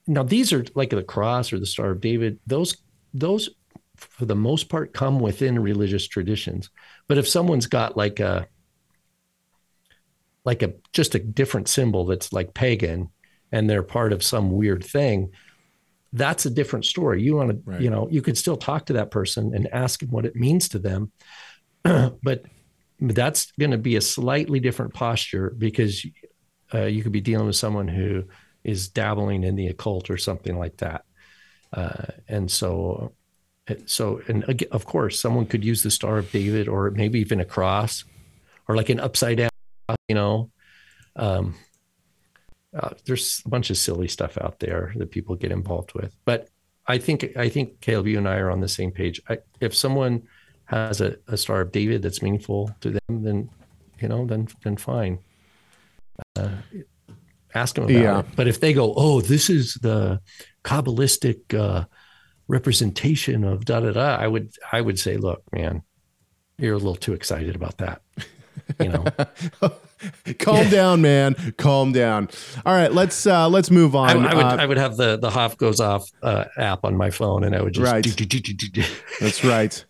now 0.07 0.23
these 0.23 0.53
are 0.53 0.65
like 0.75 0.91
the 0.91 1.03
cross 1.03 1.51
or 1.51 1.59
the 1.59 1.65
Star 1.65 1.91
of 1.91 2.01
David. 2.01 2.39
Those 2.45 2.77
those 3.13 3.49
for 3.95 4.25
the 4.25 4.35
most 4.35 4.69
part 4.69 4.93
come 4.93 5.19
within 5.19 5.59
religious 5.59 6.07
traditions. 6.07 6.69
But 7.07 7.17
if 7.17 7.27
someone's 7.27 7.67
got 7.67 7.97
like 7.97 8.19
a 8.19 8.47
like 10.43 10.61
a 10.61 10.73
just 10.93 11.15
a 11.15 11.19
different 11.19 11.67
symbol 11.67 12.05
that's 12.05 12.31
like 12.31 12.53
pagan 12.53 13.09
and 13.51 13.69
they're 13.69 13.83
part 13.83 14.13
of 14.13 14.23
some 14.23 14.51
weird 14.51 14.83
thing, 14.83 15.31
that's 16.15 16.45
a 16.45 16.49
different 16.49 16.85
story. 16.85 17.21
You 17.21 17.35
want 17.35 17.65
to, 17.65 17.83
you 17.83 17.89
know, 17.89 18.07
you 18.09 18.21
could 18.21 18.37
still 18.37 18.55
talk 18.55 18.85
to 18.85 18.93
that 18.93 19.11
person 19.11 19.53
and 19.53 19.67
ask 19.73 19.99
them 19.99 20.09
what 20.09 20.25
it 20.25 20.35
means 20.35 20.69
to 20.69 20.79
them. 20.79 21.11
but 21.83 22.43
that's 22.99 23.51
going 23.59 23.71
to 23.71 23.77
be 23.77 23.97
a 23.97 24.01
slightly 24.01 24.59
different 24.61 24.93
posture 24.93 25.53
because 25.57 26.05
uh, 26.73 26.85
you 26.85 27.03
could 27.03 27.11
be 27.11 27.21
dealing 27.21 27.45
with 27.45 27.57
someone 27.57 27.87
who 27.87 28.23
is 28.63 28.87
dabbling 28.87 29.43
in 29.43 29.55
the 29.55 29.67
occult 29.67 30.09
or 30.09 30.17
something 30.17 30.57
like 30.57 30.77
that. 30.77 31.03
Uh, 31.73 32.05
and 32.29 32.49
so, 32.49 33.13
so, 33.85 34.21
and 34.29 34.47
ag- 34.49 34.67
of 34.71 34.85
course, 34.85 35.19
someone 35.19 35.45
could 35.45 35.65
use 35.65 35.83
the 35.83 35.91
Star 35.91 36.17
of 36.17 36.31
David 36.31 36.69
or 36.69 36.91
maybe 36.91 37.19
even 37.19 37.41
a 37.41 37.45
cross 37.45 38.05
or 38.67 38.77
like 38.77 38.89
an 38.89 39.01
upside 39.01 39.37
down, 39.37 39.49
you 40.07 40.15
know. 40.15 40.49
Um, 41.17 41.55
uh, 42.75 42.89
there's 43.05 43.41
a 43.45 43.49
bunch 43.49 43.69
of 43.69 43.77
silly 43.77 44.07
stuff 44.07 44.37
out 44.39 44.59
there 44.59 44.93
that 44.97 45.11
people 45.11 45.35
get 45.35 45.51
involved 45.51 45.93
with. 45.93 46.15
But 46.25 46.49
I 46.87 46.97
think, 46.97 47.25
I 47.37 47.49
think 47.49 47.81
Caleb, 47.81 48.07
you 48.07 48.17
and 48.17 48.27
I 48.27 48.37
are 48.37 48.51
on 48.51 48.59
the 48.59 48.67
same 48.67 48.91
page. 48.91 49.21
I, 49.29 49.37
if 49.61 49.73
someone 49.75 50.23
has 50.65 51.01
a, 51.01 51.15
a 51.27 51.37
Star 51.37 51.61
of 51.61 51.71
David 51.71 52.01
that's 52.01 52.21
meaningful 52.21 52.69
to 52.81 52.91
them, 52.91 53.23
then, 53.23 53.49
you 53.99 54.07
know, 54.07 54.25
then, 54.25 54.47
then 54.63 54.77
fine. 54.77 55.19
Uh, 56.35 56.49
ask 57.53 57.75
them 57.75 57.85
about 57.85 57.93
Yeah. 57.93 58.19
it. 58.19 58.25
But 58.35 58.47
if 58.47 58.59
they 58.59 58.73
go, 58.73 58.93
oh, 58.95 59.21
this 59.21 59.49
is 59.49 59.75
the 59.75 60.19
Kabbalistic 60.63 61.53
uh, 61.57 61.85
representation 62.47 63.43
of 63.43 63.65
da 63.65 63.79
da 63.79 63.91
da, 63.91 64.15
I 64.15 64.27
would 64.27 64.51
I 64.71 64.81
would 64.81 64.99
say, 64.99 65.17
look, 65.17 65.41
man, 65.51 65.81
you're 66.57 66.73
a 66.73 66.77
little 66.77 66.95
too 66.95 67.13
excited 67.13 67.55
about 67.55 67.77
that. 67.77 68.01
You 68.79 68.89
know, 68.89 69.05
Calm 70.39 70.69
down, 70.69 71.01
man. 71.01 71.35
Calm 71.57 71.91
down. 71.91 72.29
All 72.65 72.73
right, 72.73 72.91
let's 72.91 73.25
uh 73.25 73.47
let's 73.49 73.71
move 73.71 73.95
on. 73.95 74.25
I 74.25 74.33
would 74.35 74.45
Uh, 74.45 74.57
I 74.59 74.65
would 74.65 74.77
have 74.77 74.97
the 74.97 75.17
the 75.17 75.29
Hoff 75.29 75.57
goes 75.57 75.79
off 75.79 76.09
uh, 76.21 76.45
app 76.57 76.83
on 76.83 76.95
my 76.95 77.09
phone, 77.11 77.43
and 77.43 77.55
I 77.55 77.61
would 77.61 77.73
just 77.73 77.91
Right. 77.91 78.03
do, 78.03 78.25
do, 78.25 78.39
do. 78.39 78.83
That's 79.21 79.43
right. 79.43 79.83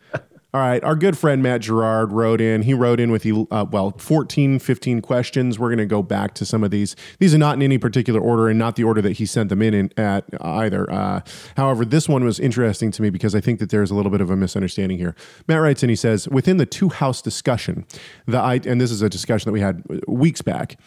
All 0.55 0.61
right. 0.61 0.81
Our 0.85 0.95
good 0.95 1.17
friend 1.17 1.43
Matt 1.43 1.59
Gerard 1.59 2.13
wrote 2.13 2.39
in. 2.39 2.61
He 2.61 2.73
wrote 2.73 3.01
in 3.01 3.11
with, 3.11 3.27
uh, 3.51 3.65
well, 3.69 3.93
14, 3.97 4.57
15 4.59 5.01
questions. 5.01 5.59
We're 5.59 5.67
going 5.67 5.79
to 5.79 5.85
go 5.85 6.01
back 6.01 6.33
to 6.35 6.45
some 6.45 6.63
of 6.63 6.71
these. 6.71 6.95
These 7.19 7.35
are 7.35 7.37
not 7.37 7.57
in 7.57 7.61
any 7.61 7.77
particular 7.77 8.21
order 8.21 8.47
and 8.47 8.57
not 8.57 8.77
the 8.77 8.85
order 8.85 9.01
that 9.01 9.17
he 9.17 9.25
sent 9.25 9.49
them 9.49 9.61
in, 9.61 9.73
in 9.73 9.91
at 9.99 10.23
either. 10.39 10.89
Uh, 10.89 11.19
however, 11.57 11.83
this 11.83 12.07
one 12.07 12.23
was 12.23 12.39
interesting 12.39 12.89
to 12.91 13.01
me 13.01 13.09
because 13.09 13.35
I 13.35 13.41
think 13.41 13.59
that 13.59 13.69
there's 13.69 13.91
a 13.91 13.95
little 13.95 14.09
bit 14.09 14.21
of 14.21 14.29
a 14.29 14.37
misunderstanding 14.37 14.97
here. 14.97 15.13
Matt 15.45 15.59
writes 15.59 15.83
and 15.83 15.89
he 15.89 15.95
says, 15.97 16.29
within 16.29 16.55
the 16.55 16.65
two 16.65 16.87
house 16.87 17.21
discussion, 17.21 17.85
the 18.25 18.41
and 18.41 18.79
this 18.79 18.91
is 18.91 19.01
a 19.01 19.09
discussion 19.09 19.49
that 19.49 19.53
we 19.53 19.59
had 19.59 19.83
weeks 20.07 20.41
back. 20.41 20.79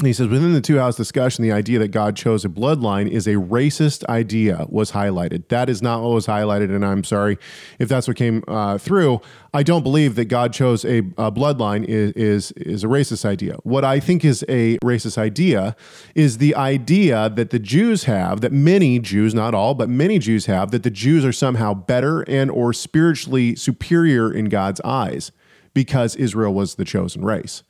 He 0.00 0.12
says, 0.12 0.28
within 0.28 0.52
the 0.52 0.60
two 0.60 0.78
house 0.78 0.94
discussion, 0.94 1.42
the 1.42 1.50
idea 1.50 1.80
that 1.80 1.88
God 1.88 2.14
chose 2.14 2.44
a 2.44 2.48
bloodline 2.48 3.08
is 3.10 3.26
a 3.26 3.32
racist 3.32 4.04
idea 4.04 4.64
was 4.68 4.92
highlighted. 4.92 5.48
That 5.48 5.68
is 5.68 5.82
not 5.82 6.02
what 6.02 6.10
was 6.10 6.28
highlighted, 6.28 6.72
and 6.72 6.84
I'm 6.84 7.02
sorry 7.02 7.36
if 7.80 7.88
that's 7.88 8.06
what 8.06 8.16
came 8.16 8.44
uh, 8.46 8.78
through. 8.78 9.20
I 9.52 9.64
don't 9.64 9.82
believe 9.82 10.14
that 10.14 10.26
God 10.26 10.52
chose 10.52 10.84
a, 10.84 10.98
a 10.98 11.32
bloodline 11.32 11.84
is, 11.84 12.12
is 12.12 12.52
is 12.52 12.84
a 12.84 12.86
racist 12.86 13.24
idea. 13.24 13.56
What 13.64 13.84
I 13.84 13.98
think 13.98 14.24
is 14.24 14.44
a 14.48 14.78
racist 14.84 15.18
idea 15.18 15.74
is 16.14 16.38
the 16.38 16.54
idea 16.54 17.28
that 17.30 17.50
the 17.50 17.58
Jews 17.58 18.04
have, 18.04 18.40
that 18.40 18.52
many 18.52 19.00
Jews, 19.00 19.34
not 19.34 19.52
all, 19.52 19.74
but 19.74 19.88
many 19.88 20.20
Jews 20.20 20.46
have, 20.46 20.70
that 20.70 20.84
the 20.84 20.90
Jews 20.90 21.24
are 21.24 21.32
somehow 21.32 21.74
better 21.74 22.20
and 22.28 22.52
or 22.52 22.72
spiritually 22.72 23.56
superior 23.56 24.32
in 24.32 24.44
God's 24.44 24.80
eyes 24.82 25.32
because 25.74 26.14
Israel 26.14 26.54
was 26.54 26.76
the 26.76 26.84
chosen 26.84 27.24
race. 27.24 27.64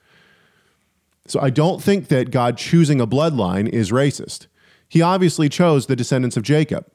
So 1.31 1.41
I 1.41 1.51
don't 1.51 1.83
think 1.83 2.09
that 2.09 2.31
God 2.31 2.57
choosing 2.57 3.01
a 3.01 3.07
bloodline 3.07 3.69
is 3.69 3.91
racist. 3.91 4.47
He 4.89 5.03
obviously 5.03 5.49
chose 5.49 5.87
the 5.87 5.97
descendants 5.97 6.37
of 6.37 6.43
Jacob. 6.43 6.87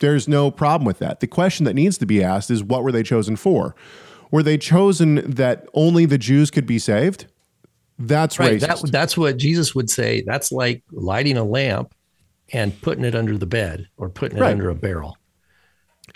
There's 0.00 0.28
no 0.28 0.50
problem 0.50 0.84
with 0.84 0.98
that. 0.98 1.20
The 1.20 1.26
question 1.26 1.64
that 1.64 1.74
needs 1.74 1.96
to 1.98 2.06
be 2.06 2.22
asked 2.22 2.50
is 2.50 2.62
what 2.62 2.82
were 2.82 2.92
they 2.92 3.02
chosen 3.02 3.36
for? 3.36 3.74
Were 4.30 4.42
they 4.42 4.58
chosen 4.58 5.30
that 5.30 5.66
only 5.72 6.04
the 6.04 6.18
Jews 6.18 6.50
could 6.50 6.66
be 6.66 6.78
saved? 6.78 7.26
That's 7.98 8.38
right. 8.38 8.60
racist. 8.60 8.82
That, 8.82 8.92
that's 8.92 9.16
what 9.16 9.36
Jesus 9.38 9.74
would 9.74 9.88
say. 9.88 10.22
That's 10.26 10.52
like 10.52 10.82
lighting 10.90 11.38
a 11.38 11.44
lamp 11.44 11.94
and 12.52 12.78
putting 12.82 13.04
it 13.04 13.14
under 13.14 13.38
the 13.38 13.46
bed 13.46 13.88
or 13.96 14.08
putting 14.10 14.38
it 14.38 14.40
Right. 14.42 14.50
under 14.50 14.68
a 14.68 14.74
barrel. 14.74 15.16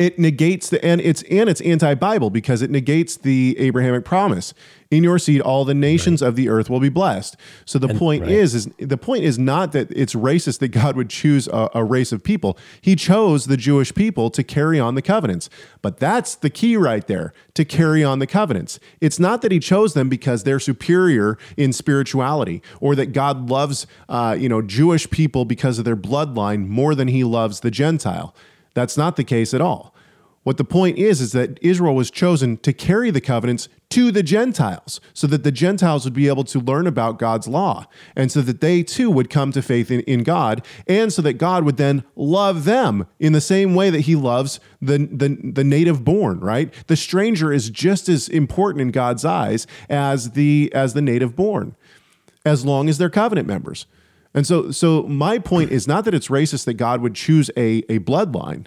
It 0.01 0.18
negates 0.18 0.70
the 0.70 0.82
and 0.82 0.98
it's 0.98 1.22
and 1.24 1.51
it's 1.51 1.61
anti-bible 1.61 2.30
because 2.30 2.62
it 2.62 2.70
negates 2.70 3.18
the 3.18 3.55
abrahamic 3.59 4.05
promise. 4.05 4.55
In 4.90 5.05
your 5.05 5.18
seed 5.20 5.42
all 5.42 5.66
the 5.66 5.74
nations 5.74 6.22
of 6.22 6.36
the 6.36 6.48
earth 6.48 6.70
will 6.70 6.80
be 6.80 6.88
blessed. 6.88 7.36
So 7.66 7.78
the 7.78 7.94
point 7.94 8.22
right. 8.22 8.30
is 8.30 8.55
is 8.55 8.66
the 8.78 8.96
point 8.96 9.24
is 9.24 9.38
not 9.38 9.72
that 9.72 9.90
it's 9.90 10.14
racist 10.14 10.61
that 10.61 10.68
god 10.68 10.96
would 10.96 11.11
choose 11.11 11.48
a, 11.48 11.68
a 11.74 11.84
race 11.84 12.12
of 12.12 12.24
people. 12.24 12.57
He 12.80 12.96
chose 12.96 13.44
the 13.44 13.59
jewish 13.59 13.94
people 13.94 14.30
to 14.30 14.42
carry 14.42 14.80
on 14.80 14.94
the 14.94 15.03
covenants. 15.03 15.51
But 15.82 15.98
that's 15.98 16.34
the 16.34 16.48
key 16.48 16.78
right 16.78 17.07
there 17.07 17.34
to 17.53 17.66
carry 17.66 18.03
on 18.03 18.20
the 18.20 18.26
covenants. 18.26 18.80
It's 19.03 19.18
not 19.18 19.42
that 19.42 19.53
he 19.53 19.59
chose 19.59 19.92
them 19.92 20.09
because 20.09 20.44
they're 20.44 20.61
superior 20.61 21.36
in 21.59 21.74
spirituality 21.74 22.62
or 22.80 22.94
that 22.94 23.12
god 23.12 23.51
loves 23.51 23.86
uh, 24.09 24.34
you 24.38 24.48
know 24.48 24.62
jewish 24.62 25.11
people 25.11 25.44
because 25.44 25.78
of 25.78 25.84
their 25.84 25.96
bloodline 25.96 26.68
more 26.68 26.94
than 26.94 27.09
he 27.09 27.22
loves 27.22 27.61
the 27.61 27.70
gentile 27.70 28.34
that's 28.75 28.97
not 28.97 29.16
the 29.16 29.25
case 29.25 29.55
at 29.55 29.61
all. 29.61 29.95
What 30.43 30.57
the 30.57 30.64
point 30.64 30.97
is, 30.97 31.21
is 31.21 31.33
that 31.33 31.59
Israel 31.61 31.95
was 31.95 32.11
chosen 32.11 32.57
to 32.59 32.73
carry 32.73 33.11
the 33.11 33.21
covenants 33.21 33.68
to 33.91 34.11
the 34.11 34.23
Gentiles 34.23 34.99
so 35.12 35.27
that 35.27 35.45
the 35.45 35.53
Gentiles 35.53 36.05
would 36.05 36.14
be 36.14 36.29
able 36.29 36.45
to 36.45 36.59
learn 36.59 36.87
about 36.87 37.18
God's 37.18 37.47
law 37.47 37.87
and 38.16 38.33
so 38.33 38.41
that 38.41 38.62
they 38.62 38.83
too 38.83 39.11
would 39.11 39.29
come 39.29 39.53
to 39.53 39.61
faith 39.61 39.91
in, 39.91 40.01
in 40.03 40.23
God 40.23 40.64
and 40.87 41.12
so 41.12 41.21
that 41.23 41.35
God 41.35 41.64
would 41.64 41.77
then 41.77 42.05
love 42.16 42.64
them 42.64 43.07
in 43.18 43.35
the 43.35 43.41
same 43.41 43.75
way 43.75 43.91
that 43.91 44.01
he 44.03 44.16
loves 44.16 44.61
the, 44.81 44.99
the, 44.99 45.39
the 45.53 45.64
native 45.64 46.05
born, 46.05 46.41
right? 46.41 46.73
The 46.87 46.97
stranger 46.97 47.53
is 47.53 47.68
just 47.68 48.09
as 48.09 48.27
important 48.27 48.81
in 48.81 48.93
God's 48.93 49.27
eyes 49.27 49.66
as 49.91 50.31
the, 50.31 50.71
as 50.75 50.95
the 50.95 51.03
native 51.03 51.37
born 51.37 51.77
as 52.47 52.64
long 52.64 52.89
as 52.89 52.97
they're 52.97 53.11
covenant 53.11 53.47
members. 53.47 53.87
And 54.35 54.47
so, 54.47 54.70
so 54.70 55.03
my 55.05 55.39
point 55.39 55.72
is 55.72 55.89
not 55.89 56.05
that 56.05 56.14
it's 56.14 56.28
racist 56.28 56.64
that 56.66 56.74
God 56.74 57.01
would 57.01 57.14
choose 57.14 57.51
a, 57.57 57.78
a 57.89 57.99
bloodline. 58.01 58.66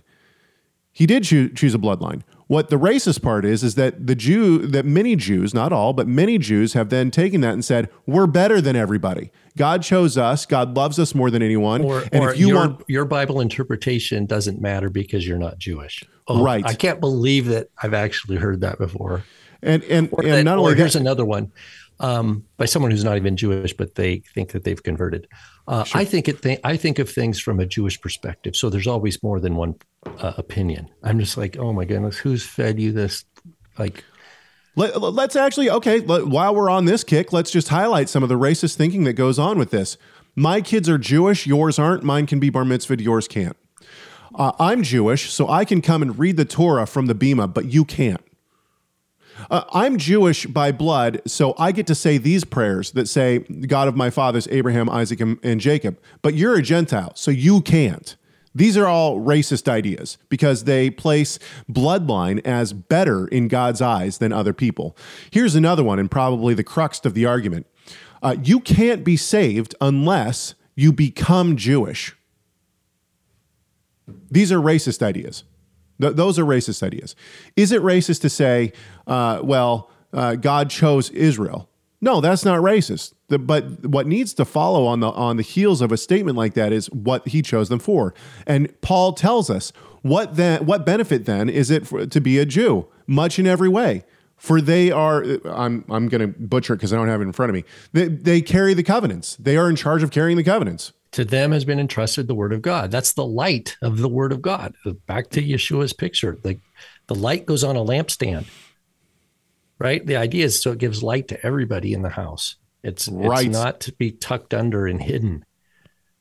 He 0.91 1.05
did 1.05 1.23
choo- 1.23 1.49
choose 1.49 1.73
a 1.73 1.77
bloodline. 1.79 2.21
What 2.47 2.69
the 2.69 2.75
racist 2.77 3.23
part 3.23 3.45
is, 3.45 3.63
is 3.63 3.75
that 3.75 4.05
the 4.05 4.13
Jew, 4.13 4.59
that 4.67 4.85
many 4.85 5.15
Jews, 5.15 5.53
not 5.53 5.71
all, 5.71 5.93
but 5.93 6.07
many 6.07 6.37
Jews 6.37 6.73
have 6.73 6.89
then 6.89 7.09
taken 7.09 7.41
that 7.41 7.53
and 7.53 7.63
said, 7.65 7.89
we're 8.05 8.27
better 8.27 8.59
than 8.61 8.75
everybody. 8.75 9.31
God 9.57 9.81
chose 9.81 10.17
us. 10.17 10.45
God 10.45 10.75
loves 10.75 10.99
us 10.99 11.15
more 11.15 11.31
than 11.31 11.41
anyone. 11.41 11.81
Or, 11.83 12.03
and 12.11 12.23
or 12.23 12.33
if 12.33 12.39
you 12.39 12.49
your, 12.49 12.55
want, 12.57 12.83
your 12.87 13.05
Bible 13.05 13.39
interpretation 13.39 14.25
doesn't 14.25 14.61
matter 14.61 14.89
because 14.89 15.25
you're 15.25 15.39
not 15.39 15.57
Jewish. 15.57 16.03
Oh, 16.27 16.43
Right. 16.43 16.63
I 16.65 16.73
can't 16.75 16.99
believe 16.99 17.45
that 17.47 17.69
I've 17.81 17.93
actually 17.93 18.35
heard 18.37 18.61
that 18.61 18.77
before. 18.77 19.23
and, 19.63 19.81
and, 19.85 20.09
Or, 20.11 20.21
and 20.23 20.33
that- 20.33 20.43
not 20.43 20.57
only 20.59 20.75
here's 20.75 20.95
another 20.97 21.25
one 21.25 21.51
um, 22.03 22.43
by 22.57 22.65
someone 22.65 22.91
who's 22.91 23.03
not 23.03 23.17
even 23.17 23.35
Jewish, 23.37 23.73
but 23.73 23.95
they 23.95 24.21
think 24.35 24.51
that 24.51 24.63
they've 24.65 24.83
converted. 24.83 25.27
Uh, 25.67 25.85
I 25.93 26.03
think 26.05 26.27
it. 26.27 26.41
Th- 26.43 26.59
I 26.63 26.77
think 26.77 26.99
of 26.99 27.09
things 27.09 27.39
from 27.39 27.59
a 27.59 27.65
Jewish 27.65 27.99
perspective. 27.99 28.55
So 28.55 28.69
there's 28.69 28.87
always 28.87 29.23
more 29.23 29.39
than 29.39 29.55
one 29.55 29.75
uh, 30.19 30.33
opinion. 30.37 30.89
I'm 31.01 31.17
just 31.17 31.37
like, 31.37 31.57
oh 31.57 31.71
my 31.71 31.85
goodness, 31.85 32.17
who's 32.17 32.45
fed 32.45 32.79
you 32.79 32.91
this? 32.91 33.23
Like, 33.79 34.03
Let, 34.75 34.93
us 34.95 35.35
actually, 35.35 35.69
okay, 35.69 36.01
let- 36.01 36.27
while 36.27 36.53
we're 36.53 36.69
on 36.69 36.85
this 36.85 37.03
kick, 37.03 37.31
let's 37.31 37.49
just 37.51 37.69
highlight 37.69 38.09
some 38.09 38.21
of 38.21 38.29
the 38.29 38.37
racist 38.37 38.75
thinking 38.75 39.05
that 39.05 39.13
goes 39.13 39.39
on 39.39 39.57
with 39.57 39.71
this. 39.71 39.97
My 40.35 40.61
kids 40.61 40.89
are 40.89 40.97
Jewish, 40.97 41.47
yours 41.47 41.79
aren't. 41.79 42.03
Mine 42.03 42.25
can 42.25 42.39
be 42.39 42.49
bar 42.49 42.63
mitzvahed, 42.63 43.01
yours 43.01 43.27
can't. 43.27 43.55
Uh, 44.35 44.51
I'm 44.59 44.83
Jewish, 44.83 45.31
so 45.31 45.47
I 45.47 45.63
can 45.63 45.81
come 45.81 46.01
and 46.01 46.17
read 46.17 46.37
the 46.37 46.45
Torah 46.45 46.87
from 46.87 47.05
the 47.05 47.13
Bema, 47.15 47.47
but 47.47 47.65
you 47.65 47.85
can't. 47.85 48.21
Uh, 49.49 49.63
I'm 49.73 49.97
Jewish 49.97 50.45
by 50.45 50.71
blood, 50.71 51.21
so 51.25 51.55
I 51.57 51.71
get 51.71 51.87
to 51.87 51.95
say 51.95 52.17
these 52.17 52.43
prayers 52.43 52.91
that 52.91 53.07
say, 53.07 53.39
God 53.39 53.87
of 53.87 53.95
my 53.95 54.09
fathers, 54.09 54.47
Abraham, 54.51 54.89
Isaac, 54.89 55.19
and, 55.19 55.39
and 55.43 55.59
Jacob, 55.59 55.99
but 56.21 56.35
you're 56.35 56.55
a 56.55 56.61
Gentile, 56.61 57.13
so 57.15 57.31
you 57.31 57.61
can't. 57.61 58.15
These 58.55 58.77
are 58.77 58.85
all 58.85 59.19
racist 59.19 59.67
ideas 59.67 60.17
because 60.29 60.65
they 60.65 60.91
place 60.91 61.39
bloodline 61.71 62.45
as 62.45 62.71
better 62.71 63.27
in 63.27 63.47
God's 63.47 63.81
eyes 63.81 64.19
than 64.19 64.31
other 64.31 64.53
people. 64.53 64.95
Here's 65.31 65.55
another 65.55 65.83
one, 65.83 65.97
and 65.97 66.09
probably 66.09 66.53
the 66.53 66.63
crux 66.63 67.03
of 67.05 67.13
the 67.13 67.25
argument 67.25 67.65
uh, 68.21 68.37
you 68.41 68.61
can't 68.61 69.03
be 69.03 69.17
saved 69.17 69.75
unless 69.81 70.55
you 70.75 70.93
become 70.93 71.57
Jewish. 71.57 72.15
These 74.31 74.51
are 74.51 74.59
racist 74.59 75.03
ideas. 75.03 75.43
Th- 76.01 76.15
those 76.15 76.39
are 76.39 76.45
racist 76.45 76.83
ideas. 76.83 77.15
Is 77.55 77.71
it 77.71 77.81
racist 77.81 78.21
to 78.21 78.29
say, 78.29 78.73
uh, 79.07 79.39
well, 79.43 79.89
uh, 80.11 80.35
God 80.35 80.69
chose 80.69 81.09
Israel? 81.11 81.69
No, 82.01 82.19
that's 82.19 82.43
not 82.43 82.59
racist. 82.59 83.13
The, 83.29 83.39
but 83.39 83.87
what 83.87 84.07
needs 84.07 84.33
to 84.33 84.43
follow 84.43 84.85
on 84.85 84.99
the 84.99 85.09
on 85.11 85.37
the 85.37 85.43
heels 85.43 85.81
of 85.81 85.89
a 85.91 85.97
statement 85.97 86.37
like 86.37 86.53
that 86.55 86.73
is 86.73 86.87
what 86.87 87.25
he 87.29 87.41
chose 87.41 87.69
them 87.69 87.79
for. 87.79 88.13
And 88.45 88.69
Paul 88.81 89.13
tells 89.13 89.49
us 89.49 89.71
what 90.01 90.35
then 90.35 90.65
what 90.65 90.85
benefit 90.85 91.25
then 91.25 91.47
is 91.47 91.71
it 91.71 91.87
for, 91.87 92.05
to 92.05 92.19
be 92.19 92.39
a 92.39 92.45
Jew? 92.45 92.87
Much 93.07 93.39
in 93.39 93.47
every 93.47 93.69
way. 93.69 94.03
For 94.35 94.59
they 94.59 94.91
are 94.91 95.23
I'm 95.45 95.85
I'm 95.89 96.09
going 96.09 96.19
to 96.19 96.27
butcher 96.27 96.73
it 96.73 96.77
because 96.77 96.91
I 96.91 96.97
don't 96.97 97.07
have 97.07 97.21
it 97.21 97.23
in 97.23 97.31
front 97.31 97.49
of 97.49 97.53
me. 97.53 97.63
They, 97.93 98.09
they 98.09 98.41
carry 98.41 98.73
the 98.73 98.83
covenants. 98.83 99.37
They 99.37 99.55
are 99.55 99.69
in 99.69 99.77
charge 99.77 100.03
of 100.03 100.11
carrying 100.11 100.35
the 100.35 100.43
covenants. 100.43 100.91
To 101.13 101.25
them 101.25 101.51
has 101.51 101.65
been 101.65 101.79
entrusted 101.79 102.27
the 102.27 102.35
word 102.35 102.53
of 102.53 102.61
God. 102.61 102.91
That's 102.91 103.13
the 103.13 103.25
light 103.25 103.77
of 103.81 103.97
the 103.99 104.09
word 104.09 104.31
of 104.31 104.41
God. 104.41 104.73
Back 105.07 105.29
to 105.31 105.41
Yeshua's 105.41 105.93
picture. 105.93 106.37
The, 106.41 106.59
the 107.07 107.15
light 107.15 107.45
goes 107.45 107.63
on 107.63 107.75
a 107.75 107.83
lampstand 107.83 108.45
right? 109.83 110.05
The 110.05 110.15
idea 110.15 110.45
is 110.45 110.61
so 110.61 110.71
it 110.71 110.77
gives 110.77 111.03
light 111.03 111.27
to 111.27 111.45
everybody 111.45 111.93
in 111.93 112.01
the 112.01 112.09
house. 112.09 112.55
It's 112.83 113.07
Right. 113.09 113.45
it's 113.47 113.53
not 113.53 113.81
to 113.81 113.91
be 113.93 114.11
tucked 114.11 114.53
under 114.53 114.87
and 114.87 115.01
hidden. 115.01 115.45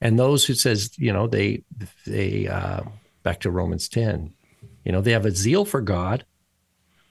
And 0.00 0.18
those 0.18 0.44
who 0.44 0.54
says, 0.54 0.90
you 0.98 1.12
know, 1.12 1.28
they 1.28 1.62
they 2.04 2.48
uh, 2.48 2.82
back 3.22 3.40
to 3.40 3.50
Romans 3.50 3.88
ten, 3.88 4.34
you 4.84 4.90
know, 4.90 5.00
they 5.00 5.12
have 5.12 5.26
a 5.26 5.30
zeal 5.30 5.64
for 5.64 5.80
God, 5.80 6.24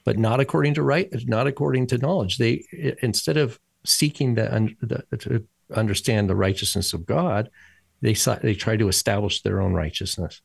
but 0.04 0.18
not 0.18 0.42
according 0.42 0.74
to 0.74 0.84
right, 0.84 1.10
not 1.26 1.48
according 1.48 1.88
to 1.88 1.98
knowledge. 1.98 2.38
They 2.38 2.66
instead 3.02 3.38
of 3.38 3.60
seeking 3.86 4.36
the, 4.36 4.76
the 4.82 5.18
to 5.18 5.48
understand 5.74 6.30
the 6.30 6.36
righteousness 6.36 6.92
of 6.92 7.06
God, 7.06 7.50
they 8.02 8.14
they 8.42 8.56
try 8.56 8.78
to 8.78 8.88
establish 8.88 9.42
their 9.42 9.62
own 9.62 9.74
righteousness, 9.74 10.42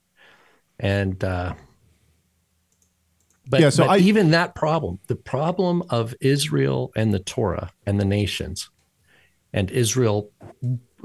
and 0.79 1.23
uh, 1.25 1.55
but, 3.49 3.61
Yeah, 3.61 3.71
so 3.71 3.85
but 3.87 3.91
I- 3.93 3.99
even 3.99 4.31
that 4.33 4.55
problem, 4.55 4.99
the 5.07 5.17
problem 5.17 5.83
of 5.91 6.15
Israel 6.21 6.93
and 6.97 7.15
the 7.15 7.21
Torah 7.21 7.71
and 7.87 8.01
the 8.01 8.05
nations, 8.05 8.71
and 9.53 9.71
Israel 9.71 10.31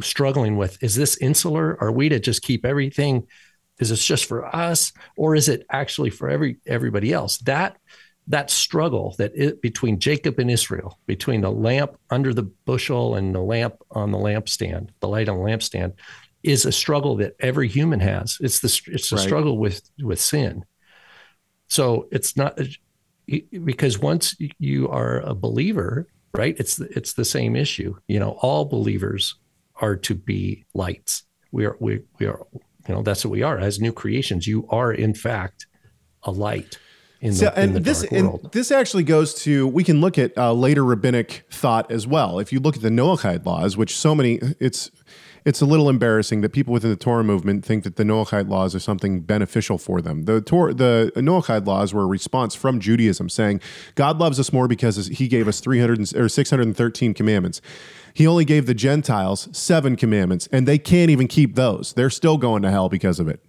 struggling 0.01 0.57
with 0.57 0.81
is 0.83 0.95
this 0.95 1.17
insular? 1.17 1.77
Are 1.81 1.91
we 1.91 2.09
to 2.09 2.19
just 2.19 2.41
keep 2.41 2.65
everything? 2.65 3.27
Is 3.79 3.89
this 3.89 4.05
just 4.05 4.25
for 4.25 4.53
us, 4.55 4.91
or 5.15 5.35
is 5.35 5.49
it 5.49 5.65
actually 5.71 6.09
for 6.09 6.29
every 6.29 6.57
everybody 6.65 7.13
else? 7.13 7.37
That 7.39 7.77
that 8.27 8.49
struggle 8.49 9.15
that 9.17 9.31
it, 9.35 9.61
between 9.61 9.99
Jacob 9.99 10.39
and 10.39 10.49
Israel, 10.49 10.99
between 11.05 11.41
the 11.41 11.51
lamp 11.51 11.97
under 12.09 12.33
the 12.33 12.43
bushel 12.43 13.15
and 13.15 13.33
the 13.33 13.41
lamp 13.41 13.75
on 13.91 14.11
the 14.11 14.17
lampstand, 14.17 14.89
the 14.99 15.07
light 15.07 15.27
on 15.29 15.37
the 15.37 15.43
lampstand, 15.43 15.93
is 16.43 16.65
a 16.65 16.71
struggle 16.71 17.15
that 17.17 17.35
every 17.39 17.67
human 17.67 17.99
has. 17.99 18.37
It's 18.41 18.59
the 18.59 18.81
it's 18.93 19.11
a 19.11 19.15
Right. 19.15 19.23
struggle 19.23 19.57
with 19.57 19.81
with 20.01 20.19
sin. 20.19 20.65
So 21.67 22.07
it's 22.11 22.35
not 22.35 22.59
because 23.65 23.99
once 23.99 24.35
you 24.59 24.89
are 24.89 25.19
a 25.21 25.33
believer, 25.33 26.07
right? 26.33 26.55
It's 26.59 26.79
it's 26.79 27.13
the 27.13 27.25
same 27.25 27.55
issue. 27.55 27.95
You 28.07 28.19
know, 28.19 28.31
all 28.41 28.65
believers 28.65 29.35
are 29.75 29.95
to 29.97 30.15
be 30.15 30.65
lights. 30.73 31.23
We 31.51 31.65
are 31.65 31.77
we 31.79 32.01
we 32.19 32.25
are 32.25 32.45
you 32.87 32.95
know 32.95 33.03
that's 33.03 33.23
what 33.25 33.31
we 33.31 33.43
are 33.43 33.57
as 33.59 33.79
new 33.79 33.93
creations. 33.93 34.47
You 34.47 34.67
are 34.69 34.91
in 34.91 35.13
fact 35.13 35.67
a 36.23 36.31
light 36.31 36.77
in 37.21 37.29
the, 37.31 37.35
So, 37.35 37.47
in 37.49 37.53
and 37.55 37.75
the 37.75 37.79
this 37.79 38.01
dark 38.01 38.11
and 38.13 38.27
world. 38.27 38.49
this 38.51 38.71
actually 38.71 39.03
goes 39.03 39.33
to 39.43 39.67
we 39.67 39.83
can 39.83 40.01
look 40.01 40.17
at 40.17 40.37
uh, 40.37 40.53
later 40.53 40.83
rabbinic 40.83 41.45
thought 41.51 41.91
as 41.91 42.05
well. 42.07 42.39
If 42.39 42.51
you 42.51 42.59
look 42.59 42.75
at 42.75 42.81
the 42.81 42.89
Noahide 42.89 43.45
laws, 43.45 43.77
which 43.77 43.95
so 43.97 44.13
many 44.15 44.39
it's 44.59 44.91
it's 45.43 45.59
a 45.61 45.65
little 45.65 45.89
embarrassing 45.89 46.41
that 46.41 46.49
people 46.53 46.71
within 46.71 46.91
the 46.91 46.95
Torah 46.95 47.23
movement 47.23 47.65
think 47.65 47.83
that 47.83 47.95
the 47.95 48.03
Noahide 48.03 48.47
laws 48.47 48.75
are 48.75 48.79
something 48.79 49.21
beneficial 49.21 49.77
for 49.77 50.01
them. 50.01 50.25
The 50.25 50.39
Torah, 50.41 50.73
the 50.73 51.11
Noahide 51.15 51.65
laws 51.65 51.93
were 51.93 52.03
a 52.03 52.07
response 52.07 52.53
from 52.53 52.79
Judaism 52.79 53.27
saying 53.29 53.59
God 53.95 54.19
loves 54.19 54.39
us 54.39 54.53
more 54.53 54.67
because 54.67 55.07
he 55.07 55.27
gave 55.27 55.47
us 55.47 55.59
300 55.59 55.97
and- 55.97 56.15
or 56.15 56.29
613 56.29 57.13
commandments. 57.13 57.59
He 58.13 58.27
only 58.27 58.45
gave 58.45 58.65
the 58.67 58.73
Gentiles 58.73 59.47
7 59.51 59.95
commandments 59.95 60.47
and 60.51 60.67
they 60.67 60.77
can't 60.77 61.09
even 61.09 61.27
keep 61.27 61.55
those. 61.55 61.93
They're 61.93 62.09
still 62.09 62.37
going 62.37 62.61
to 62.61 62.69
hell 62.69 62.89
because 62.89 63.19
of 63.19 63.27
it. 63.27 63.41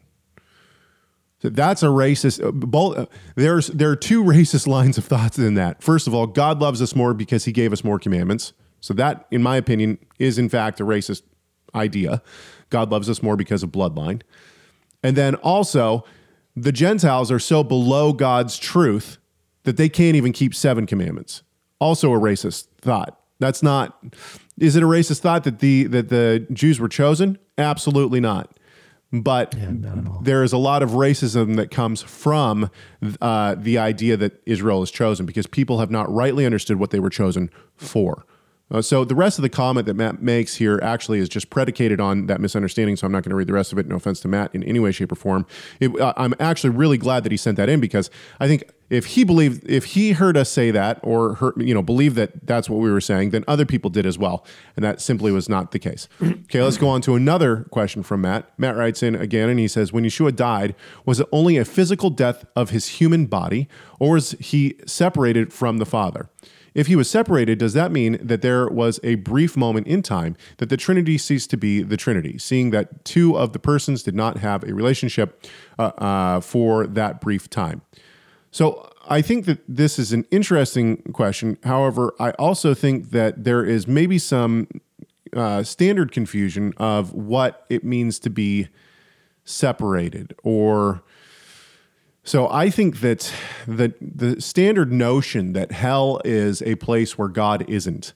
So 1.42 1.50
That's 1.50 1.82
a 1.82 1.86
racist. 1.86 2.42
uh, 2.42 2.52
Both 2.52 2.96
uh, 2.96 3.06
there's 3.34 3.66
there 3.66 3.90
are 3.90 3.96
two 3.96 4.22
racist 4.34 4.66
lines 4.66 4.96
of 4.96 5.04
thoughts 5.04 5.38
in 5.38 5.54
that. 5.54 5.82
First 5.82 6.06
of 6.06 6.14
all, 6.14 6.26
God 6.26 6.60
loves 6.60 6.80
us 6.80 6.94
more 6.94 7.12
because 7.12 7.44
He 7.44 7.52
gave 7.52 7.72
us 7.72 7.82
more 7.84 7.98
commandments. 7.98 8.52
So 8.80 8.94
that, 8.94 9.26
in 9.30 9.42
my 9.42 9.56
opinion, 9.56 9.98
is 10.18 10.38
in 10.38 10.48
fact 10.48 10.80
a 10.80 10.84
racist 10.84 11.22
idea. 11.74 12.22
God 12.70 12.90
loves 12.90 13.08
us 13.10 13.22
more 13.22 13.36
because 13.36 13.62
of 13.62 13.70
bloodline, 13.70 14.22
and 15.02 15.16
then 15.16 15.34
also 15.36 16.04
the 16.56 16.72
Gentiles 16.72 17.30
are 17.30 17.38
so 17.38 17.64
below 17.64 18.12
God's 18.12 18.58
truth 18.58 19.18
that 19.64 19.76
they 19.76 19.88
can't 19.88 20.16
even 20.16 20.32
keep 20.32 20.54
seven 20.54 20.86
commandments. 20.86 21.42
Also 21.80 22.12
a 22.12 22.18
racist 22.18 22.66
thought. 22.80 23.18
That's 23.38 23.62
not. 23.62 24.02
Is 24.58 24.76
it 24.76 24.82
a 24.82 24.86
racist 24.86 25.20
thought 25.20 25.44
that 25.44 25.58
the 25.58 25.84
that 25.84 26.08
the 26.08 26.46
Jews 26.52 26.78
were 26.78 26.88
chosen? 26.88 27.38
Absolutely 27.58 28.20
not. 28.20 28.56
But 29.12 29.54
there 30.22 30.42
is 30.42 30.54
a 30.54 30.58
lot 30.58 30.82
of 30.82 30.92
racism 30.92 31.56
that 31.56 31.70
comes 31.70 32.00
from 32.00 32.70
uh, 33.20 33.56
the 33.56 33.76
idea 33.76 34.16
that 34.16 34.40
Israel 34.46 34.82
is 34.82 34.90
chosen 34.90 35.26
because 35.26 35.46
people 35.46 35.80
have 35.80 35.90
not 35.90 36.10
rightly 36.10 36.46
understood 36.46 36.78
what 36.78 36.92
they 36.92 37.00
were 37.00 37.10
chosen 37.10 37.50
for. 37.76 38.24
Uh, 38.72 38.80
so 38.80 39.04
the 39.04 39.14
rest 39.14 39.38
of 39.38 39.42
the 39.42 39.50
comment 39.50 39.86
that 39.86 39.94
Matt 39.94 40.22
makes 40.22 40.56
here 40.56 40.80
actually 40.82 41.18
is 41.18 41.28
just 41.28 41.50
predicated 41.50 42.00
on 42.00 42.26
that 42.26 42.40
misunderstanding. 42.40 42.96
So 42.96 43.06
I'm 43.06 43.12
not 43.12 43.22
going 43.22 43.30
to 43.30 43.36
read 43.36 43.46
the 43.46 43.52
rest 43.52 43.72
of 43.72 43.78
it. 43.78 43.86
No 43.86 43.96
offense 43.96 44.20
to 44.20 44.28
Matt 44.28 44.54
in 44.54 44.64
any 44.64 44.80
way, 44.80 44.90
shape, 44.92 45.12
or 45.12 45.16
form. 45.16 45.46
It, 45.78 45.98
uh, 46.00 46.14
I'm 46.16 46.34
actually 46.40 46.70
really 46.70 46.98
glad 46.98 47.22
that 47.24 47.32
he 47.32 47.36
sent 47.36 47.58
that 47.58 47.68
in 47.68 47.80
because 47.80 48.10
I 48.40 48.48
think 48.48 48.64
if 48.88 49.06
he 49.06 49.24
believed, 49.24 49.68
if 49.68 49.86
he 49.86 50.12
heard 50.12 50.36
us 50.36 50.50
say 50.50 50.70
that 50.70 51.00
or 51.02 51.34
heard, 51.36 51.54
you 51.56 51.72
know, 51.72 51.82
believed 51.82 52.14
that 52.16 52.46
that's 52.46 52.68
what 52.68 52.78
we 52.78 52.90
were 52.90 53.00
saying, 53.00 53.30
then 53.30 53.42
other 53.48 53.64
people 53.64 53.88
did 53.88 54.04
as 54.04 54.18
well, 54.18 54.44
and 54.76 54.84
that 54.84 55.00
simply 55.00 55.32
was 55.32 55.48
not 55.48 55.70
the 55.70 55.78
case. 55.78 56.08
Okay, 56.52 56.62
let's 56.62 56.76
go 56.76 56.88
on 56.88 57.00
to 57.02 57.14
another 57.14 57.64
question 57.70 58.02
from 58.02 58.20
Matt. 58.20 58.52
Matt 58.58 58.76
writes 58.76 59.02
in 59.02 59.14
again, 59.14 59.48
and 59.48 59.58
he 59.58 59.68
says, 59.68 59.90
"When 59.90 60.04
Yeshua 60.04 60.36
died, 60.36 60.74
was 61.06 61.18
it 61.18 61.26
only 61.32 61.56
a 61.56 61.64
physical 61.64 62.10
death 62.10 62.44
of 62.54 62.70
his 62.70 62.88
human 62.88 63.24
body, 63.24 63.68
or 63.98 64.14
was 64.14 64.32
he 64.32 64.78
separated 64.84 65.50
from 65.50 65.78
the 65.78 65.86
Father?" 65.86 66.28
If 66.74 66.86
he 66.86 66.96
was 66.96 67.08
separated, 67.08 67.58
does 67.58 67.74
that 67.74 67.92
mean 67.92 68.18
that 68.22 68.42
there 68.42 68.68
was 68.68 68.98
a 69.02 69.16
brief 69.16 69.56
moment 69.56 69.86
in 69.86 70.02
time 70.02 70.36
that 70.56 70.68
the 70.68 70.76
Trinity 70.76 71.18
ceased 71.18 71.50
to 71.50 71.56
be 71.56 71.82
the 71.82 71.96
Trinity, 71.96 72.38
seeing 72.38 72.70
that 72.70 73.04
two 73.04 73.36
of 73.36 73.52
the 73.52 73.58
persons 73.58 74.02
did 74.02 74.14
not 74.14 74.38
have 74.38 74.64
a 74.64 74.74
relationship 74.74 75.46
uh, 75.78 75.92
uh, 75.98 76.40
for 76.40 76.86
that 76.86 77.20
brief 77.20 77.50
time? 77.50 77.82
So 78.50 78.90
I 79.08 79.22
think 79.22 79.46
that 79.46 79.60
this 79.68 79.98
is 79.98 80.12
an 80.12 80.24
interesting 80.30 80.98
question. 81.12 81.58
However, 81.64 82.14
I 82.18 82.30
also 82.32 82.74
think 82.74 83.10
that 83.10 83.44
there 83.44 83.64
is 83.64 83.86
maybe 83.86 84.18
some 84.18 84.68
uh, 85.34 85.62
standard 85.62 86.12
confusion 86.12 86.72
of 86.76 87.12
what 87.12 87.66
it 87.68 87.84
means 87.84 88.18
to 88.20 88.30
be 88.30 88.68
separated 89.44 90.34
or 90.42 91.02
so 92.24 92.48
I 92.48 92.70
think 92.70 93.00
that 93.00 93.32
the 93.66 93.94
the 94.00 94.40
standard 94.40 94.92
notion 94.92 95.54
that 95.54 95.72
hell 95.72 96.20
is 96.24 96.62
a 96.62 96.76
place 96.76 97.18
where 97.18 97.28
God 97.28 97.68
isn't, 97.68 98.12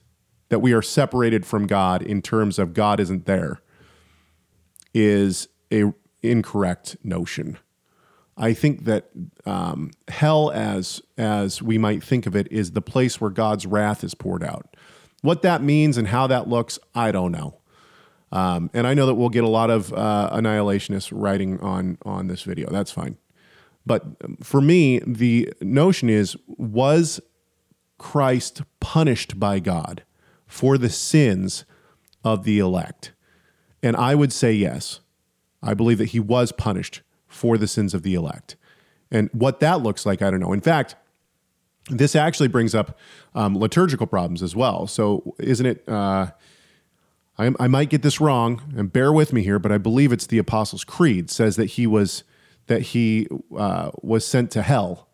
that 0.49 0.59
we 0.59 0.71
are 0.73 0.81
separated 0.81 1.45
from 1.45 1.67
God 1.67 2.01
in 2.01 2.21
terms 2.21 2.57
of 2.57 2.73
God 2.73 2.99
isn't 2.99 3.25
there, 3.25 3.61
is 4.93 5.49
a 5.71 5.93
incorrect 6.23 6.97
notion. 7.03 7.57
I 8.37 8.53
think 8.53 8.85
that 8.85 9.09
um, 9.45 9.91
hell, 10.07 10.51
as 10.51 11.01
as 11.17 11.61
we 11.61 11.77
might 11.77 12.01
think 12.01 12.25
of 12.25 12.35
it, 12.35 12.49
is 12.49 12.71
the 12.71 12.81
place 12.81 13.19
where 13.19 13.31
God's 13.31 13.65
wrath 13.65 14.05
is 14.05 14.13
poured 14.13 14.43
out. 14.43 14.77
What 15.21 15.41
that 15.41 15.61
means 15.61 15.97
and 15.97 16.07
how 16.07 16.27
that 16.27 16.47
looks, 16.47 16.79
I 16.95 17.11
don't 17.11 17.31
know. 17.31 17.57
Um, 18.31 18.69
and 18.73 18.85
I 18.85 18.93
know 18.93 19.05
that 19.07 19.15
we'll 19.15 19.29
get 19.29 19.43
a 19.43 19.49
lot 19.49 19.69
of 19.69 19.91
uh, 19.91 20.29
annihilationists 20.31 21.11
writing 21.13 21.59
on 21.59 21.97
on 22.05 22.27
this 22.27 22.43
video. 22.43 22.69
That's 22.69 22.91
fine. 22.91 23.17
But 23.87 24.03
for 24.43 24.61
me, 24.61 24.99
the 24.99 25.53
notion 25.61 26.09
is 26.09 26.35
was 26.47 27.21
Christ 27.97 28.61
punished 28.79 29.39
by 29.39 29.59
God 29.59 30.03
for 30.45 30.77
the 30.77 30.89
sins 30.89 31.65
of 32.23 32.43
the 32.43 32.59
elect? 32.59 33.13
And 33.81 33.95
I 33.95 34.13
would 34.13 34.33
say 34.33 34.51
yes. 34.51 34.99
I 35.63 35.73
believe 35.73 35.97
that 35.97 36.09
he 36.09 36.19
was 36.19 36.51
punished 36.51 37.01
for 37.27 37.57
the 37.57 37.67
sins 37.67 37.93
of 37.93 38.03
the 38.03 38.13
elect. 38.13 38.55
And 39.09 39.29
what 39.31 39.59
that 39.61 39.81
looks 39.81 40.05
like, 40.05 40.21
I 40.21 40.29
don't 40.29 40.39
know. 40.39 40.53
In 40.53 40.61
fact, 40.61 40.95
this 41.89 42.15
actually 42.15 42.49
brings 42.49 42.75
up 42.75 42.97
um, 43.33 43.57
liturgical 43.57 44.07
problems 44.07 44.43
as 44.43 44.55
well. 44.55 44.87
So, 44.87 45.35
isn't 45.39 45.65
it? 45.65 45.87
Uh, 45.87 46.27
I, 47.37 47.51
I 47.59 47.67
might 47.67 47.89
get 47.89 48.01
this 48.01 48.19
wrong, 48.19 48.61
and 48.75 48.91
bear 48.91 49.13
with 49.13 49.31
me 49.31 49.43
here, 49.43 49.59
but 49.59 49.71
I 49.71 49.77
believe 49.77 50.11
it's 50.11 50.27
the 50.27 50.39
Apostles' 50.39 50.83
Creed 50.83 51.29
says 51.29 51.55
that 51.55 51.65
he 51.65 51.87
was 51.87 52.23
that 52.67 52.81
he 52.81 53.27
uh, 53.57 53.91
was 54.01 54.25
sent 54.25 54.51
to 54.51 54.61
hell. 54.61 55.07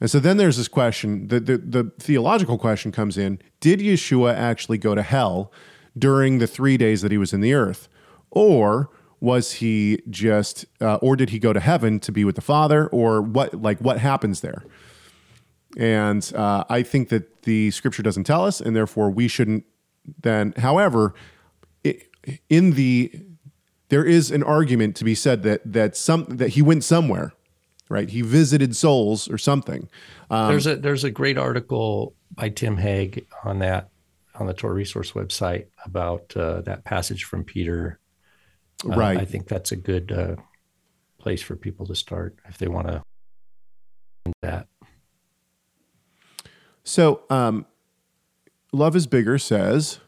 And 0.00 0.10
so 0.10 0.18
then 0.18 0.36
there's 0.36 0.56
this 0.56 0.68
question. 0.68 1.28
The, 1.28 1.40
the 1.40 1.58
the 1.58 1.92
theological 1.98 2.58
question 2.58 2.90
comes 2.90 3.16
in: 3.16 3.40
Did 3.60 3.80
Yeshua 3.80 4.34
actually 4.34 4.78
go 4.78 4.94
to 4.94 5.02
hell 5.02 5.52
during 5.96 6.38
the 6.38 6.46
three 6.46 6.76
days 6.76 7.02
that 7.02 7.12
he 7.12 7.18
was 7.18 7.32
in 7.32 7.40
the 7.40 7.54
earth, 7.54 7.88
or 8.30 8.90
was 9.20 9.52
he 9.52 10.02
just, 10.10 10.66
uh, 10.80 10.96
or 10.96 11.14
did 11.14 11.30
he 11.30 11.38
go 11.38 11.52
to 11.52 11.60
heaven 11.60 12.00
to 12.00 12.10
be 12.10 12.24
with 12.24 12.34
the 12.34 12.40
Father, 12.40 12.88
or 12.88 13.22
what? 13.22 13.62
Like 13.62 13.78
what 13.78 13.98
happens 13.98 14.40
there? 14.40 14.64
And 15.76 16.30
uh, 16.34 16.64
I 16.68 16.82
think 16.82 17.08
that 17.10 17.42
the 17.42 17.70
Scripture 17.70 18.02
doesn't 18.02 18.24
tell 18.24 18.44
us, 18.44 18.60
and 18.60 18.74
therefore 18.74 19.08
we 19.08 19.28
shouldn't. 19.28 19.64
Then, 20.20 20.52
however, 20.56 21.14
it, 21.84 22.08
in 22.48 22.72
the 22.72 23.12
there 23.92 24.06
is 24.06 24.30
an 24.30 24.42
argument 24.42 24.96
to 24.96 25.04
be 25.04 25.14
said 25.14 25.42
that 25.42 25.60
that 25.70 25.94
some 25.94 26.24
that 26.30 26.48
he 26.48 26.62
went 26.62 26.82
somewhere, 26.82 27.34
right? 27.90 28.08
He 28.08 28.22
visited 28.22 28.74
souls 28.74 29.28
or 29.28 29.36
something. 29.36 29.86
Um, 30.30 30.48
there's 30.48 30.66
a 30.66 30.76
there's 30.76 31.04
a 31.04 31.10
great 31.10 31.36
article 31.36 32.14
by 32.30 32.48
Tim 32.48 32.78
Hegg 32.78 33.26
on 33.44 33.58
that 33.58 33.90
on 34.34 34.46
the 34.46 34.54
Torah 34.54 34.72
Resource 34.72 35.12
website 35.12 35.66
about 35.84 36.34
uh, 36.34 36.62
that 36.62 36.84
passage 36.84 37.24
from 37.24 37.44
Peter. 37.44 37.98
Uh, 38.82 38.96
Right. 38.96 39.18
I 39.18 39.26
think 39.26 39.46
that's 39.46 39.72
a 39.72 39.76
good 39.76 40.10
uh, 40.10 40.36
place 41.18 41.42
for 41.42 41.54
people 41.54 41.84
to 41.86 41.94
start 41.94 42.34
if 42.48 42.56
they 42.56 42.68
want 42.68 42.86
to. 42.88 43.02
That 44.40 44.68
So, 46.82 47.24
um, 47.28 47.66
Love 48.72 48.96
is 48.96 49.06
Bigger 49.06 49.36
says, 49.36 50.00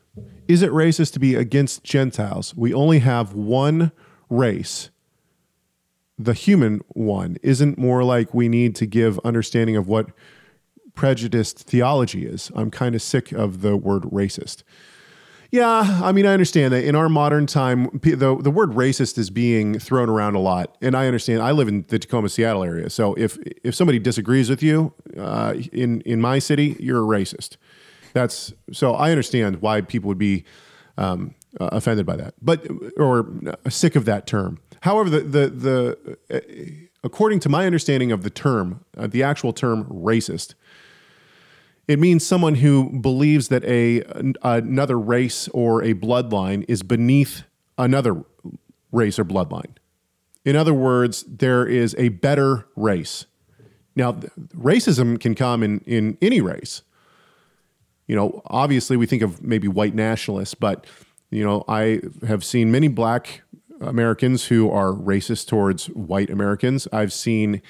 Is 0.46 0.62
it 0.62 0.70
racist 0.70 1.12
to 1.14 1.18
be 1.18 1.34
against 1.34 1.84
Gentiles? 1.84 2.54
We 2.54 2.74
only 2.74 2.98
have 3.00 3.34
one 3.34 3.92
race. 4.28 4.90
The 6.18 6.34
human 6.34 6.80
one 6.88 7.38
isn't 7.42 7.78
more 7.78 8.04
like 8.04 8.34
we 8.34 8.48
need 8.48 8.76
to 8.76 8.86
give 8.86 9.18
understanding 9.24 9.76
of 9.76 9.88
what 9.88 10.10
prejudiced 10.94 11.58
theology 11.60 12.26
is. 12.26 12.52
I'm 12.54 12.70
kind 12.70 12.94
of 12.94 13.02
sick 13.02 13.32
of 13.32 13.62
the 13.62 13.76
word 13.76 14.02
racist. 14.04 14.62
Yeah, 15.50 16.00
I 16.02 16.10
mean, 16.10 16.26
I 16.26 16.32
understand 16.32 16.74
that 16.74 16.84
in 16.84 16.96
our 16.96 17.08
modern 17.08 17.46
time, 17.46 18.00
the 18.02 18.36
the 18.40 18.50
word 18.50 18.70
racist 18.70 19.18
is 19.18 19.30
being 19.30 19.78
thrown 19.78 20.08
around 20.08 20.34
a 20.34 20.40
lot, 20.40 20.76
and 20.82 20.96
I 20.96 21.06
understand. 21.06 21.42
I 21.42 21.52
live 21.52 21.68
in 21.68 21.84
the 21.88 21.98
Tacoma, 22.00 22.28
Seattle 22.28 22.64
area, 22.64 22.90
so 22.90 23.14
if 23.14 23.38
if 23.62 23.72
somebody 23.72 24.00
disagrees 24.00 24.50
with 24.50 24.64
you 24.64 24.92
uh, 25.16 25.54
in 25.72 26.00
in 26.00 26.20
my 26.20 26.40
city, 26.40 26.76
you're 26.80 26.98
a 26.98 27.06
racist. 27.06 27.56
That's 28.14 28.54
so 28.72 28.94
I 28.94 29.10
understand 29.10 29.60
why 29.60 29.82
people 29.82 30.08
would 30.08 30.18
be 30.18 30.44
um, 30.96 31.34
uh, 31.60 31.68
offended 31.72 32.06
by 32.06 32.16
that, 32.16 32.34
but 32.40 32.66
or 32.96 33.26
sick 33.68 33.96
of 33.96 34.06
that 34.06 34.26
term. 34.26 34.60
However, 34.80 35.10
the 35.10 35.20
the 35.20 35.48
the 35.50 36.18
uh, 36.32 36.86
according 37.04 37.40
to 37.40 37.48
my 37.48 37.66
understanding 37.66 38.12
of 38.12 38.22
the 38.22 38.30
term, 38.30 38.84
uh, 38.96 39.06
the 39.06 39.22
actual 39.22 39.52
term 39.52 39.84
racist, 39.84 40.54
it 41.86 41.98
means 41.98 42.26
someone 42.26 42.56
who 42.56 42.98
believes 43.00 43.48
that 43.48 43.64
a 43.64 44.02
another 44.42 44.98
race 44.98 45.48
or 45.48 45.82
a 45.82 45.92
bloodline 45.92 46.64
is 46.68 46.82
beneath 46.82 47.42
another 47.76 48.24
race 48.92 49.18
or 49.18 49.24
bloodline. 49.24 49.76
In 50.44 50.56
other 50.56 50.74
words, 50.74 51.24
there 51.24 51.66
is 51.66 51.94
a 51.98 52.10
better 52.10 52.66
race. 52.76 53.26
Now, 53.96 54.12
racism 54.56 55.18
can 55.18 55.34
come 55.34 55.62
in 55.62 55.80
in 55.80 56.18
any 56.20 56.40
race. 56.40 56.82
You 58.06 58.16
know, 58.16 58.42
obviously 58.46 58.96
we 58.96 59.06
think 59.06 59.22
of 59.22 59.42
maybe 59.42 59.68
white 59.68 59.94
nationalists, 59.94 60.54
but 60.54 60.86
you 61.30 61.44
know, 61.44 61.64
I 61.68 62.00
have 62.26 62.44
seen 62.44 62.70
many 62.70 62.88
black 62.88 63.42
Americans 63.80 64.46
who 64.46 64.70
are 64.70 64.92
racist 64.92 65.48
towards 65.48 65.86
white 65.86 66.30
Americans. 66.30 66.86
I've 66.92 67.12
seen 67.12 67.60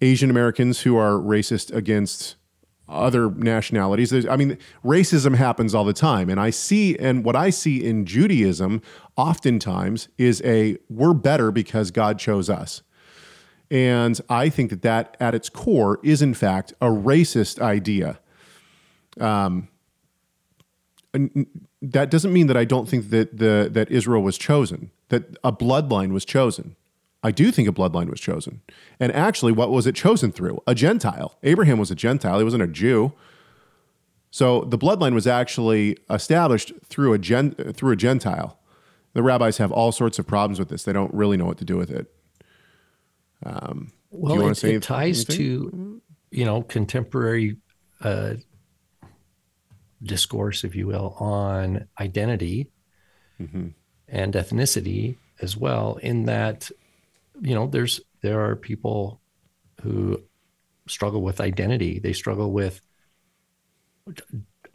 Asian 0.00 0.30
Americans 0.30 0.80
who 0.80 0.96
are 0.96 1.12
racist 1.12 1.72
against 1.74 2.36
other 2.88 3.30
nationalities. 3.30 4.10
There's, 4.10 4.26
I 4.26 4.36
mean, 4.36 4.58
racism 4.84 5.36
happens 5.36 5.74
all 5.74 5.84
the 5.84 5.92
time. 5.92 6.28
And 6.28 6.38
I 6.40 6.50
see, 6.50 6.96
and 6.98 7.24
what 7.24 7.36
I 7.36 7.50
see 7.50 7.82
in 7.82 8.04
Judaism 8.04 8.82
oftentimes 9.16 10.08
is 10.18 10.42
a 10.44 10.76
we're 10.88 11.14
better 11.14 11.50
because 11.50 11.90
God 11.90 12.18
chose 12.18 12.50
us. 12.50 12.82
And 13.70 14.20
I 14.28 14.48
think 14.48 14.70
that 14.70 14.82
that 14.82 15.16
at 15.18 15.34
its 15.34 15.48
core 15.48 15.98
is, 16.02 16.20
in 16.20 16.34
fact, 16.34 16.74
a 16.80 16.88
racist 16.88 17.60
idea. 17.60 18.20
Um, 19.18 19.68
that 21.82 22.10
doesn't 22.10 22.32
mean 22.32 22.46
that 22.46 22.56
I 22.56 22.64
don't 22.64 22.88
think 22.88 23.10
that 23.10 23.36
the 23.38 23.68
that 23.70 23.90
Israel 23.90 24.22
was 24.22 24.38
chosen, 24.38 24.90
that 25.08 25.36
a 25.44 25.52
bloodline 25.52 26.12
was 26.12 26.24
chosen. 26.24 26.76
I 27.22 27.30
do 27.30 27.52
think 27.52 27.68
a 27.68 27.72
bloodline 27.72 28.10
was 28.10 28.20
chosen. 28.20 28.62
And 28.98 29.12
actually, 29.12 29.52
what 29.52 29.70
was 29.70 29.86
it 29.86 29.94
chosen 29.94 30.32
through? 30.32 30.60
A 30.66 30.74
Gentile. 30.74 31.38
Abraham 31.42 31.78
was 31.78 31.90
a 31.90 31.94
Gentile, 31.94 32.38
he 32.38 32.44
wasn't 32.44 32.62
a 32.62 32.68
Jew. 32.68 33.12
So 34.30 34.62
the 34.62 34.78
bloodline 34.78 35.12
was 35.12 35.26
actually 35.26 35.98
established 36.08 36.72
through 36.86 37.12
a, 37.12 37.18
gen, 37.18 37.52
through 37.52 37.92
a 37.92 37.96
Gentile. 37.96 38.58
The 39.12 39.22
rabbis 39.22 39.58
have 39.58 39.70
all 39.70 39.92
sorts 39.92 40.18
of 40.18 40.26
problems 40.26 40.58
with 40.58 40.70
this. 40.70 40.84
They 40.84 40.92
don't 40.94 41.12
really 41.12 41.36
know 41.36 41.44
what 41.44 41.58
to 41.58 41.66
do 41.66 41.76
with 41.76 41.90
it. 41.90 42.10
well, 44.10 44.36
wanna 44.36 44.52
it, 44.52 44.54
say 44.56 44.74
it 44.74 44.82
ties 44.82 45.28
anything? 45.28 45.36
to 45.36 46.02
you 46.30 46.44
know 46.46 46.62
contemporary 46.62 47.56
uh, 48.00 48.34
discourse, 50.02 50.64
if 50.64 50.74
you 50.74 50.86
will, 50.86 51.14
on 51.18 51.88
identity 52.00 52.70
and 54.08 54.34
ethnicity 54.34 55.16
as 55.40 55.56
well. 55.56 55.98
In 56.02 56.26
that, 56.26 56.70
you 57.40 57.54
know, 57.54 57.66
there's 57.66 58.00
there 58.20 58.40
are 58.44 58.56
people 58.56 59.20
who 59.82 60.22
struggle 60.88 61.22
with 61.22 61.40
identity. 61.40 61.98
They 61.98 62.12
struggle 62.12 62.52
with 62.52 62.80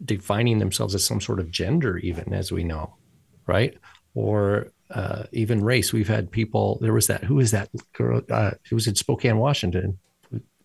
defining 0.04 0.60
themselves 0.60 0.96
as 0.96 1.06
some 1.06 1.22
sort 1.22 1.40
of 1.40 1.52
gender, 1.52 1.98
even 1.98 2.34
as 2.34 2.52
we 2.52 2.64
know, 2.64 2.96
right? 3.46 3.78
Or 4.14 4.72
uh, 4.90 5.24
even 5.32 5.64
race. 5.64 5.94
We've 5.94 6.08
had 6.08 6.32
people. 6.32 6.78
There 6.82 6.94
was 6.94 7.08
that. 7.08 7.24
Who 7.24 7.40
is 7.40 7.52
that 7.52 7.70
girl? 7.94 8.22
Uh, 8.30 8.52
it 8.70 8.74
was 8.74 8.88
in 8.88 8.96
Spokane, 8.96 9.38
Washington, 9.38 10.00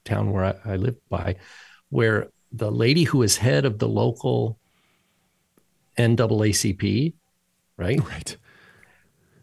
town 0.04 0.32
where 0.32 0.44
I, 0.44 0.72
I 0.72 0.76
live 0.76 0.96
by, 1.08 1.36
where 1.90 2.28
the 2.52 2.70
lady 2.70 3.04
who 3.04 3.22
is 3.22 3.36
head 3.36 3.64
of 3.64 3.78
the 3.78 3.88
local 3.88 4.58
NAACP, 5.98 7.14
right, 7.76 8.00
Right. 8.08 8.36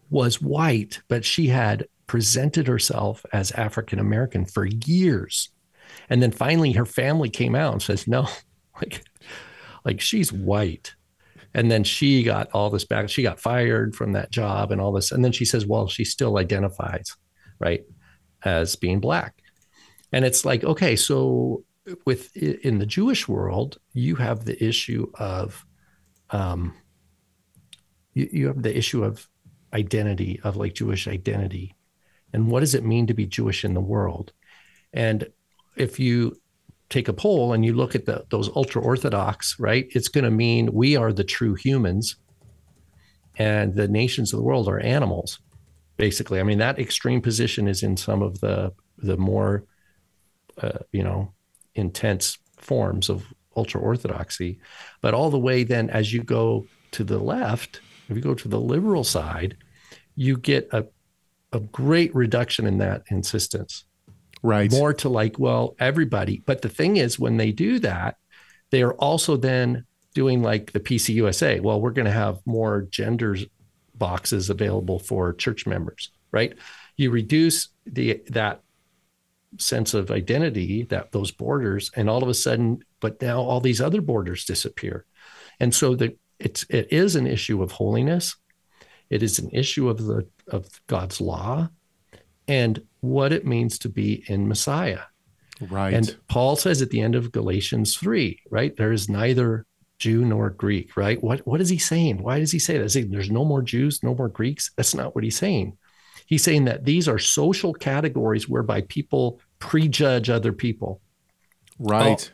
was 0.09 0.41
white, 0.41 1.01
but 1.07 1.25
she 1.25 1.47
had 1.47 1.87
presented 2.07 2.67
herself 2.67 3.25
as 3.33 3.51
African 3.51 3.99
American 3.99 4.45
for 4.45 4.65
years. 4.65 5.49
And 6.09 6.21
then 6.21 6.31
finally 6.31 6.71
her 6.73 6.85
family 6.85 7.29
came 7.29 7.55
out 7.55 7.73
and 7.73 7.81
says, 7.81 8.07
no, 8.07 8.27
like, 8.81 9.03
like 9.85 10.01
she's 10.01 10.31
white. 10.33 10.95
And 11.53 11.69
then 11.71 11.83
she 11.83 12.21
got 12.23 12.49
all 12.51 12.69
this 12.69 12.85
back. 12.85 13.09
She 13.09 13.23
got 13.23 13.39
fired 13.39 13.95
from 13.95 14.13
that 14.13 14.31
job 14.31 14.71
and 14.71 14.79
all 14.79 14.91
this. 14.91 15.11
And 15.11 15.25
then 15.25 15.31
she 15.31 15.45
says, 15.45 15.65
well, 15.65 15.87
she 15.87 16.05
still 16.05 16.37
identifies, 16.37 17.15
right, 17.59 17.83
as 18.43 18.75
being 18.75 18.99
black. 18.99 19.35
And 20.11 20.25
it's 20.25 20.45
like, 20.45 20.63
okay, 20.63 20.95
so 20.95 21.63
with 22.05 22.35
in 22.35 22.79
the 22.79 22.85
Jewish 22.85 23.27
world, 23.27 23.77
you 23.93 24.15
have 24.15 24.45
the 24.45 24.63
issue 24.63 25.11
of, 25.15 25.65
um, 26.29 26.73
you, 28.13 28.29
you 28.31 28.47
have 28.47 28.61
the 28.61 28.77
issue 28.77 29.03
of 29.03 29.27
identity, 29.73 30.39
of 30.43 30.55
like 30.55 30.73
Jewish 30.73 31.07
identity, 31.07 31.75
and 32.33 32.49
what 32.51 32.61
does 32.61 32.75
it 32.75 32.83
mean 32.83 33.07
to 33.07 33.13
be 33.13 33.25
Jewish 33.25 33.65
in 33.65 33.73
the 33.73 33.81
world? 33.81 34.33
And 34.93 35.27
if 35.75 35.99
you 35.99 36.35
take 36.89 37.07
a 37.07 37.13
poll 37.13 37.53
and 37.53 37.63
you 37.63 37.73
look 37.73 37.95
at 37.95 38.05
the, 38.05 38.25
those 38.29 38.49
ultra 38.55 38.81
orthodox, 38.81 39.59
right, 39.59 39.87
it's 39.91 40.07
going 40.07 40.23
to 40.23 40.31
mean 40.31 40.73
we 40.73 40.95
are 40.95 41.13
the 41.13 41.23
true 41.23 41.55
humans, 41.55 42.15
and 43.37 43.75
the 43.75 43.87
nations 43.87 44.33
of 44.33 44.37
the 44.37 44.43
world 44.43 44.67
are 44.67 44.79
animals, 44.79 45.39
basically. 45.97 46.39
I 46.39 46.43
mean, 46.43 46.57
that 46.59 46.79
extreme 46.79 47.21
position 47.21 47.67
is 47.67 47.83
in 47.83 47.95
some 47.95 48.21
of 48.21 48.39
the 48.41 48.73
the 48.97 49.17
more, 49.17 49.63
uh, 50.61 50.79
you 50.91 51.03
know, 51.03 51.33
intense 51.79 52.37
forms 52.57 53.09
of 53.09 53.25
ultra 53.55 53.81
orthodoxy, 53.81 54.59
but 55.01 55.13
all 55.13 55.29
the 55.29 55.39
way 55.39 55.63
then 55.63 55.89
as 55.89 56.13
you 56.13 56.23
go 56.23 56.67
to 56.91 57.03
the 57.03 57.19
left, 57.19 57.81
if 58.07 58.15
you 58.15 58.21
go 58.21 58.35
to 58.35 58.47
the 58.47 58.59
liberal 58.59 59.03
side, 59.03 59.57
you 60.15 60.37
get 60.37 60.69
a 60.71 60.85
a 61.51 61.59
great 61.59 62.13
reduction 62.13 62.67
in 62.67 62.77
that 62.77 63.01
insistence 63.09 63.85
Right. 64.41 64.71
more 64.71 64.93
to 64.93 65.09
like, 65.09 65.37
well, 65.37 65.75
everybody. 65.79 66.43
But 66.45 66.61
the 66.61 66.69
thing 66.69 66.97
is, 66.97 67.19
when 67.19 67.37
they 67.37 67.51
do 67.51 67.79
that, 67.79 68.15
they 68.71 68.81
are 68.83 68.93
also 68.93 69.35
then 69.35 69.85
doing 70.13 70.41
like 70.41 70.71
the 70.71 70.79
PCUSA. 70.79 71.61
Well, 71.61 71.81
we're 71.81 71.91
going 71.91 72.05
to 72.05 72.11
have 72.11 72.39
more 72.45 72.87
genders 72.89 73.45
boxes 73.95 74.49
available 74.49 74.97
for 74.99 75.33
church 75.33 75.67
members, 75.67 76.11
right? 76.31 76.53
You 76.95 77.11
reduce 77.11 77.69
the 77.85 78.21
that 78.27 78.61
sense 79.57 79.93
of 79.93 80.11
identity, 80.11 80.83
that 80.83 81.11
those 81.11 81.31
borders, 81.31 81.91
and 81.95 82.09
all 82.09 82.23
of 82.23 82.29
a 82.29 82.33
sudden, 82.33 82.79
but 82.99 83.21
now 83.21 83.41
all 83.41 83.59
these 83.59 83.81
other 83.81 84.01
borders 84.01 84.45
disappear. 84.45 85.05
And 85.59 85.73
so 85.73 85.95
the 85.95 86.15
it's 86.39 86.65
it 86.69 86.87
is 86.91 87.15
an 87.15 87.27
issue 87.27 87.61
of 87.61 87.71
holiness. 87.71 88.35
It 89.09 89.23
is 89.23 89.39
an 89.39 89.49
issue 89.51 89.89
of 89.89 90.05
the 90.05 90.27
of 90.47 90.67
God's 90.87 91.19
law 91.19 91.69
and 92.47 92.81
what 93.01 93.33
it 93.33 93.45
means 93.45 93.79
to 93.79 93.89
be 93.89 94.23
in 94.27 94.47
Messiah. 94.47 95.01
Right. 95.61 95.93
And 95.93 96.15
Paul 96.27 96.55
says 96.55 96.81
at 96.81 96.89
the 96.89 97.01
end 97.01 97.15
of 97.15 97.31
Galatians 97.31 97.97
3, 97.97 98.39
right? 98.49 98.75
There 98.77 98.93
is 98.93 99.09
neither 99.09 99.65
Jew 99.99 100.23
nor 100.23 100.49
Greek, 100.51 100.95
right? 100.95 101.21
What 101.21 101.45
what 101.45 101.59
is 101.59 101.69
he 101.69 101.77
saying? 101.77 102.23
Why 102.23 102.39
does 102.39 102.51
he 102.51 102.59
say 102.59 102.77
that? 102.77 102.85
Is 102.85 102.93
he, 102.93 103.01
there's 103.01 103.31
no 103.31 103.43
more 103.43 103.61
Jews, 103.61 104.01
no 104.01 104.15
more 104.15 104.29
Greeks? 104.29 104.71
That's 104.77 104.95
not 104.95 105.13
what 105.13 105.23
he's 105.23 105.37
saying. 105.37 105.77
He's 106.29 106.43
saying 106.43 106.65
that 106.65 106.85
these 106.85 107.07
are 107.07 107.17
social 107.17 107.73
categories 107.73 108.47
whereby 108.47 108.81
people 108.81 109.41
prejudge 109.57 110.29
other 110.29 110.53
people. 110.53 111.01
right. 111.79 112.31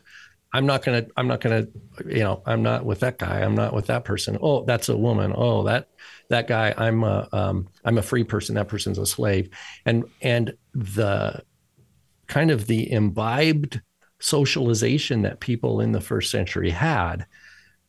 I'm 0.52 0.64
not 0.64 0.84
gonna, 0.84 1.06
I'm 1.16 1.28
not 1.28 1.40
gonna, 1.40 1.66
you 2.06 2.20
know, 2.20 2.42
I'm 2.46 2.62
not 2.62 2.84
with 2.84 3.00
that 3.00 3.18
guy. 3.18 3.40
I'm 3.42 3.54
not 3.54 3.74
with 3.74 3.86
that 3.88 4.04
person. 4.04 4.38
Oh, 4.40 4.64
that's 4.64 4.88
a 4.88 4.96
woman. 4.96 5.34
Oh, 5.34 5.64
that 5.64 5.88
that 6.30 6.46
guy. 6.46 6.72
I'm 6.76 7.04
a, 7.04 7.28
um, 7.32 7.68
I'm 7.84 7.98
a 7.98 8.02
free 8.02 8.24
person. 8.24 8.54
That 8.54 8.68
person's 8.68 8.96
a 8.96 9.04
slave. 9.04 9.50
And 9.84 10.04
and 10.22 10.54
the 10.72 11.42
kind 12.26 12.50
of 12.50 12.66
the 12.66 12.90
imbibed 12.90 13.82
socialization 14.18 15.22
that 15.22 15.40
people 15.40 15.80
in 15.80 15.92
the 15.92 16.00
first 16.00 16.30
century 16.30 16.70
had, 16.70 17.26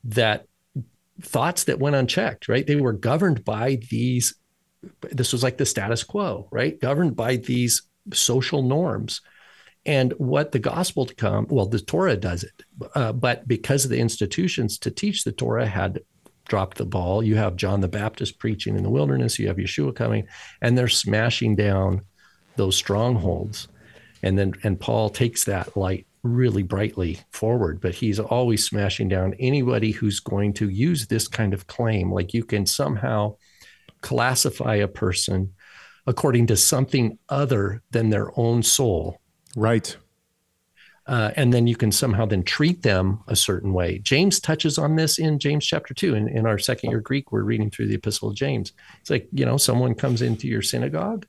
that 0.03 0.45
thoughts 1.21 1.65
that 1.65 1.79
went 1.79 1.95
unchecked. 1.95 2.49
Right, 2.49 2.67
they 2.67 2.75
were 2.75 2.93
governed 2.93 3.45
by 3.45 3.79
these. 3.89 4.35
This 5.11 5.33
was 5.33 5.43
like 5.43 5.57
the 5.57 5.65
status 5.65 6.03
quo, 6.03 6.47
right? 6.51 6.79
Governed 6.79 7.15
by 7.15 7.37
these 7.37 7.83
social 8.13 8.61
norms. 8.61 9.21
And 9.85 10.11
what 10.17 10.51
the 10.51 10.59
gospel 10.59 11.05
to 11.05 11.15
come 11.15 11.47
well 11.49 11.65
the 11.65 11.79
torah 11.79 12.17
does 12.17 12.43
it. 12.43 12.63
Uh, 12.93 13.13
but 13.13 13.47
because 13.47 13.85
of 13.85 13.91
the 13.91 13.99
institutions 13.99 14.77
to 14.79 14.91
teach 14.91 15.23
the 15.23 15.31
torah 15.31 15.65
had 15.65 16.01
dropped 16.45 16.77
the 16.77 16.85
ball. 16.85 17.23
You 17.23 17.35
have 17.37 17.55
john 17.55 17.79
the 17.79 17.87
baptist 17.87 18.37
preaching 18.37 18.75
in 18.75 18.83
the 18.83 18.89
wilderness. 18.89 19.39
You 19.39 19.47
have 19.47 19.57
yeshua 19.57 19.95
coming 19.95 20.27
and 20.61 20.77
they're 20.77 20.89
smashing 20.89 21.55
down 21.55 22.01
those 22.57 22.75
strongholds. 22.75 23.69
And 24.23 24.37
then 24.37 24.53
and 24.63 24.79
paul 24.79 25.09
takes 25.09 25.45
that 25.45 25.77
light 25.77 26.05
really 26.23 26.63
brightly 26.63 27.19
forward 27.31 27.79
but 27.79 27.95
he's 27.95 28.19
always 28.19 28.65
smashing 28.65 29.07
down 29.07 29.33
anybody 29.39 29.91
who's 29.91 30.19
going 30.19 30.51
to 30.51 30.67
use 30.67 31.07
this 31.07 31.29
kind 31.29 31.53
of 31.53 31.67
claim. 31.67 32.11
Like 32.11 32.33
you 32.33 32.43
can 32.43 32.65
somehow 32.65 33.37
classify 34.01 34.75
a 34.75 34.87
person 34.87 35.53
according 36.05 36.47
to 36.47 36.55
something 36.55 37.17
other 37.29 37.81
than 37.91 38.09
their 38.09 38.31
own 38.39 38.63
soul 38.63 39.19
Right. 39.55 39.97
uh, 41.07 41.31
and 41.35 41.53
then 41.53 41.67
you 41.67 41.75
can 41.75 41.91
somehow 41.91 42.25
then 42.25 42.43
treat 42.43 42.83
them 42.83 43.21
a 43.27 43.35
certain 43.35 43.73
way. 43.73 43.99
James 43.99 44.39
touches 44.39 44.77
on 44.77 44.95
this 44.95 45.17
in 45.19 45.39
James 45.39 45.65
chapter 45.65 45.93
two. 45.93 46.15
In, 46.15 46.27
in 46.27 46.45
our 46.45 46.57
second 46.59 46.89
year 46.91 46.99
Greek, 46.99 47.31
we're 47.31 47.43
reading 47.43 47.71
through 47.71 47.87
the 47.87 47.95
Epistle 47.95 48.29
of 48.29 48.35
James. 48.35 48.73
It's 49.01 49.09
like 49.09 49.27
you 49.31 49.45
know, 49.45 49.57
someone 49.57 49.95
comes 49.95 50.21
into 50.21 50.47
your 50.47 50.61
synagogue 50.61 51.25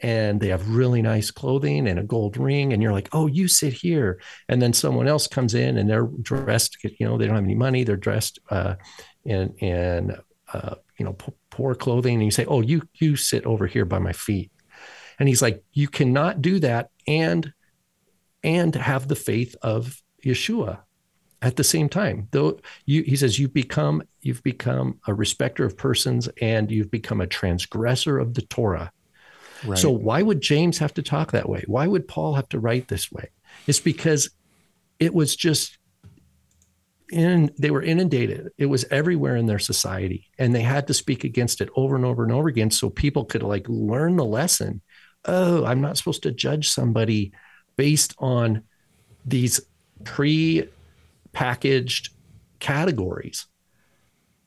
and 0.00 0.40
they 0.40 0.48
have 0.48 0.68
really 0.68 1.00
nice 1.00 1.30
clothing 1.30 1.86
and 1.88 1.98
a 1.98 2.02
gold 2.02 2.36
ring, 2.36 2.72
and 2.72 2.82
you're 2.82 2.92
like, 2.92 3.08
oh, 3.12 3.26
you 3.28 3.46
sit 3.48 3.72
here. 3.72 4.20
And 4.48 4.60
then 4.60 4.72
someone 4.72 5.06
else 5.08 5.26
comes 5.28 5.54
in 5.54 5.78
and 5.78 5.88
they're 5.88 6.08
dressed, 6.20 6.76
you 6.82 7.06
know, 7.06 7.16
they 7.16 7.26
don't 7.26 7.36
have 7.36 7.44
any 7.44 7.54
money, 7.54 7.84
they're 7.84 7.96
dressed 7.96 8.38
uh, 8.50 8.74
in 9.24 9.54
in 9.58 10.16
uh, 10.52 10.74
you 10.98 11.04
know 11.06 11.16
poor 11.52 11.74
clothing, 11.76 12.14
and 12.14 12.24
you 12.24 12.32
say, 12.32 12.44
oh, 12.46 12.62
you 12.62 12.82
you 12.94 13.14
sit 13.14 13.46
over 13.46 13.68
here 13.68 13.84
by 13.84 14.00
my 14.00 14.12
feet. 14.12 14.50
And 15.18 15.28
he's 15.28 15.42
like, 15.42 15.62
you 15.72 15.86
cannot 15.86 16.42
do 16.42 16.58
that 16.58 16.90
and 17.06 17.52
and 18.42 18.74
have 18.74 19.06
the 19.06 19.14
faith 19.14 19.54
of 19.62 20.02
Yeshua 20.24 20.80
at 21.40 21.56
the 21.56 21.62
same 21.64 21.88
time. 21.88 22.26
Though 22.32 22.58
you, 22.86 23.02
he 23.02 23.14
says, 23.14 23.38
you've 23.38 23.54
become 23.54 24.02
you've 24.22 24.42
become 24.42 24.98
a 25.06 25.14
respecter 25.14 25.64
of 25.64 25.76
persons 25.76 26.28
and 26.40 26.70
you've 26.70 26.90
become 26.90 27.20
a 27.20 27.26
transgressor 27.26 28.18
of 28.18 28.34
the 28.34 28.42
Torah. 28.42 28.90
Right. 29.64 29.78
So 29.78 29.90
why 29.90 30.22
would 30.22 30.40
James 30.40 30.78
have 30.78 30.94
to 30.94 31.02
talk 31.02 31.30
that 31.30 31.48
way? 31.48 31.62
Why 31.68 31.86
would 31.86 32.08
Paul 32.08 32.34
have 32.34 32.48
to 32.48 32.58
write 32.58 32.88
this 32.88 33.12
way? 33.12 33.28
It's 33.66 33.78
because 33.78 34.30
it 34.98 35.14
was 35.14 35.36
just 35.36 35.78
in 37.12 37.52
they 37.58 37.70
were 37.70 37.82
inundated. 37.82 38.50
It 38.58 38.66
was 38.66 38.84
everywhere 38.90 39.36
in 39.36 39.46
their 39.46 39.58
society 39.58 40.30
and 40.38 40.54
they 40.54 40.62
had 40.62 40.86
to 40.86 40.94
speak 40.94 41.24
against 41.24 41.60
it 41.60 41.68
over 41.76 41.94
and 41.94 42.04
over 42.04 42.24
and 42.24 42.32
over 42.32 42.48
again 42.48 42.70
so 42.70 42.90
people 42.90 43.24
could 43.24 43.42
like 43.42 43.66
learn 43.68 44.16
the 44.16 44.24
lesson. 44.24 44.80
Oh, 45.24 45.64
I'm 45.64 45.80
not 45.80 45.96
supposed 45.96 46.24
to 46.24 46.32
judge 46.32 46.70
somebody 46.70 47.32
based 47.76 48.14
on 48.18 48.64
these 49.24 49.60
pre-packaged 50.04 52.08
categories. 52.58 53.46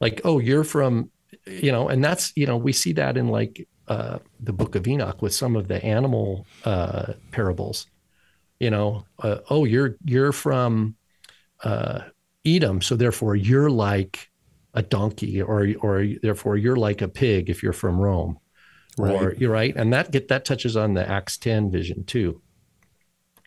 Like, 0.01 0.19
oh, 0.25 0.39
you're 0.39 0.65
from, 0.65 1.11
you 1.45 1.71
know, 1.71 1.87
and 1.87 2.03
that's, 2.03 2.33
you 2.35 2.45
know, 2.45 2.57
we 2.57 2.73
see 2.73 2.91
that 2.93 3.15
in 3.15 3.29
like 3.29 3.65
uh, 3.87 4.19
the 4.39 4.53
book 4.53 4.75
of 4.75 4.87
Enoch 4.87 5.21
with 5.21 5.33
some 5.33 5.55
of 5.55 5.67
the 5.67 5.83
animal 5.83 6.45
uh, 6.65 7.13
parables. 7.31 7.87
You 8.59 8.71
know, 8.71 9.05
uh, 9.19 9.39
oh, 9.49 9.65
you're 9.65 9.97
you're 10.05 10.31
from 10.31 10.95
uh, 11.63 12.01
Edom, 12.45 12.81
so 12.81 12.95
therefore 12.95 13.35
you're 13.35 13.69
like 13.69 14.29
a 14.73 14.81
donkey, 14.81 15.41
or 15.41 15.67
or 15.81 16.05
therefore 16.21 16.57
you're 16.57 16.75
like 16.75 17.01
a 17.01 17.07
pig 17.07 17.49
if 17.49 17.63
you're 17.63 17.73
from 17.73 17.99
Rome, 17.99 18.39
or 18.97 19.07
Right. 19.07 19.37
you're 19.39 19.51
right, 19.51 19.75
and 19.75 19.93
that 19.93 20.11
get 20.11 20.27
that 20.27 20.45
touches 20.45 20.75
on 20.75 20.93
the 20.93 21.07
Acts 21.09 21.37
ten 21.37 21.71
vision 21.71 22.03
too. 22.03 22.41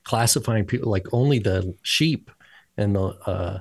Classifying 0.05 0.65
people 0.65 0.91
like 0.91 1.07
only 1.13 1.39
the 1.39 1.75
sheep 1.83 2.31
and 2.77 2.95
the 2.95 3.03
uh, 3.27 3.59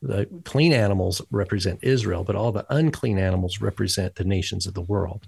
the 0.00 0.26
clean 0.44 0.72
animals 0.72 1.20
represent 1.30 1.80
Israel, 1.82 2.22
but 2.22 2.36
all 2.36 2.52
the 2.52 2.66
unclean 2.70 3.18
animals 3.18 3.60
represent 3.60 4.14
the 4.14 4.24
nations 4.24 4.66
of 4.66 4.74
the 4.74 4.82
world. 4.82 5.26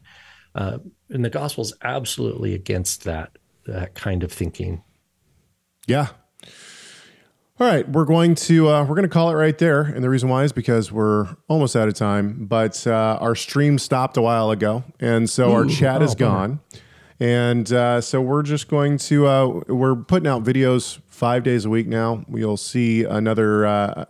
Uh, 0.55 0.79
and 1.11 1.25
the 1.25 1.31
gospel 1.31 1.63
is 1.63 1.73
absolutely 1.83 2.55
against 2.55 3.05
that 3.05 3.37
that 3.67 3.95
kind 3.95 4.23
of 4.23 4.33
thinking. 4.33 4.83
Yeah. 5.87 6.09
All 7.61 7.67
right, 7.67 7.87
we're 7.87 8.07
going 8.07 8.37
to 8.37 8.71
uh, 8.71 8.85
we're 8.85 8.95
going 8.95 9.03
to 9.03 9.13
call 9.13 9.31
it 9.31 9.35
right 9.35 9.59
there, 9.59 9.83
and 9.83 10.03
the 10.03 10.09
reason 10.09 10.31
why 10.31 10.45
is 10.45 10.51
because 10.51 10.91
we're 10.91 11.37
almost 11.47 11.77
out 11.77 11.89
of 11.89 11.95
time. 11.95 12.47
But 12.47 12.87
uh, 12.87 13.19
our 13.21 13.35
stream 13.35 13.77
stopped 13.77 14.17
a 14.17 14.23
while 14.23 14.51
ago, 14.51 14.83
and 14.99 15.29
so 15.29 15.53
our 15.53 15.67
chat 15.67 16.01
is 16.01 16.13
oh, 16.13 16.15
bummer. 16.15 16.31
gone, 16.39 16.61
and 17.21 17.71
uh, 17.71 18.01
so 18.01 18.23
we're 18.23 18.45
just 18.45 18.69
going 18.69 18.97
to 18.97 19.27
uh, 19.27 19.47
we're 19.69 19.95
putting 19.95 20.27
out 20.27 20.43
videos 20.43 21.01
five 21.09 21.43
days 21.43 21.67
a 21.67 21.69
week 21.69 21.87
now. 21.87 22.25
You'll 22.33 22.57
see 22.57 23.05
another. 23.05 24.07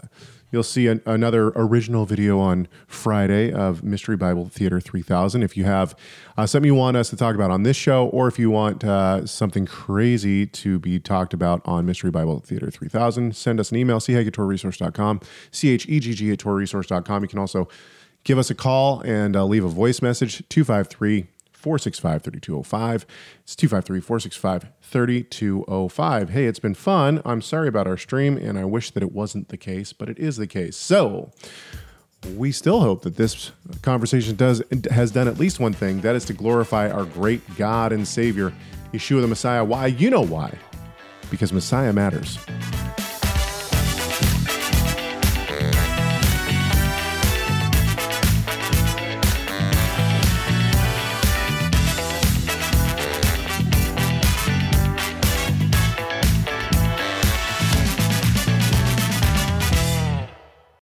You'll 0.51 0.63
see 0.63 0.87
an, 0.87 1.01
another 1.07 1.53
original 1.55 2.07
video 2.07 2.39
on 2.39 2.69
Friday 2.87 3.53
of 3.53 3.83
Mystery 3.83 4.17
Bible 4.17 4.49
Theater 4.49 4.81
3000. 4.81 5.43
If 5.43 5.57
you 5.57 5.65
have 5.65 5.95
uh, 6.37 6.47
something 6.47 6.67
you 6.67 6.75
want 6.75 6.97
us 6.97 7.11
to 7.11 7.17
talk 7.17 7.35
about 7.35 7.51
on 7.51 7.63
this 7.63 7.77
show, 7.77 8.07
or 8.09 8.29
if 8.29 8.39
you 8.39 8.51
want 8.51 8.85
uh, 8.85 9.27
something 9.27 9.67
crazy 9.67 10.47
to 10.47 10.79
be 10.79 10.99
talked 10.99 11.33
about 11.33 11.63
on 11.65 11.87
Mystery 11.87 12.11
Bible 12.11 12.41
Theater 12.41 12.71
3000, 12.71 13.37
send 13.37 13.61
us 13.61 13.71
an 13.71 13.77
email, 13.77 13.99
chegg 13.99 14.27
at 14.27 14.33
torahresource.com, 14.33 15.21
C-H-E-G-G 15.51 16.33
at 16.33 16.39
torahresource.com. 16.39 17.23
You 17.23 17.29
can 17.29 17.39
also 17.39 17.69
give 18.25 18.39
us 18.39 18.51
a 18.51 18.55
call 18.55 19.01
and 19.01 19.37
uh, 19.37 19.45
leave 19.45 19.65
a 19.65 19.69
voice 19.69 20.03
message, 20.03 20.43
253 20.49 21.27
465 21.61 22.23
3205. 22.23 23.07
It's 23.43 23.55
253 23.55 24.01
465 24.01 24.73
3205. 24.83 26.31
Hey, 26.31 26.47
it's 26.47 26.59
been 26.59 26.75
fun. 26.75 27.23
I'm 27.25 27.43
sorry 27.43 27.69
about 27.69 27.87
our 27.87 27.97
stream, 27.97 28.37
and 28.37 28.59
I 28.59 28.65
wish 28.65 28.91
that 28.93 29.03
it 29.03 29.13
wasn't 29.13 29.49
the 29.49 29.57
case, 29.57 29.93
but 29.93 30.09
it 30.09 30.19
is 30.19 30.37
the 30.37 30.47
case. 30.47 30.77
So, 30.77 31.31
we 32.37 32.53
still 32.53 32.81
hope 32.81 33.03
that 33.03 33.17
this 33.17 33.53
conversation 33.83 34.37
does 34.37 34.63
has 34.91 35.11
done 35.11 35.29
at 35.29 35.39
least 35.39 35.61
one 35.61 35.73
thing 35.73 36.01
that 36.03 36.15
is 36.15 36.25
to 36.27 36.33
glorify 36.33 36.91
our 36.91 37.05
great 37.05 37.41
God 37.57 37.93
and 37.93 38.07
Savior, 38.07 38.53
Yeshua 38.93 39.21
the 39.21 39.27
Messiah. 39.27 39.65
Why? 39.65 39.87
You 39.87 40.11
know 40.11 40.25
why. 40.25 40.53
Because 41.31 41.53
Messiah 41.53 41.93
matters. 41.93 42.39